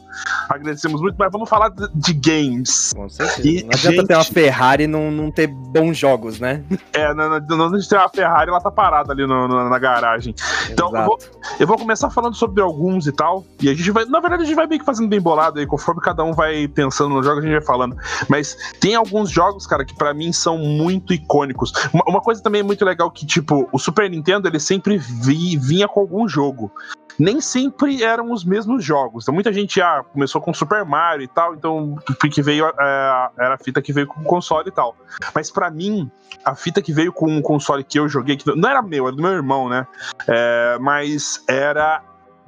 Agradecemos 0.47 1.01
muito, 1.01 1.15
mas 1.17 1.29
vamos 1.31 1.49
falar 1.49 1.69
de, 1.69 1.87
de 1.93 2.13
games. 2.13 2.93
Com 2.95 3.09
certeza. 3.09 3.47
E, 3.47 3.63
não 3.63 3.69
adianta 3.73 4.07
ter 4.07 4.13
uma 4.15 4.23
gente- 4.23 4.33
Ferrari 4.33 4.83
e 4.83 4.87
não, 4.87 5.11
não 5.11 5.29
ter 5.31 5.47
bons 5.47 5.97
jogos, 5.97 6.39
né? 6.39 6.63
É, 6.93 7.11
não, 7.13 7.27
não, 7.39 7.69
não 7.71 7.79
tem 7.79 7.97
uma 7.97 8.07
Ferrari, 8.07 8.49
ela 8.51 8.61
tá 8.61 8.69
parada 8.69 9.11
ali 9.11 9.25
no- 9.25 9.47
no- 9.47 9.67
na 9.67 9.79
garagem. 9.79 10.33
Então, 10.69 10.95
eu 10.95 11.05
vou, 11.05 11.17
eu 11.59 11.65
vou 11.67 11.75
começar 11.77 12.09
falando 12.11 12.35
sobre 12.35 12.61
alguns 12.61 13.07
e 13.07 13.11
tal. 13.11 13.43
E 13.59 13.67
a 13.67 13.73
gente 13.73 13.89
vai. 13.89 14.05
Na 14.05 14.19
verdade, 14.19 14.43
a 14.43 14.45
gente 14.45 14.55
vai 14.55 14.67
meio 14.67 14.79
que 14.79 14.85
fazendo 14.85 15.07
bem 15.09 15.19
bolado 15.19 15.59
aí, 15.59 15.65
conforme 15.65 15.99
cada 16.01 16.23
um 16.23 16.33
vai 16.33 16.67
pensando 16.67 16.92
no 17.01 17.21
jogo, 17.23 17.39
a 17.39 17.41
gente 17.41 17.51
vai 17.51 17.61
falando. 17.61 17.95
Mas 18.29 18.55
tem 18.79 18.95
alguns 18.95 19.29
jogos, 19.29 19.65
cara, 19.67 19.83
que 19.85 19.95
pra 19.95 20.13
mim 20.13 20.31
são 20.31 20.57
muito 20.57 21.13
icônicos. 21.13 21.71
Uma, 21.93 22.03
uma 22.07 22.21
coisa 22.21 22.41
também 22.41 22.63
muito 22.63 22.83
legal 22.85 23.09
que, 23.11 23.25
tipo, 23.25 23.67
o 23.71 23.79
Super 23.79 24.09
Nintendo, 24.09 24.47
ele 24.47 24.59
sempre 24.59 24.97
vi- 24.97 25.57
vinha 25.57 25.87
com 25.87 25.99
algum 25.99 26.27
jogo. 26.27 26.71
Nem 27.19 27.39
sempre 27.41 28.03
eram 28.03 28.31
os 28.31 28.43
mesmos 28.43 28.83
jogos. 28.83 29.23
Então, 29.23 29.33
muita 29.35 29.53
gente 29.53 29.79
ah, 29.79 30.03
começou 30.11 30.41
com 30.41 30.51
Super 30.51 30.83
Mario 30.83 31.23
e 31.23 31.27
tal, 31.27 31.53
então 31.53 31.95
que, 32.31 32.41
veio 32.41 32.65
é, 32.65 33.29
era 33.37 33.53
a 33.53 33.57
fita 33.57 33.83
que 33.83 33.93
veio 33.93 34.07
com 34.07 34.21
o 34.21 34.23
console 34.23 34.69
e 34.69 34.71
tal. 34.71 34.95
Mas 35.33 35.51
pra 35.51 35.69
mim, 35.69 36.09
a 36.43 36.55
fita 36.55 36.81
que 36.81 36.91
veio 36.91 37.13
com 37.13 37.37
o 37.37 37.41
console 37.43 37.83
que 37.83 37.99
eu 37.99 38.09
joguei, 38.09 38.35
que 38.35 38.55
não 38.55 38.67
era 38.67 38.81
meu, 38.81 39.07
era 39.07 39.15
do 39.15 39.21
meu 39.21 39.31
irmão, 39.31 39.69
né? 39.69 39.85
É, 40.27 40.77
mas 40.81 41.43
era 41.47 42.01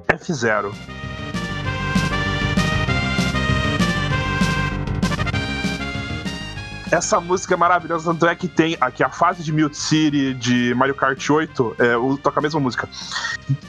F0. 0.08 0.74
Essa 6.92 7.20
música 7.20 7.54
é 7.56 7.58
maravilhosa, 7.58 8.12
tanto 8.12 8.28
é 8.28 8.36
que 8.36 8.48
tem 8.48 8.78
aqui 8.80 9.04
a 9.04 9.10
fase 9.10 9.44
de 9.44 9.52
Mute 9.52 9.76
City 9.78 10.34
de 10.36 10.74
Mario 10.76 10.94
Kart 10.96 11.30
8, 11.30 11.76
é, 11.80 11.98
o- 11.98 12.18
toca 12.18 12.40
a 12.40 12.44
mesma 12.44 12.60
música. 12.60 12.88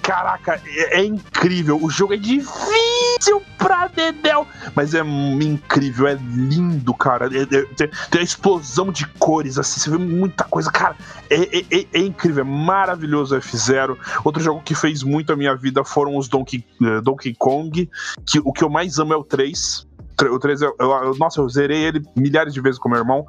Caraca, 0.03 0.61
é, 0.67 1.01
é 1.01 1.05
incrível. 1.05 1.79
O 1.83 1.91
jogo 1.91 2.13
é 2.15 2.17
difícil 2.19 3.43
pra 3.57 3.89
dedéu, 3.89 4.47
mas 4.75 4.95
é 4.95 5.01
incrível, 5.01 6.07
é 6.07 6.15
lindo, 6.15 6.93
cara. 6.95 7.27
É- 7.35 7.43
é- 7.43 7.65
tem, 7.75 7.91
tem 8.11 8.21
a 8.21 8.25
explosão 8.25 8.93
de 8.93 9.07
cores, 9.19 9.59
assim, 9.59 9.81
você 9.81 9.91
vê 9.91 9.99
muita 9.99 10.45
coisa. 10.45 10.71
Cara, 10.71 10.95
é, 11.31 11.59
é- 11.59 11.65
é- 11.71 11.87
é 11.95 11.99
incrível, 11.99 12.43
é 12.43 12.47
maravilhoso 12.47 13.35
o 13.35 13.39
F0. 13.41 13.97
Outro 14.25 14.43
jogo 14.43 14.61
que 14.63 14.75
fez 14.75 15.03
muito 15.03 15.33
a 15.33 15.37
minha 15.37 15.57
vida 15.57 15.83
foram 15.85 16.17
os 16.17 16.29
Donkey, 16.29 16.65
eh, 16.83 17.01
Donkey 17.01 17.35
Kong, 17.35 17.89
que 18.27 18.39
o 18.45 18.53
que 18.53 18.63
eu 18.63 18.69
mais 18.69 18.99
amo 18.99 19.15
é 19.15 19.17
o 19.17 19.25
3. 19.25 19.87
O 20.31 20.39
3, 20.39 20.63
eu, 20.63 20.75
eu- 20.79 21.15
nossa, 21.19 21.41
eu 21.41 21.49
zerei 21.49 21.85
ele 21.85 22.03
milhares 22.17 22.55
de 22.55 22.61
vezes 22.61 22.79
com 22.79 22.89
meu 22.89 22.99
irmão. 22.99 23.27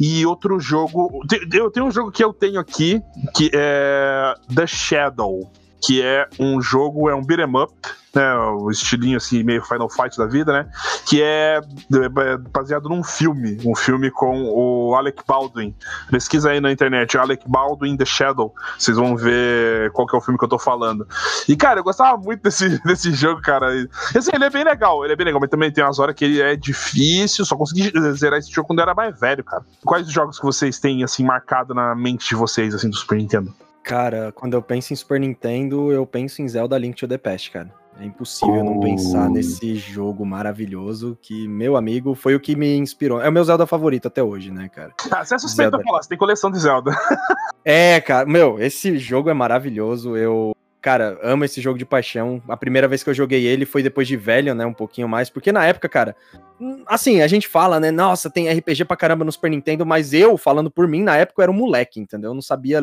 E 0.00 0.26
outro 0.26 0.58
jogo. 0.58 1.20
Eu 1.52 1.70
tenho 1.70 1.86
um 1.86 1.90
jogo 1.90 2.10
que 2.10 2.24
eu 2.24 2.32
tenho 2.32 2.58
aqui, 2.58 3.00
que 3.34 3.50
é 3.54 4.34
The 4.52 4.66
Shadow, 4.66 5.50
que 5.80 6.02
é 6.02 6.28
um 6.38 6.60
jogo, 6.60 7.08
é 7.08 7.14
um 7.14 7.22
beat'em 7.22 7.46
up, 7.56 7.72
né? 8.16 8.34
O 8.34 8.70
estilinho 8.70 9.18
assim, 9.18 9.42
meio 9.42 9.62
Final 9.62 9.88
Fight 9.88 10.16
da 10.16 10.26
vida, 10.26 10.52
né? 10.52 10.68
Que 11.06 11.22
é, 11.22 11.60
é 11.60 12.36
baseado 12.50 12.88
num 12.88 13.04
filme, 13.04 13.58
um 13.64 13.74
filme 13.74 14.10
com 14.10 14.44
o 14.44 14.94
Alec 14.94 15.22
Baldwin. 15.26 15.74
Pesquisa 16.10 16.50
aí 16.50 16.60
na 16.60 16.72
internet, 16.72 17.16
Alec 17.16 17.44
Baldwin 17.46 17.96
The 17.96 18.04
Shadow. 18.04 18.54
Vocês 18.78 18.96
vão 18.96 19.16
ver 19.16 19.92
qual 19.92 20.06
que 20.06 20.16
é 20.16 20.18
o 20.18 20.22
filme 20.22 20.38
que 20.38 20.44
eu 20.44 20.48
tô 20.48 20.58
falando. 20.58 21.06
E, 21.46 21.54
cara, 21.54 21.80
eu 21.80 21.84
gostava 21.84 22.16
muito 22.16 22.42
desse, 22.42 22.80
desse 22.84 23.12
jogo, 23.12 23.42
cara. 23.42 23.74
E, 23.74 23.88
assim, 24.16 24.30
ele 24.32 24.44
é 24.44 24.50
bem 24.50 24.64
legal, 24.64 25.04
ele 25.04 25.12
é 25.12 25.16
bem 25.16 25.26
legal, 25.26 25.40
mas 25.40 25.50
também 25.50 25.70
tem 25.70 25.84
umas 25.84 25.98
horas 25.98 26.14
que 26.14 26.24
ele 26.24 26.40
é 26.40 26.56
difícil. 26.56 27.44
Só 27.44 27.54
consegui 27.56 27.92
zerar 28.14 28.38
esse 28.38 28.50
jogo 28.50 28.68
quando 28.68 28.78
eu 28.78 28.84
era 28.84 28.94
mais 28.94 29.18
velho, 29.20 29.44
cara. 29.44 29.62
Quais 29.84 30.06
os 30.06 30.12
jogos 30.12 30.38
que 30.38 30.44
vocês 30.44 30.80
têm, 30.80 31.04
assim, 31.04 31.22
marcado 31.24 31.74
na 31.74 31.94
mente 31.94 32.28
de 32.28 32.34
vocês, 32.34 32.74
assim, 32.74 32.88
do 32.88 32.96
Super 32.96 33.18
Nintendo? 33.18 33.54
Cara, 33.90 34.32
quando 34.32 34.54
eu 34.54 34.60
penso 34.62 34.92
em 34.92 34.96
Super 34.96 35.20
Nintendo, 35.20 35.92
eu 35.92 36.04
penso 36.04 36.42
em 36.42 36.48
Zelda 36.48 36.76
Link 36.76 36.96
to 36.96 37.06
the 37.06 37.16
Past, 37.16 37.52
cara. 37.52 37.70
É 38.00 38.04
impossível 38.04 38.64
não 38.64 38.78
Oh. 38.78 38.80
pensar 38.80 39.30
nesse 39.30 39.76
jogo 39.76 40.26
maravilhoso 40.26 41.16
que, 41.22 41.46
meu 41.46 41.76
amigo, 41.76 42.12
foi 42.12 42.34
o 42.34 42.40
que 42.40 42.56
me 42.56 42.76
inspirou. 42.76 43.22
É 43.22 43.28
o 43.28 43.32
meu 43.32 43.44
Zelda 43.44 43.64
favorito 43.64 44.08
até 44.08 44.20
hoje, 44.20 44.50
né, 44.50 44.68
cara? 44.68 44.92
Ah, 45.08 45.24
você 45.24 45.36
é 45.36 45.38
suspeito 45.38 45.70
Zelda. 45.70 45.76
a 45.76 45.82
falar, 45.86 46.02
você 46.02 46.08
tem 46.08 46.18
coleção 46.18 46.50
de 46.50 46.58
Zelda. 46.58 46.90
É, 47.64 48.00
cara, 48.00 48.26
meu, 48.28 48.60
esse 48.60 48.98
jogo 48.98 49.30
é 49.30 49.34
maravilhoso. 49.34 50.16
Eu, 50.16 50.52
cara, 50.86 51.18
amo 51.20 51.44
esse 51.44 51.60
jogo 51.60 51.76
de 51.76 51.84
paixão. 51.84 52.40
A 52.46 52.56
primeira 52.56 52.86
vez 52.86 53.02
que 53.02 53.10
eu 53.10 53.14
joguei 53.14 53.44
ele 53.44 53.66
foi 53.66 53.82
depois 53.82 54.06
de 54.06 54.16
velho, 54.16 54.54
né? 54.54 54.64
Um 54.64 54.72
pouquinho 54.72 55.08
mais. 55.08 55.28
Porque 55.28 55.50
na 55.50 55.66
época, 55.66 55.88
cara, 55.88 56.14
hum, 56.60 56.84
assim, 56.86 57.22
a 57.22 57.26
gente 57.26 57.48
fala, 57.48 57.80
né? 57.80 57.90
Nossa, 57.90 58.30
tem 58.30 58.48
RPG 58.48 58.84
pra 58.84 58.96
caramba 58.96 59.24
no 59.24 59.32
Super 59.32 59.50
Nintendo, 59.50 59.84
mas 59.84 60.12
eu, 60.12 60.38
falando 60.38 60.70
por 60.70 60.86
mim, 60.86 61.02
na 61.02 61.16
época 61.16 61.40
eu 61.40 61.42
era 61.42 61.50
um 61.50 61.56
moleque, 61.56 61.98
entendeu? 61.98 62.30
Eu 62.30 62.34
não 62.34 62.40
sabia, 62.40 62.80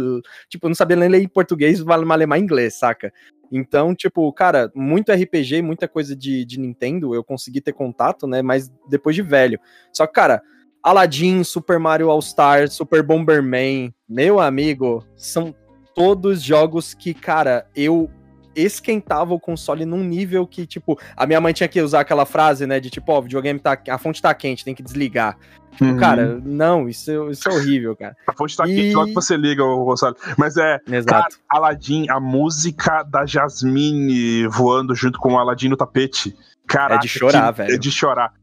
tipo, 0.49 0.65
eu 0.65 0.69
não 0.69 0.75
sabia 0.75 0.97
nem 0.97 1.07
ler 1.07 1.21
em 1.21 1.29
português, 1.29 1.81
malemar 1.81 2.37
inglês, 2.37 2.77
saca? 2.77 3.13
Então, 3.49 3.95
tipo, 3.95 4.33
cara, 4.33 4.69
muito 4.75 5.09
RPG, 5.09 5.61
muita 5.61 5.87
coisa 5.87 6.13
de, 6.13 6.43
de 6.43 6.59
Nintendo 6.59 7.15
eu 7.15 7.23
consegui 7.23 7.61
ter 7.61 7.71
contato, 7.71 8.27
né? 8.27 8.41
Mas 8.41 8.69
depois 8.89 9.15
de 9.15 9.21
velho. 9.21 9.57
Só 9.93 10.05
que, 10.05 10.11
cara, 10.11 10.41
Aladdin, 10.83 11.41
Super 11.45 11.79
Mario 11.79 12.09
All 12.09 12.19
Stars, 12.19 12.73
Super 12.73 13.01
Bomberman, 13.01 13.95
meu 14.09 14.41
amigo, 14.41 15.05
são 15.15 15.55
todos 15.95 16.41
jogos 16.41 16.93
que, 16.93 17.13
cara, 17.13 17.65
eu 17.75 18.09
esquentava 18.55 19.33
o 19.33 19.39
console 19.39 19.85
num 19.85 20.03
nível 20.03 20.45
que, 20.45 20.65
tipo, 20.65 20.99
a 21.15 21.25
minha 21.25 21.41
mãe 21.41 21.53
tinha 21.53 21.67
que 21.67 21.81
usar 21.81 22.01
aquela 22.01 22.25
frase, 22.25 22.67
né, 22.67 22.79
de 22.79 22.89
tipo, 22.89 23.11
ó, 23.11 23.15
oh, 23.15 23.19
o 23.19 23.21
videogame 23.23 23.59
tá, 23.59 23.77
a 23.89 23.97
fonte 23.97 24.21
tá 24.21 24.33
quente, 24.33 24.63
tem 24.63 24.75
que 24.75 24.83
desligar. 24.83 25.37
Tipo, 25.71 25.85
uhum. 25.85 25.97
cara, 25.97 26.39
não, 26.43 26.87
isso, 26.87 27.31
isso 27.31 27.49
é 27.49 27.51
horrível, 27.51 27.95
cara. 27.95 28.15
A 28.27 28.33
fonte 28.33 28.55
tá 28.55 28.67
e... 28.67 28.75
quente 28.75 28.95
logo 28.95 29.07
que 29.07 29.13
você 29.13 29.35
liga, 29.35 29.63
o 29.63 29.83
Gonçalo. 29.83 30.15
Mas 30.37 30.55
é, 30.55 30.79
Exato. 30.87 31.07
Cara, 31.07 31.27
Aladdin, 31.49 32.05
a 32.09 32.19
música 32.19 33.03
da 33.03 33.25
Jasmine 33.25 34.47
voando 34.47 34.93
junto 34.93 35.17
com 35.17 35.33
o 35.33 35.39
Aladdin 35.39 35.69
no 35.69 35.77
tapete. 35.77 36.35
Cara, 36.67 36.95
é 36.95 36.97
de 36.99 37.07
chorar, 37.07 37.51
que, 37.51 37.57
velho. 37.57 37.73
É 37.73 37.77
de 37.77 37.91
chorar. 37.91 38.33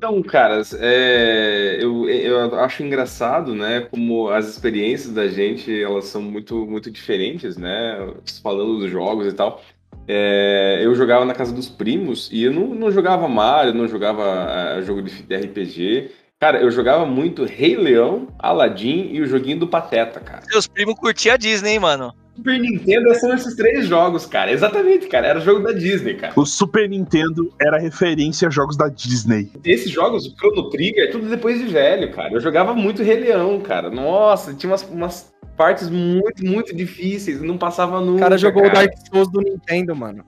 Então, 0.00 0.22
caras, 0.22 0.72
é, 0.80 1.76
eu, 1.78 2.08
eu 2.08 2.58
acho 2.60 2.82
engraçado, 2.82 3.54
né, 3.54 3.82
como 3.82 4.30
as 4.30 4.48
experiências 4.48 5.12
da 5.12 5.28
gente, 5.28 5.70
elas 5.78 6.06
são 6.06 6.22
muito, 6.22 6.64
muito 6.64 6.90
diferentes, 6.90 7.58
né, 7.58 7.98
falando 8.42 8.78
dos 8.78 8.90
jogos 8.90 9.26
e 9.26 9.32
tal. 9.34 9.62
É, 10.08 10.80
eu 10.82 10.94
jogava 10.94 11.26
na 11.26 11.34
casa 11.34 11.52
dos 11.52 11.68
primos 11.68 12.30
e 12.32 12.44
eu 12.44 12.50
não, 12.50 12.68
não 12.68 12.90
jogava 12.90 13.28
Mario, 13.28 13.74
não 13.74 13.86
jogava 13.86 14.78
uh, 14.78 14.82
jogo 14.82 15.02
de 15.02 15.36
RPG. 15.36 16.12
Cara, 16.40 16.62
eu 16.62 16.70
jogava 16.70 17.04
muito 17.04 17.44
Rei 17.44 17.76
Leão, 17.76 18.28
Aladdin 18.38 19.10
e 19.12 19.20
o 19.20 19.26
joguinho 19.26 19.58
do 19.58 19.68
Pateta, 19.68 20.18
cara. 20.18 20.40
Seus 20.50 20.66
primos 20.66 20.94
curtiam 20.94 21.34
a 21.34 21.36
Disney, 21.36 21.78
mano. 21.78 22.14
Super 22.40 22.58
Nintendo 22.58 23.14
são 23.16 23.34
esses 23.34 23.54
três 23.54 23.86
jogos, 23.86 24.24
cara. 24.24 24.50
Exatamente, 24.50 25.06
cara. 25.08 25.26
Era 25.26 25.38
o 25.38 25.42
jogo 25.42 25.60
da 25.60 25.72
Disney, 25.72 26.14
cara. 26.14 26.32
O 26.34 26.46
Super 26.46 26.88
Nintendo 26.88 27.52
era 27.60 27.78
referência 27.78 28.48
a 28.48 28.50
jogos 28.50 28.78
da 28.78 28.88
Disney. 28.88 29.52
Esses 29.62 29.90
jogos, 29.90 30.26
o 30.26 30.34
Chrono 30.34 30.70
Trigger, 30.70 31.12
tudo 31.12 31.28
depois 31.28 31.58
de 31.58 31.66
velho, 31.66 32.10
cara. 32.12 32.32
Eu 32.32 32.40
jogava 32.40 32.74
muito 32.74 33.02
Rei 33.02 33.20
Leão, 33.20 33.60
cara. 33.60 33.90
Nossa, 33.90 34.54
tinha 34.54 34.70
umas, 34.70 34.88
umas 34.88 35.30
partes 35.54 35.90
muito, 35.90 36.42
muito 36.42 36.74
difíceis. 36.74 37.42
Não 37.42 37.58
passava 37.58 38.00
nunca. 38.00 38.16
O 38.16 38.20
cara 38.20 38.38
jogou 38.38 38.62
cara. 38.62 38.72
o 38.72 38.76
Dark 38.76 38.94
Souls 39.12 39.30
do 39.30 39.42
Nintendo, 39.42 39.94
mano. 39.94 40.24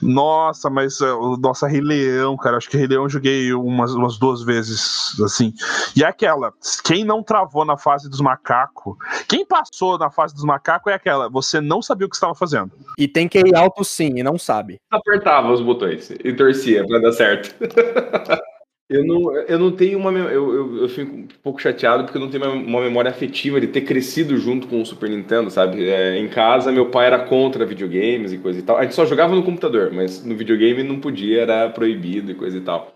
Nossa, 0.00 0.70
mas 0.70 1.00
uh, 1.00 1.36
nossa, 1.40 1.66
Rei 1.66 1.80
Leão, 1.80 2.36
cara. 2.36 2.56
Acho 2.56 2.68
que 2.68 2.76
Rei 2.76 2.86
Leão 2.86 3.04
eu 3.04 3.08
joguei 3.08 3.52
umas, 3.52 3.94
umas 3.94 4.18
duas 4.18 4.42
vezes, 4.42 5.18
assim. 5.20 5.52
E 5.96 6.02
é 6.02 6.06
aquela, 6.06 6.52
quem 6.84 7.04
não 7.04 7.22
travou 7.22 7.64
na 7.64 7.76
fase 7.76 8.08
dos 8.08 8.20
macacos, 8.20 8.96
quem 9.28 9.44
passou 9.44 9.98
na 9.98 10.10
fase 10.10 10.34
dos 10.34 10.44
macacos 10.44 10.92
é 10.92 10.96
aquela, 10.96 11.28
você 11.28 11.60
não 11.60 11.82
sabia 11.82 12.06
o 12.06 12.10
que 12.10 12.16
estava 12.16 12.34
fazendo. 12.34 12.72
E 12.96 13.06
tem 13.06 13.28
que 13.28 13.38
ir 13.38 13.54
alto 13.54 13.84
sim, 13.84 14.18
e 14.18 14.22
não 14.22 14.38
sabe. 14.38 14.80
Apertava 14.90 15.52
os 15.52 15.60
botões 15.60 16.10
e 16.10 16.32
torcia 16.32 16.86
pra 16.86 16.98
dar 16.98 17.12
certo. 17.12 17.54
Eu 18.88 19.04
não, 19.04 19.36
eu 19.36 19.58
não 19.58 19.70
tenho 19.70 19.98
uma. 19.98 20.10
Eu, 20.10 20.54
eu, 20.54 20.76
eu, 20.78 20.88
fico 20.88 21.14
um 21.14 21.28
pouco 21.42 21.60
chateado 21.60 22.04
porque 22.04 22.16
eu 22.16 22.22
não 22.22 22.30
tenho 22.30 22.50
uma 22.50 22.80
memória 22.80 23.10
afetiva 23.10 23.60
de 23.60 23.66
ter 23.66 23.82
crescido 23.82 24.34
junto 24.38 24.66
com 24.66 24.80
o 24.80 24.86
Super 24.86 25.10
Nintendo, 25.10 25.50
sabe? 25.50 25.86
É, 25.86 26.18
em 26.18 26.26
casa, 26.26 26.72
meu 26.72 26.86
pai 26.86 27.06
era 27.06 27.18
contra 27.18 27.66
videogames 27.66 28.32
e 28.32 28.38
coisa 28.38 28.58
e 28.58 28.62
tal. 28.62 28.78
A 28.78 28.84
gente 28.84 28.94
só 28.94 29.04
jogava 29.04 29.34
no 29.34 29.42
computador, 29.42 29.92
mas 29.92 30.24
no 30.24 30.34
videogame 30.34 30.82
não 30.82 30.98
podia, 31.00 31.42
era 31.42 31.68
proibido 31.68 32.32
e 32.32 32.34
coisa 32.34 32.56
e 32.56 32.62
tal. 32.62 32.94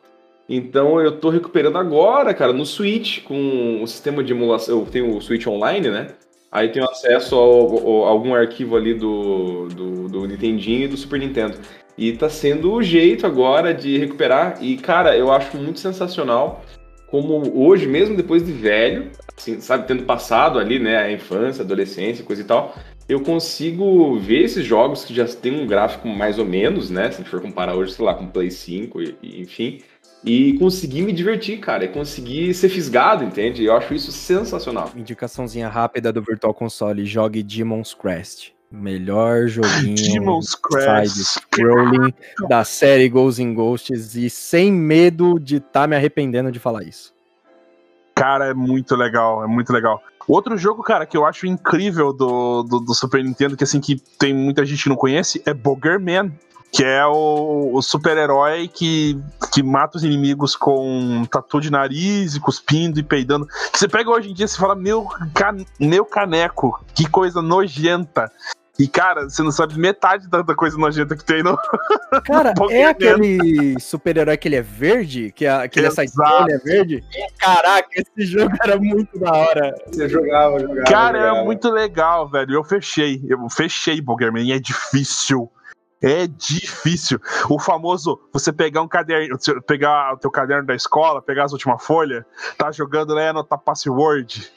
Então 0.48 0.98
eu 0.98 1.12
tô 1.12 1.28
recuperando 1.28 1.76
agora, 1.76 2.32
cara, 2.32 2.54
no 2.54 2.64
Switch, 2.64 3.22
com 3.22 3.82
o 3.82 3.86
sistema 3.86 4.24
de 4.24 4.32
emulação. 4.32 4.80
Eu 4.80 4.86
tenho 4.86 5.14
o 5.14 5.20
Switch 5.20 5.46
Online, 5.46 5.90
né? 5.90 6.08
Aí 6.50 6.68
tenho 6.68 6.84
acesso 6.84 7.34
a 7.34 8.08
algum 8.08 8.34
arquivo 8.34 8.76
ali 8.76 8.92
do, 8.92 9.68
do, 9.68 10.08
do 10.08 10.26
Nintendinho 10.26 10.84
e 10.84 10.88
do 10.88 10.96
Super 10.96 11.18
Nintendo. 11.18 11.58
E 11.96 12.12
tá 12.12 12.28
sendo 12.28 12.72
o 12.72 12.82
jeito 12.82 13.26
agora 13.26 13.74
de 13.74 13.98
recuperar. 13.98 14.58
E, 14.62 14.76
cara, 14.76 15.16
eu 15.16 15.30
acho 15.30 15.56
muito 15.56 15.78
sensacional 15.78 16.64
como 17.12 17.42
hoje, 17.54 17.86
mesmo 17.86 18.16
depois 18.16 18.44
de 18.44 18.52
velho, 18.52 19.10
assim, 19.36 19.60
sabe, 19.60 19.86
tendo 19.86 20.04
passado 20.04 20.58
ali, 20.58 20.78
né, 20.78 20.96
a 20.96 21.12
infância, 21.12 21.62
adolescência, 21.62 22.24
coisa 22.24 22.40
e 22.40 22.44
tal, 22.44 22.74
eu 23.06 23.20
consigo 23.20 24.18
ver 24.18 24.44
esses 24.44 24.64
jogos 24.64 25.04
que 25.04 25.12
já 25.12 25.26
tem 25.26 25.62
um 25.62 25.66
gráfico 25.66 26.08
mais 26.08 26.38
ou 26.38 26.46
menos, 26.46 26.88
né, 26.88 27.10
se 27.10 27.16
a 27.16 27.18
gente 27.18 27.28
for 27.28 27.42
comparar 27.42 27.74
hoje, 27.74 27.92
sei 27.92 28.04
lá, 28.04 28.14
com 28.14 28.26
Play 28.26 28.50
5 28.50 29.02
e, 29.02 29.16
e 29.22 29.42
enfim, 29.42 29.80
e 30.24 30.54
conseguir 30.54 31.02
me 31.02 31.12
divertir, 31.12 31.58
cara, 31.58 31.84
e 31.84 31.88
conseguir 31.88 32.54
ser 32.54 32.68
fisgado, 32.68 33.24
entende? 33.24 33.64
Eu 33.64 33.76
acho 33.76 33.92
isso 33.92 34.12
sensacional. 34.12 34.90
Indicaçãozinha 34.96 35.68
rápida 35.68 36.12
do 36.12 36.22
Virtual 36.22 36.54
Console, 36.54 37.04
jogue 37.04 37.42
Demon's 37.42 37.92
Crest. 37.92 38.52
Melhor 38.72 39.48
joguinho 39.48 40.40
side-scrolling 40.42 42.14
da 42.48 42.64
série 42.64 43.08
Ghosts 43.08 43.38
in 43.38 43.52
Ghosts 43.52 44.16
e 44.16 44.30
sem 44.30 44.72
medo 44.72 45.38
de 45.38 45.56
estar 45.56 45.82
tá 45.82 45.86
me 45.86 45.94
arrependendo 45.94 46.50
de 46.50 46.58
falar 46.58 46.82
isso. 46.82 47.12
Cara, 48.14 48.46
é 48.46 48.54
muito 48.54 48.96
legal, 48.96 49.44
é 49.44 49.46
muito 49.46 49.72
legal. 49.72 50.02
Outro 50.26 50.56
jogo, 50.56 50.82
cara, 50.82 51.04
que 51.04 51.16
eu 51.16 51.26
acho 51.26 51.46
incrível 51.46 52.12
do, 52.12 52.62
do, 52.62 52.80
do 52.80 52.94
Super 52.94 53.22
Nintendo, 53.22 53.56
que 53.56 53.64
assim, 53.64 53.80
que 53.80 53.96
tem 54.18 54.32
muita 54.32 54.64
gente 54.64 54.84
que 54.84 54.88
não 54.88 54.96
conhece, 54.96 55.42
é 55.44 55.52
Boogerman 55.52 56.32
que 56.72 56.82
é 56.82 57.04
o, 57.04 57.70
o 57.74 57.82
super-herói 57.82 58.66
que, 58.66 59.20
que 59.52 59.62
mata 59.62 59.98
os 59.98 60.04
inimigos 60.04 60.56
com 60.56 61.22
tatu 61.30 61.60
de 61.60 61.70
nariz 61.70 62.34
e 62.34 62.40
cuspindo 62.40 62.98
e 62.98 63.02
peidando. 63.02 63.46
Que 63.70 63.78
você 63.78 63.86
pega 63.86 64.10
hoje 64.10 64.30
em 64.30 64.34
dia 64.34 64.46
e 64.46 64.48
fala, 64.48 64.74
meu, 64.74 65.06
can, 65.34 65.58
meu 65.78 66.06
caneco, 66.06 66.82
que 66.94 67.06
coisa 67.06 67.42
nojenta. 67.42 68.32
E, 68.78 68.88
cara, 68.88 69.28
você 69.28 69.42
não 69.42 69.50
sabe 69.50 69.78
metade 69.78 70.28
da, 70.28 70.40
da 70.40 70.54
coisa 70.54 70.78
nojenta 70.78 71.14
que 71.14 71.24
tem 71.24 71.42
no. 71.42 71.58
Cara, 72.24 72.54
é 72.70 72.86
aquele 72.86 73.78
super-herói 73.78 74.36
que 74.38 74.48
ele 74.48 74.56
é 74.56 74.62
verde? 74.62 75.30
Que, 75.32 75.46
a, 75.46 75.68
que 75.68 75.78
ele 75.78 75.88
é 75.88 75.90
é 75.90 76.58
verde? 76.58 77.04
Caraca, 77.38 77.88
esse 77.94 78.26
jogo 78.26 78.54
era 78.62 78.78
muito 78.78 79.18
da 79.18 79.30
hora. 79.30 79.74
Você 79.86 80.08
jogava, 80.08 80.58
jogava. 80.58 80.84
Cara, 80.84 81.18
jogava. 81.18 81.38
é 81.38 81.44
muito 81.44 81.70
legal, 81.70 82.30
velho. 82.30 82.54
Eu 82.54 82.64
fechei. 82.64 83.22
Eu 83.28 83.46
fechei 83.50 84.00
Boogerman 84.00 84.46
e 84.46 84.52
é 84.52 84.58
difícil. 84.58 85.50
É 86.00 86.26
difícil. 86.26 87.20
O 87.48 87.60
famoso, 87.60 88.18
você 88.32 88.52
pegar 88.52 88.82
um 88.82 88.88
caderno, 88.88 89.36
pegar 89.66 90.14
o 90.14 90.16
teu 90.16 90.30
caderno 90.30 90.66
da 90.66 90.74
escola, 90.74 91.22
pegar 91.22 91.44
as 91.44 91.52
últimas 91.52 91.84
folhas, 91.84 92.24
tá 92.58 92.72
jogando 92.72 93.14
lá 93.14 93.22
e 93.22 93.28
anotar 93.28 93.58
password. 93.58 94.50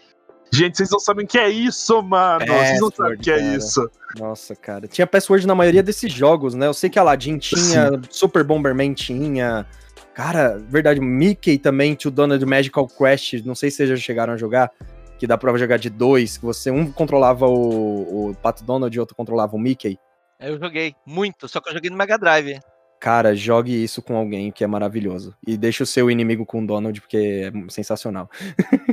Gente, 0.51 0.77
vocês 0.77 0.89
não 0.89 0.99
sabem 0.99 1.25
o 1.25 1.27
que 1.27 1.37
é 1.37 1.49
isso, 1.49 2.01
mano. 2.01 2.43
É, 2.43 2.65
vocês 2.65 2.79
não 2.79 2.91
sabem 2.91 3.15
o 3.15 3.19
que 3.19 3.31
é 3.31 3.55
isso. 3.55 3.89
Nossa, 4.17 4.55
cara. 4.55 4.87
Tinha 4.87 5.05
password 5.05 5.45
na 5.45 5.55
maioria 5.55 5.83
desses 5.83 6.11
jogos, 6.11 6.53
né? 6.53 6.67
Eu 6.67 6.73
sei 6.73 6.89
que 6.89 6.97
Aladdin 6.97 7.37
tinha, 7.37 7.89
Sim. 7.89 8.01
Super 8.09 8.43
Bomberman 8.43 8.93
tinha. 8.93 9.65
Cara, 10.13 10.57
verdade, 10.69 11.01
Mickey 11.01 11.57
também, 11.57 11.93
Tio 11.93 12.09
Donald 12.09 12.43
Magical 12.45 12.87
Crash, 12.87 13.43
não 13.43 13.53
sei 13.53 13.69
se 13.69 13.77
vocês 13.77 13.89
já 13.89 13.97
chegaram 13.97 14.33
a 14.33 14.37
jogar, 14.37 14.71
que 15.19 15.27
dá 15.27 15.37
pra 15.37 15.57
jogar 15.57 15.77
de 15.77 15.89
dois, 15.89 16.37
que 16.37 16.45
você 16.45 16.71
um 16.71 16.89
controlava 16.89 17.47
o, 17.47 18.29
o 18.29 18.35
Pato 18.35 18.63
Donald 18.63 18.95
e 18.95 18.99
outro 18.99 19.13
controlava 19.13 19.57
o 19.57 19.59
Mickey. 19.59 19.99
Eu 20.39 20.57
joguei 20.57 20.95
muito, 21.05 21.49
só 21.49 21.59
que 21.59 21.69
eu 21.69 21.73
joguei 21.73 21.89
no 21.89 21.97
Mega 21.97 22.17
Drive. 22.17 22.59
Cara, 22.99 23.35
jogue 23.35 23.83
isso 23.83 24.01
com 24.01 24.15
alguém 24.15 24.51
que 24.51 24.63
é 24.63 24.67
maravilhoso. 24.67 25.35
E 25.45 25.57
deixe 25.57 25.83
o 25.83 25.85
seu 25.85 26.09
inimigo 26.09 26.45
com 26.45 26.63
o 26.63 26.65
Donald, 26.65 26.99
porque 27.01 27.17
é 27.17 27.69
sensacional. 27.69 28.29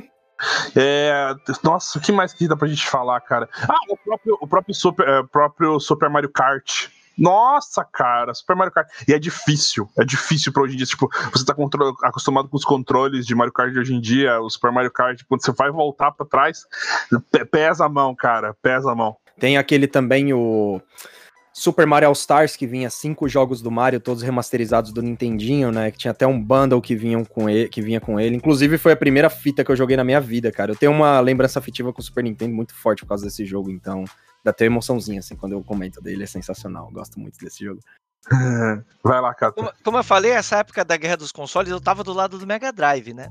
É, 0.77 1.35
nossa, 1.63 1.99
o 1.99 2.01
que 2.01 2.13
mais 2.13 2.33
que 2.33 2.49
dá 2.49 2.57
pra 2.57 2.69
gente 2.69 2.87
falar, 2.87 3.21
cara? 3.21 3.49
Ah, 3.69 3.79
o 3.89 3.97
próprio, 3.97 4.39
o 4.41 4.47
próprio, 4.47 4.75
Super, 4.75 5.09
é, 5.09 5.23
próprio 5.23 5.79
Super 5.81 6.09
Mario 6.11 6.31
Kart. 6.31 6.89
Nossa, 7.17 7.85
cara, 7.85 8.33
Super 8.35 8.57
Mario 8.57 8.73
Kart. 8.73 8.89
E 9.07 9.13
é 9.13 9.19
difícil, 9.19 9.89
é 9.99 10.05
difícil 10.05 10.53
pra 10.53 10.63
hoje 10.63 10.75
em 10.75 10.77
dia. 10.79 10.87
Tipo, 10.87 11.11
você 11.33 11.45
tá 11.45 11.55
acostumado 12.05 12.49
com 12.49 12.57
os 12.57 12.65
controles 12.65 13.27
de 13.27 13.35
Mario 13.35 13.53
Kart 13.53 13.73
de 13.73 13.79
hoje 13.79 13.95
em 13.95 14.01
dia, 14.01 14.41
o 14.41 14.49
Super 14.49 14.73
Mario 14.73 14.91
Kart, 14.91 15.21
quando 15.29 15.45
você 15.45 15.53
vai 15.53 15.71
voltar 15.71 16.11
pra 16.13 16.27
trás, 16.27 16.65
pesa 17.51 17.85
a 17.85 17.89
mão, 17.89 18.15
cara, 18.15 18.55
pesa 18.63 18.91
a 18.91 18.95
mão. 18.95 19.17
Tem 19.39 19.59
aquele 19.59 19.87
também, 19.87 20.33
o. 20.33 20.81
Super 21.53 21.87
Mario 21.87 22.09
All 22.09 22.15
Stars, 22.15 22.57
que 22.57 22.67
vinha 22.67 22.89
cinco 22.89 23.29
jogos 23.29 23.61
do 23.61 23.71
Mario, 23.71 24.01
todos 24.01 24.23
remasterizados 24.23 24.93
do 24.93 25.03
Nintendinho, 25.03 25.71
né? 25.71 25.91
Que 25.91 25.99
tinha 25.99 26.11
até 26.11 26.27
um 26.27 26.43
bundle 26.43 26.81
que, 26.81 26.97
vinham 26.97 27.25
com 27.25 27.49
ele, 27.49 27.69
que 27.69 27.83
vinha 27.83 28.01
com 28.01 28.19
ele. 28.19 28.35
Inclusive, 28.35 28.79
foi 28.79 28.93
a 28.93 28.97
primeira 28.97 29.29
fita 29.29 29.63
que 29.63 29.71
eu 29.71 29.77
joguei 29.77 29.97
na 29.97 30.05
minha 30.05 30.21
vida, 30.21 30.51
cara. 30.51 30.73
Eu 30.73 30.77
tenho 30.77 30.93
uma 30.93 31.21
lembrança 31.21 31.59
afetiva 31.59 31.93
com 31.93 32.01
o 32.01 32.05
Super 32.05 32.25
Nintendo 32.25 32.55
muito 32.55 32.75
forte 32.75 33.03
por 33.03 33.09
causa 33.09 33.27
desse 33.27 33.45
jogo, 33.45 33.71
então 33.71 34.05
dá 34.43 34.51
até 34.51 34.65
emoçãozinha, 34.65 35.21
assim, 35.21 35.37
quando 35.37 35.53
eu 35.53 35.63
comento 35.63 36.01
dele. 36.01 36.25
É 36.25 36.27
sensacional. 36.27 36.87
Eu 36.87 36.93
gosto 36.93 37.21
muito 37.21 37.39
desse 37.39 37.65
jogo. 37.65 37.81
Vai 39.05 39.21
lá, 39.21 39.35
cara. 39.35 39.53
Como, 39.53 39.73
como, 39.85 39.99
eu 39.99 40.05
falei, 40.05 40.31
essa 40.31 40.57
época 40.59 40.85
da 40.85 40.97
guerra 40.97 41.17
dos 41.17 41.33
consoles, 41.33 41.71
eu 41.71 41.81
tava 41.81 42.03
do 42.03 42.13
lado 42.13 42.39
do 42.39 42.47
Mega 42.47 42.73
Drive, 42.73 43.13
né? 43.13 43.31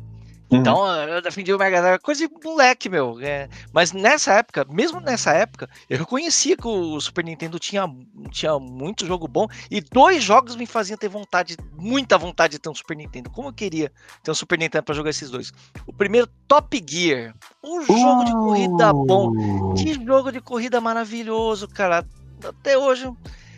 Uhum. 0.52 0.58
Então 0.60 0.86
eu 1.04 1.22
defendi 1.22 1.54
o 1.54 1.58
Mega 1.58 1.82
Drive, 1.82 2.00
coisa 2.02 2.28
de 2.28 2.34
moleque, 2.44 2.90
meu. 2.90 3.18
é. 3.22 3.48
Mas 3.72 3.94
nessa 3.94 4.34
época, 4.34 4.66
mesmo 4.70 5.00
nessa 5.00 5.32
época, 5.32 5.70
eu 5.90 5.98
reconhecia 5.98 6.58
que 6.58 6.68
o 6.68 7.00
Super 7.00 7.24
Nintendo 7.24 7.58
tinha, 7.58 7.86
tinha 8.30 8.60
muito 8.60 9.06
jogo 9.06 9.28
bom. 9.28 9.48
E 9.70 9.80
dois 9.80 10.24
jogos 10.24 10.56
me 10.56 10.66
faziam 10.66 10.98
ter 10.98 11.08
vontade, 11.08 11.56
muita 11.78 12.18
vontade 12.18 12.54
de 12.54 12.60
ter 12.60 12.70
um 12.70 12.76
Super 12.76 12.98
Nintendo. 12.98 13.30
Como 13.30 13.48
eu 13.48 13.54
queria 13.54 13.92
ter 14.22 14.32
um 14.32 14.36
Super 14.36 14.60
Nintendo 14.60 14.84
pra 14.84 14.94
jogar 14.96 15.10
esses 15.10 15.30
dois. 15.30 15.54
O 15.88 15.94
primeiro, 15.94 16.28
Top 16.48 16.84
Gear. 16.86 17.34
Um 17.64 17.82
jogo 17.86 18.26
de 18.26 18.32
corrida 18.34 18.92
bom. 18.92 19.74
Que 19.76 19.94
jogo 19.94 20.32
de 20.32 20.42
corrida 20.42 20.82
maravilhoso, 20.82 21.68
cara. 21.68 22.06
Até 22.44 22.78
hoje. 22.78 23.10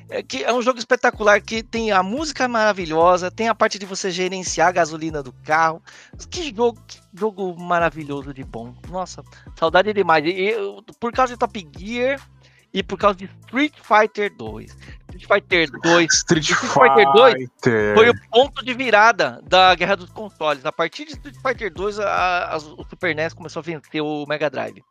É, 0.10 0.22
que 0.22 0.44
é 0.44 0.54
um 0.54 0.62
jogo 0.62 0.78
espetacular 0.80 1.42
que 1.42 1.64
tem 1.64 1.92
a 1.92 2.04
música 2.04 2.48
maravilhosa, 2.48 3.32
tem 3.32 3.48
a 3.48 3.56
parte 3.56 3.80
de 3.80 3.86
você 3.86 4.12
gerenciar 4.12 4.68
a 4.68 4.72
gasolina 4.72 5.24
do 5.24 5.32
carro. 5.44 5.82
Que 6.30 6.54
jogo, 6.56 6.80
que 6.88 7.00
jogo 7.14 7.56
maravilhoso 7.60 8.34
de 8.34 8.44
bom. 8.44 8.76
Nossa, 8.90 9.24
saudade 9.58 9.94
demais. 9.94 10.26
E, 10.26 10.30
eu- 10.50 10.84
por 11.00 11.12
causa 11.12 11.34
de 11.34 11.40
Top 11.40 11.70
Gear 11.78 12.20
e 12.74 12.84
por 12.84 12.98
causa 12.98 13.16
de 13.18 13.26
Street 13.46 13.74
Fighter 13.82 14.36
2. 14.36 14.72
Street 15.16 15.26
Fighter 15.28 15.70
2 15.84 16.14
Street 16.14 16.44
Street 16.44 16.74
Fighter 16.74 17.12
2 17.14 17.34
Fighter. 17.34 17.96
foi 17.96 18.10
o 18.10 18.30
ponto 18.30 18.66
de 18.66 18.74
virada 18.74 19.40
da 19.48 19.74
guerra 19.76 19.96
dos 19.96 20.10
consoles. 20.10 20.66
A 20.66 20.72
partir 20.72 21.06
de 21.06 21.12
Street 21.12 21.36
Fighter 21.42 21.72
2, 21.72 22.00
a- 22.00 22.54
a- 22.54 22.58
o 22.58 22.84
Super 22.90 23.16
NES 23.16 23.34
começou 23.34 23.60
a 23.62 23.64
vencer 23.64 24.02
o 24.02 24.26
Mega 24.28 24.50
Drive. 24.50 24.84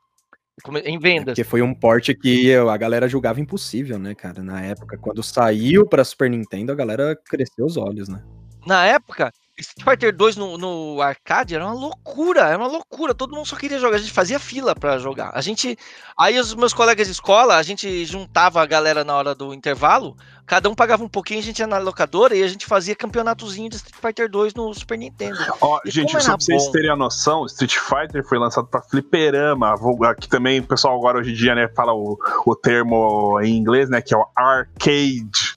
Em 0.84 0.98
vendas. 0.98 1.34
Porque 1.34 1.44
foi 1.44 1.62
um 1.62 1.74
porte 1.74 2.14
que 2.14 2.55
a 2.55 2.76
galera 2.76 3.09
julgava 3.09 3.40
impossível, 3.40 3.98
né, 3.98 4.14
cara? 4.14 4.42
Na 4.42 4.61
época, 4.61 4.98
quando 4.98 5.22
saiu 5.22 5.86
pra 5.86 6.05
Super 6.05 6.28
Nintendo, 6.30 6.70
a 6.70 6.74
galera 6.74 7.16
cresceu 7.16 7.64
os 7.64 7.76
olhos, 7.76 8.09
né? 8.09 8.22
Na 8.66 8.84
época, 8.86 9.32
Street 9.59 9.84
Fighter 9.84 10.16
2 10.16 10.36
no, 10.36 10.57
no 10.57 11.03
arcade 11.03 11.55
era 11.55 11.64
uma 11.64 11.74
loucura, 11.74 12.42
era 12.42 12.57
uma 12.57 12.66
loucura. 12.66 13.14
Todo 13.14 13.34
mundo 13.34 13.46
só 13.46 13.57
queria 13.57 13.78
jogar, 13.78 13.96
a 13.96 14.00
gente 14.00 14.12
fazia 14.12 14.38
fila 14.38 14.74
pra 14.74 14.98
jogar. 14.98 15.30
A 15.34 15.40
gente, 15.42 15.76
aí 16.18 16.38
os 16.38 16.55
meus 16.55 16.72
colegas 16.72 17.07
de 17.07 17.12
escola, 17.12 17.57
a 17.57 17.62
gente 17.62 18.05
juntava 18.07 18.62
a 18.62 18.66
galera 18.66 19.05
na 19.05 19.14
hora 19.14 19.34
do 19.34 19.53
intervalo, 19.53 20.16
cada 20.46 20.70
um 20.70 20.74
pagava 20.74 21.05
um 21.05 21.09
pouquinho, 21.09 21.40
a 21.40 21.42
gente 21.42 21.59
ia 21.59 21.66
na 21.66 21.78
locadora 21.78 22.34
e 22.34 22.42
a 22.42 22.48
gente 22.48 22.64
fazia 22.64 22.96
campeonatozinho 22.96 23.68
de 23.68 23.76
Street 23.76 23.96
Fighter 24.00 24.30
2 24.30 24.55
no 24.55 24.72
Super 24.74 24.98
Nintendo. 24.98 25.38
Ó, 25.61 25.80
E 25.84 25.90
gente, 25.90 26.12
só 26.12 26.36
pra 26.36 26.36
vocês 26.38 26.68
terem 26.68 26.90
a 26.90 26.96
noção, 26.96 27.44
Street 27.44 27.76
Fighter 27.76 28.26
foi 28.26 28.38
lançado 28.38 28.66
pra 28.66 28.80
fliperama, 28.80 29.74
aqui 30.09 30.28
também 30.28 30.61
o 30.61 30.66
pessoal 30.66 30.96
agora 30.96 31.18
hoje 31.18 31.30
em 31.30 31.34
dia, 31.34 31.55
né, 31.55 31.68
fala 31.68 31.92
o, 31.92 32.18
o 32.46 32.57
termo 32.57 33.38
em 33.42 33.55
inglês, 33.55 33.90
né, 33.90 34.00
que 34.00 34.14
é 34.14 34.16
o 34.16 34.26
arcade. 34.34 35.57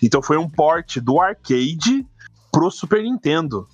Então 0.00 0.22
foi 0.22 0.36
um 0.36 0.48
port 0.48 0.98
do 0.98 1.20
arcade 1.20 2.06
pro 2.52 2.70
Super 2.70 3.02
Nintendo. 3.02 3.66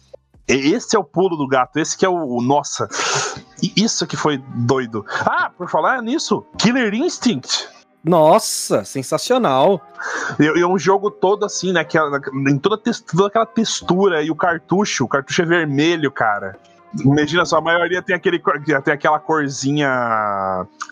Esse 0.47 0.97
é 0.97 0.99
o 0.99 1.05
pulo 1.05 1.37
do 1.37 1.47
gato, 1.47 1.79
esse 1.79 1.95
que 1.99 2.07
é 2.07 2.09
o, 2.09 2.15
o- 2.37 2.41
nossa, 2.41 2.89
isso 3.77 4.07
que 4.07 4.17
foi 4.17 4.39
doido. 4.55 5.05
Ah, 5.21 5.51
por 5.51 5.69
falar 5.69 6.01
nisso, 6.03 6.43
Killer 6.57 6.95
Instinct. 6.95 7.69
Nossa, 8.03 8.85
sensacional. 8.85 9.83
E 10.41 10.47
é 10.47 10.67
um 10.67 10.79
jogo 10.79 11.11
todo 11.11 11.45
assim, 11.45 11.73
né? 11.73 11.85
Que, 11.85 11.99
em 11.99 12.57
toda, 12.57 12.79
toda 12.79 13.27
aquela 13.27 13.45
textura 13.45 14.23
e 14.23 14.31
o 14.31 14.37
cartucho, 14.37 15.05
o 15.05 15.09
cartucho 15.09 15.43
é 15.43 15.45
vermelho, 15.45 16.11
cara. 16.11 16.57
Imagina 17.05 17.45
só, 17.45 17.59
a 17.59 17.61
maioria 17.61 18.01
tem, 18.03 18.17
aquele, 18.17 18.41
tem 18.85 18.95
aquela 18.95 19.19
corzinha. 19.19 19.89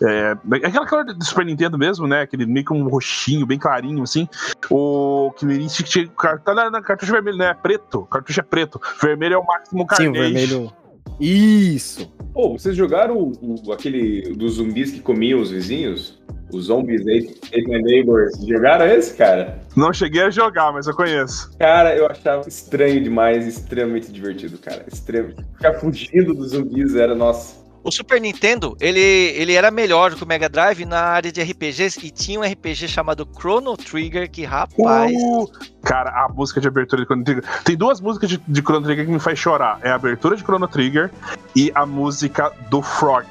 É, 0.03 0.33
aquela 0.65 0.87
cor 0.87 1.05
do 1.05 1.25
Super 1.25 1.45
Nintendo 1.47 1.79
mesmo, 1.79 2.07
né? 2.07 2.21
Aquele 2.23 2.45
meio 2.47 2.65
que 2.67 2.73
um 2.73 2.87
roxinho, 2.89 3.47
bem 3.47 3.59
clarinho, 3.59 4.03
assim. 4.03 4.29
O 4.71 5.33
que 5.37 5.47
me 5.47 5.57
disse 5.59 5.83
que 5.83 5.91
tinha. 5.91 6.09
car- 6.09 6.41
Tá 6.41 6.83
cartucho 6.83 7.13
vermelho, 7.13 7.39
né? 7.39 7.47
É 7.51 7.55
preto. 7.55 8.03
Cartucho 8.07 8.41
é 8.41 8.43
preto. 8.43 8.81
Vermelho 9.01 9.35
é 9.35 9.39
o 9.39 9.45
máximo 9.47 9.81
Sim, 9.83 9.87
carnage. 9.87 10.09
o 10.09 10.23
vermelho. 10.23 10.73
Isso. 11.19 12.13
Pô, 12.35 12.53
vocês 12.59 12.77
jogaram 12.77 13.17
o, 13.17 13.33
o- 13.67 13.73
aquele 13.73 14.35
dos 14.35 14.55
zumbis 14.55 14.91
que 14.91 15.01
comiam 15.01 15.41
os 15.41 15.51
vizinhos? 15.51 16.21
Os 16.53 16.67
zombies 16.67 17.03
Ate 17.03 17.39
Ate 17.49 17.69
My 17.69 17.83
Neighbors. 17.83 18.33
Jogaram 18.47 18.87
esse, 18.87 19.15
cara? 19.15 19.61
Não 19.75 19.93
cheguei 19.93 20.23
a 20.23 20.31
jogar, 20.31 20.73
mas 20.73 20.87
eu 20.87 20.95
conheço. 20.95 21.51
Cara, 21.59 21.97
eu 21.97 22.07
achava 22.07 22.49
estranho 22.49 23.03
demais, 23.03 23.47
extremamente 23.47 24.13
divertido, 24.13 24.59
cara. 24.59 24.85
Extremo. 24.91 25.35
Ficar 25.57 25.75
fugindo 25.75 26.35
dos 26.35 26.51
zumbis 26.51 26.95
era, 26.95 27.15
nossa. 27.15 27.67
O 27.87 27.93
Super 27.93 28.21
Nintendo, 28.21 28.77
ele, 28.81 28.99
ele 28.99 29.53
era 29.53 29.71
melhor 29.71 30.11
do 30.11 30.17
que 30.17 30.25
o 30.25 30.27
Mega 30.27 30.49
Drive 30.49 30.85
na 30.85 31.03
área 31.03 31.31
de 31.31 31.41
RPGs 31.41 32.05
e 32.05 32.11
tinha 32.11 32.41
um 32.41 32.43
RPG 32.43 32.89
chamado 32.89 33.25
Chrono 33.39 33.77
Trigger 33.77 34.29
que, 34.29 34.45
rapaz, 34.45 35.13
Uh, 35.15 35.49
cara, 35.85 36.11
a 36.11 36.29
música 36.29 36.61
de 36.61 36.67
abertura 36.67 37.03
de 37.03 37.07
Chrono 37.07 37.23
Trigger. 37.23 37.45
Tem 37.63 37.77
duas 37.77 38.01
músicas 38.01 38.29
de, 38.29 38.43
de 38.49 38.61
Chrono 38.61 38.85
Trigger 38.85 39.07
que 39.07 39.13
me 39.13 39.21
faz 39.21 39.39
chorar. 39.39 39.79
É 39.85 39.91
a 39.91 39.95
abertura 39.95 40.35
de 40.35 40.43
Chrono 40.43 40.67
Trigger 40.67 41.13
e 41.55 41.71
a 41.77 41.87
música 41.87 42.51
do 42.71 42.83
Frog. 42.83 43.25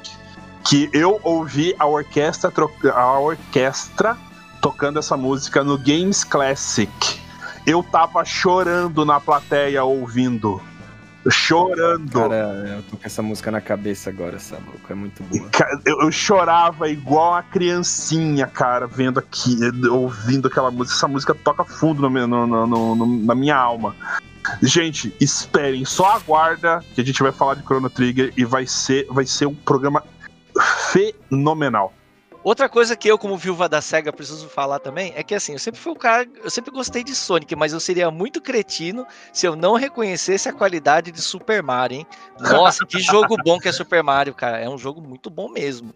Que 0.68 0.90
eu 0.92 1.20
ouvi 1.22 1.74
a 1.78 1.86
orquestra, 1.86 2.52
a 2.94 3.18
orquestra 3.20 4.16
tocando 4.60 4.98
essa 4.98 5.16
música 5.16 5.62
no 5.62 5.78
Games 5.78 6.24
Classic. 6.24 6.90
Eu 7.66 7.82
tava 7.82 8.24
chorando 8.24 9.04
na 9.04 9.20
plateia 9.20 9.84
ouvindo. 9.84 10.60
Chorando. 11.28 12.12
Cara, 12.20 12.74
eu 12.76 12.82
tô 12.84 12.96
com 12.96 13.02
essa 13.04 13.20
música 13.22 13.50
na 13.50 13.60
cabeça 13.60 14.10
agora, 14.10 14.36
essa 14.36 14.56
louco. 14.56 14.80
É 14.90 14.94
muito 14.94 15.22
boa. 15.24 15.48
Eu, 15.84 16.02
eu 16.02 16.12
chorava 16.12 16.88
igual 16.88 17.34
a 17.34 17.42
criancinha, 17.42 18.46
cara, 18.46 18.86
vendo 18.86 19.18
aqui, 19.18 19.56
ouvindo 19.90 20.46
aquela 20.46 20.70
música. 20.70 20.96
Essa 20.96 21.08
música 21.08 21.34
toca 21.34 21.64
fundo 21.64 22.08
no- 22.08 22.46
no- 22.46 22.66
no- 22.66 23.06
na 23.24 23.34
minha 23.34 23.56
alma. 23.56 23.96
Gente, 24.62 25.12
esperem, 25.20 25.84
só 25.84 26.12
aguarda 26.14 26.80
que 26.94 27.00
a 27.00 27.04
gente 27.04 27.20
vai 27.20 27.32
falar 27.32 27.54
de 27.54 27.62
Chrono 27.62 27.90
Trigger 27.90 28.32
e 28.36 28.44
vai 28.44 28.64
ser, 28.64 29.04
vai 29.10 29.26
ser 29.26 29.46
um 29.46 29.54
programa 29.54 30.04
fenomenal. 30.92 31.92
Outra 32.46 32.68
coisa 32.68 32.94
que 32.94 33.08
eu, 33.08 33.18
como 33.18 33.36
viúva 33.36 33.68
da 33.68 33.80
SEGA, 33.80 34.12
preciso 34.12 34.48
falar 34.48 34.78
também 34.78 35.12
é 35.16 35.22
que 35.24 35.34
assim, 35.34 35.54
eu 35.54 35.58
sempre 35.58 35.80
fui 35.80 35.92
o 35.92 35.96
cara, 35.96 36.28
eu 36.44 36.48
sempre 36.48 36.70
gostei 36.70 37.02
de 37.02 37.12
Sonic, 37.12 37.56
mas 37.56 37.72
eu 37.72 37.80
seria 37.80 38.08
muito 38.08 38.40
cretino 38.40 39.04
se 39.32 39.46
eu 39.46 39.56
não 39.56 39.74
reconhecesse 39.74 40.48
a 40.48 40.52
qualidade 40.52 41.10
de 41.10 41.20
Super 41.20 41.60
Mario, 41.60 41.98
hein? 41.98 42.06
Nossa, 42.38 42.86
que 42.86 43.00
jogo 43.02 43.36
bom 43.44 43.58
que 43.58 43.68
é 43.68 43.72
Super 43.72 44.00
Mario, 44.00 44.32
cara. 44.32 44.60
É 44.60 44.68
um 44.68 44.78
jogo 44.78 45.00
muito 45.00 45.28
bom 45.28 45.48
mesmo. 45.48 45.92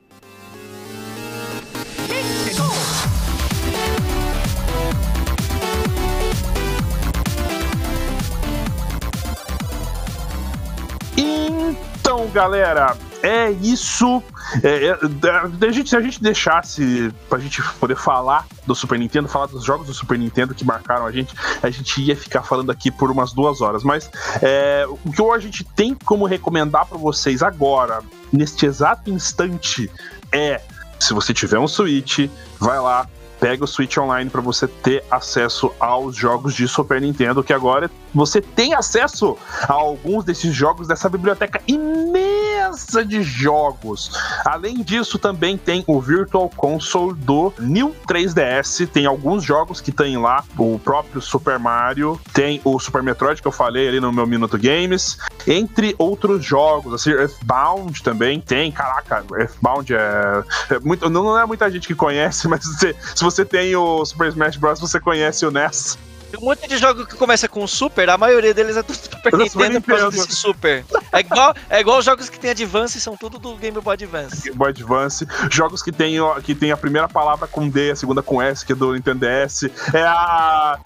Então, 11.17 12.29
galera, 12.31 12.97
é 13.23 13.51
isso. 13.51 14.23
É, 14.63 14.87
é, 14.89 14.99
da 15.09 15.71
gente- 15.71 15.91
se 15.91 15.97
a 15.97 16.01
gente 16.01 16.23
deixasse 16.23 17.13
pra 17.29 17.39
gente 17.39 17.63
poder 17.79 17.97
falar 17.97 18.47
do 18.67 18.75
Super 18.75 18.99
Nintendo, 18.99 19.29
falar 19.29 19.47
dos 19.47 19.65
jogos 19.65 19.87
do 19.87 19.95
Super 19.95 20.19
Nintendo 20.19 20.55
que 20.55 20.65
marcaram 20.65 21.07
a 21.07 21.13
gente, 21.13 21.35
a 21.63 21.71
gente 21.71 22.01
ia 22.03 22.17
ficar 22.17 22.43
falando 22.43 22.71
aqui 22.71 22.91
por 22.91 23.11
umas 23.11 23.33
duas 23.33 23.61
horas. 23.61 23.83
Mas 23.83 24.11
é, 24.43 24.85
o 24.89 25.11
que 25.13 25.23
a 25.23 25.39
gente 25.39 25.65
tem 25.65 25.95
como 25.95 26.25
recomendar 26.27 26.87
pra 26.87 26.99
vocês 26.99 27.43
agora, 27.43 28.01
neste 28.33 28.67
exato 28.67 29.11
instante, 29.11 29.91
é 30.33 30.61
se 30.99 31.15
você 31.15 31.33
tiver 31.33 31.59
um 31.59 31.69
Switch, 31.69 32.29
vai 32.59 32.79
lá. 32.79 33.07
Pega 33.39 33.65
o 33.65 33.67
Switch 33.67 33.97
Online 33.97 34.29
pra 34.29 34.43
você 34.43 34.67
ter 34.69 35.03
acesso 35.11 35.73
aos 35.81 36.15
jogos 36.15 36.55
de 36.55 36.69
Super 36.69 37.01
Nintendo, 37.01 37.43
que 37.43 37.55
agora 37.55 37.91
você 38.15 38.41
tem 38.41 38.75
acesso 38.75 39.37
a 39.63 39.73
alguns 39.73 40.25
desses 40.25 40.55
jogos 40.55 40.87
dessa 40.89 41.09
biblioteca 41.09 41.61
imensa 41.67 43.05
de 43.05 43.23
jogos. 43.23 44.11
Além 44.45 44.83
disso, 44.83 45.19
também 45.19 45.57
tem 45.57 45.85
o 45.87 46.01
Virtual 46.01 46.49
Console 46.51 47.15
do 47.15 47.53
New 47.59 47.95
3DS. 48.07 48.87
Tem 48.89 49.07
alguns 49.07 49.43
jogos 49.45 49.81
que 49.81 49.93
tem 49.93 50.17
lá, 50.19 50.45
o 50.59 50.79
próprio 50.79 51.21
Super 51.21 51.59
Mario, 51.59 52.21
tem 52.33 52.61
o 52.65 52.79
Super 52.79 53.03
Metroid 53.03 53.41
que 53.41 53.49
eu 53.49 53.53
falei 53.53 53.89
ali 53.89 54.01
no 54.01 54.13
meu 54.13 54.27
Minuto 54.27 54.59
Games, 54.59 55.19
entre 55.47 55.95
outros 55.99 56.45
jogos, 56.45 56.95
assim, 56.95 57.11
Earthbound 57.11 58.03
também 58.03 58.41
tem. 58.41 58.71
Caraca, 58.73 59.25
Earthbound 59.39 59.93
é, 59.95 60.45
é 60.71 60.79
muito, 60.81 61.09
não 61.09 61.39
é 61.39 61.47
muita 61.47 61.71
gente 61.71 61.87
que 61.87 61.95
conhece, 61.95 62.47
mas 62.49 62.65
você- 62.65 62.95
se 63.15 63.23
você 63.23 63.45
tem 63.45 63.75
o 63.77 64.05
Super 64.05 64.29
Smash 64.29 64.57
Bros, 64.57 64.81
você 64.81 65.01
conhece 65.01 65.45
o 65.47 65.51
NES. 65.51 65.99
Tem 66.31 66.39
um 66.41 66.45
monte 66.45 66.69
de 66.69 66.79
jogo 66.79 67.07
que 67.07 67.17
começa 67.17 67.49
com 67.49 67.67
Super, 67.67 68.09
a 68.09 68.17
maioria 68.17 68.55
deles 68.55 68.77
é 68.77 68.83
do 68.83 68.95
Super 68.95 69.31
Do 69.33 69.39
Nintendo 69.39 69.81
por 69.81 69.89
causa 69.89 70.05
Nintendo. 70.11 70.27
desse 70.27 70.37
Super. 70.37 70.85
É 71.13 71.21
igual, 71.21 71.55
é 71.69 71.81
igual 71.81 71.99
os 71.99 72.05
jogos 72.05 72.29
que 72.29 72.39
tem 72.39 72.51
Advance, 72.51 73.01
são 73.01 73.17
tudo 73.17 73.39
do 73.39 73.57
Game 73.57 73.79
Boy 73.81 73.95
Advance. 73.95 74.43
Game 74.43 74.57
Boy 74.57 74.71
Advance, 74.71 75.27
jogos 75.51 75.83
que 75.83 75.91
tem, 75.91 76.17
que 76.45 76.55
tem 76.55 76.71
a 76.73 76.77
primeira 76.77 77.09
palavra 77.09 77.49
com 77.49 77.69
D, 77.69 77.91
a 77.91 77.97
segunda 77.97 78.23
com 78.23 78.41
S, 78.41 78.65
que 78.65 78.73
é 78.73 78.75
do 78.77 78.93
Nintendo 78.95 79.21
DS. 79.27 79.65
É 79.93 80.03
a, 80.03 80.79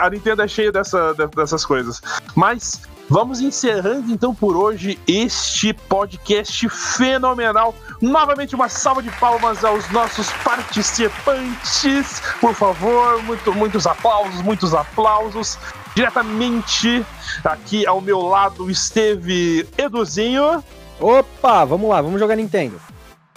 a 0.00 0.10
Nintendo 0.10 0.42
é 0.42 0.48
cheia 0.48 0.72
dessa, 0.72 1.12
de- 1.14 1.26
dessas 1.28 1.64
coisas. 1.64 2.02
Mas 2.34 2.80
vamos 3.08 3.40
encerrando 3.40 4.12
então 4.12 4.34
por 4.34 4.56
hoje 4.56 4.98
este 5.06 5.72
podcast 5.72 6.68
fenomenal. 6.68 7.74
Novamente 8.00 8.54
uma 8.54 8.68
salva 8.68 9.02
de 9.02 9.10
palmas 9.12 9.64
aos 9.64 9.88
nossos 9.90 10.30
participantes, 10.44 12.22
por 12.40 12.54
favor, 12.54 13.22
muito, 13.22 13.52
muitos 13.54 13.86
aplausos, 13.86 14.42
muitos 14.42 14.74
aplausos. 14.74 15.58
Diretamente 15.94 17.04
aqui 17.44 17.86
ao 17.86 18.00
meu 18.00 18.20
lado 18.20 18.70
esteve 18.70 19.68
Eduzinho, 19.76 20.62
Opa, 21.00 21.64
vamos 21.64 21.88
lá, 21.88 22.02
vamos 22.02 22.20
jogar 22.20 22.36
Nintendo. 22.36 22.80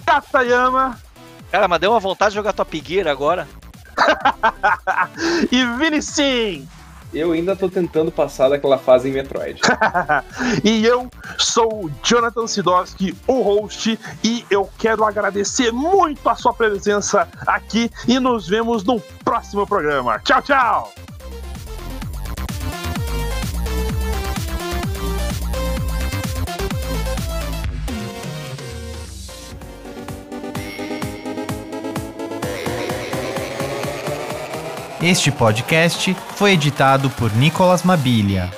Katayama 0.06 1.00
Cara, 1.54 1.68
mas 1.68 1.80
deu 1.80 1.92
uma 1.92 2.00
vontade 2.00 2.32
de 2.32 2.36
jogar 2.36 2.52
Top 2.52 2.84
Gear 2.84 3.08
agora. 3.08 3.48
e 5.52 5.64
Vinicim. 5.78 6.68
Eu 7.14 7.32
ainda 7.32 7.56
tô 7.56 7.70
tentando 7.70 8.12
passar 8.12 8.50
daquela 8.50 8.80
fase 8.80 9.08
em 9.08 9.14
Metroid. 9.14 9.62
e 10.66 10.84
eu 10.84 11.12
sou 11.38 11.86
o 11.86 11.92
Jonathan 12.04 12.48
Sidorski, 12.48 13.16
o 13.28 13.44
host, 13.44 14.00
e 14.24 14.44
eu 14.50 14.68
quero 14.80 15.06
agradecer 15.06 15.72
muito 15.72 16.28
a 16.28 16.34
sua 16.34 16.56
presença 16.56 17.28
aqui 17.46 17.92
e 18.08 18.20
nos 18.20 18.48
vemos 18.48 18.84
no 18.84 19.00
próximo 19.24 19.68
programa. 19.68 20.18
Tchau, 20.26 20.42
tchau! 20.42 20.92
Este 35.04 35.34
podcast 35.34 36.16
foi 36.38 36.54
editado 36.54 37.10
por 37.10 37.36
Nicolas 37.36 37.84
Mabilia. 37.84 38.50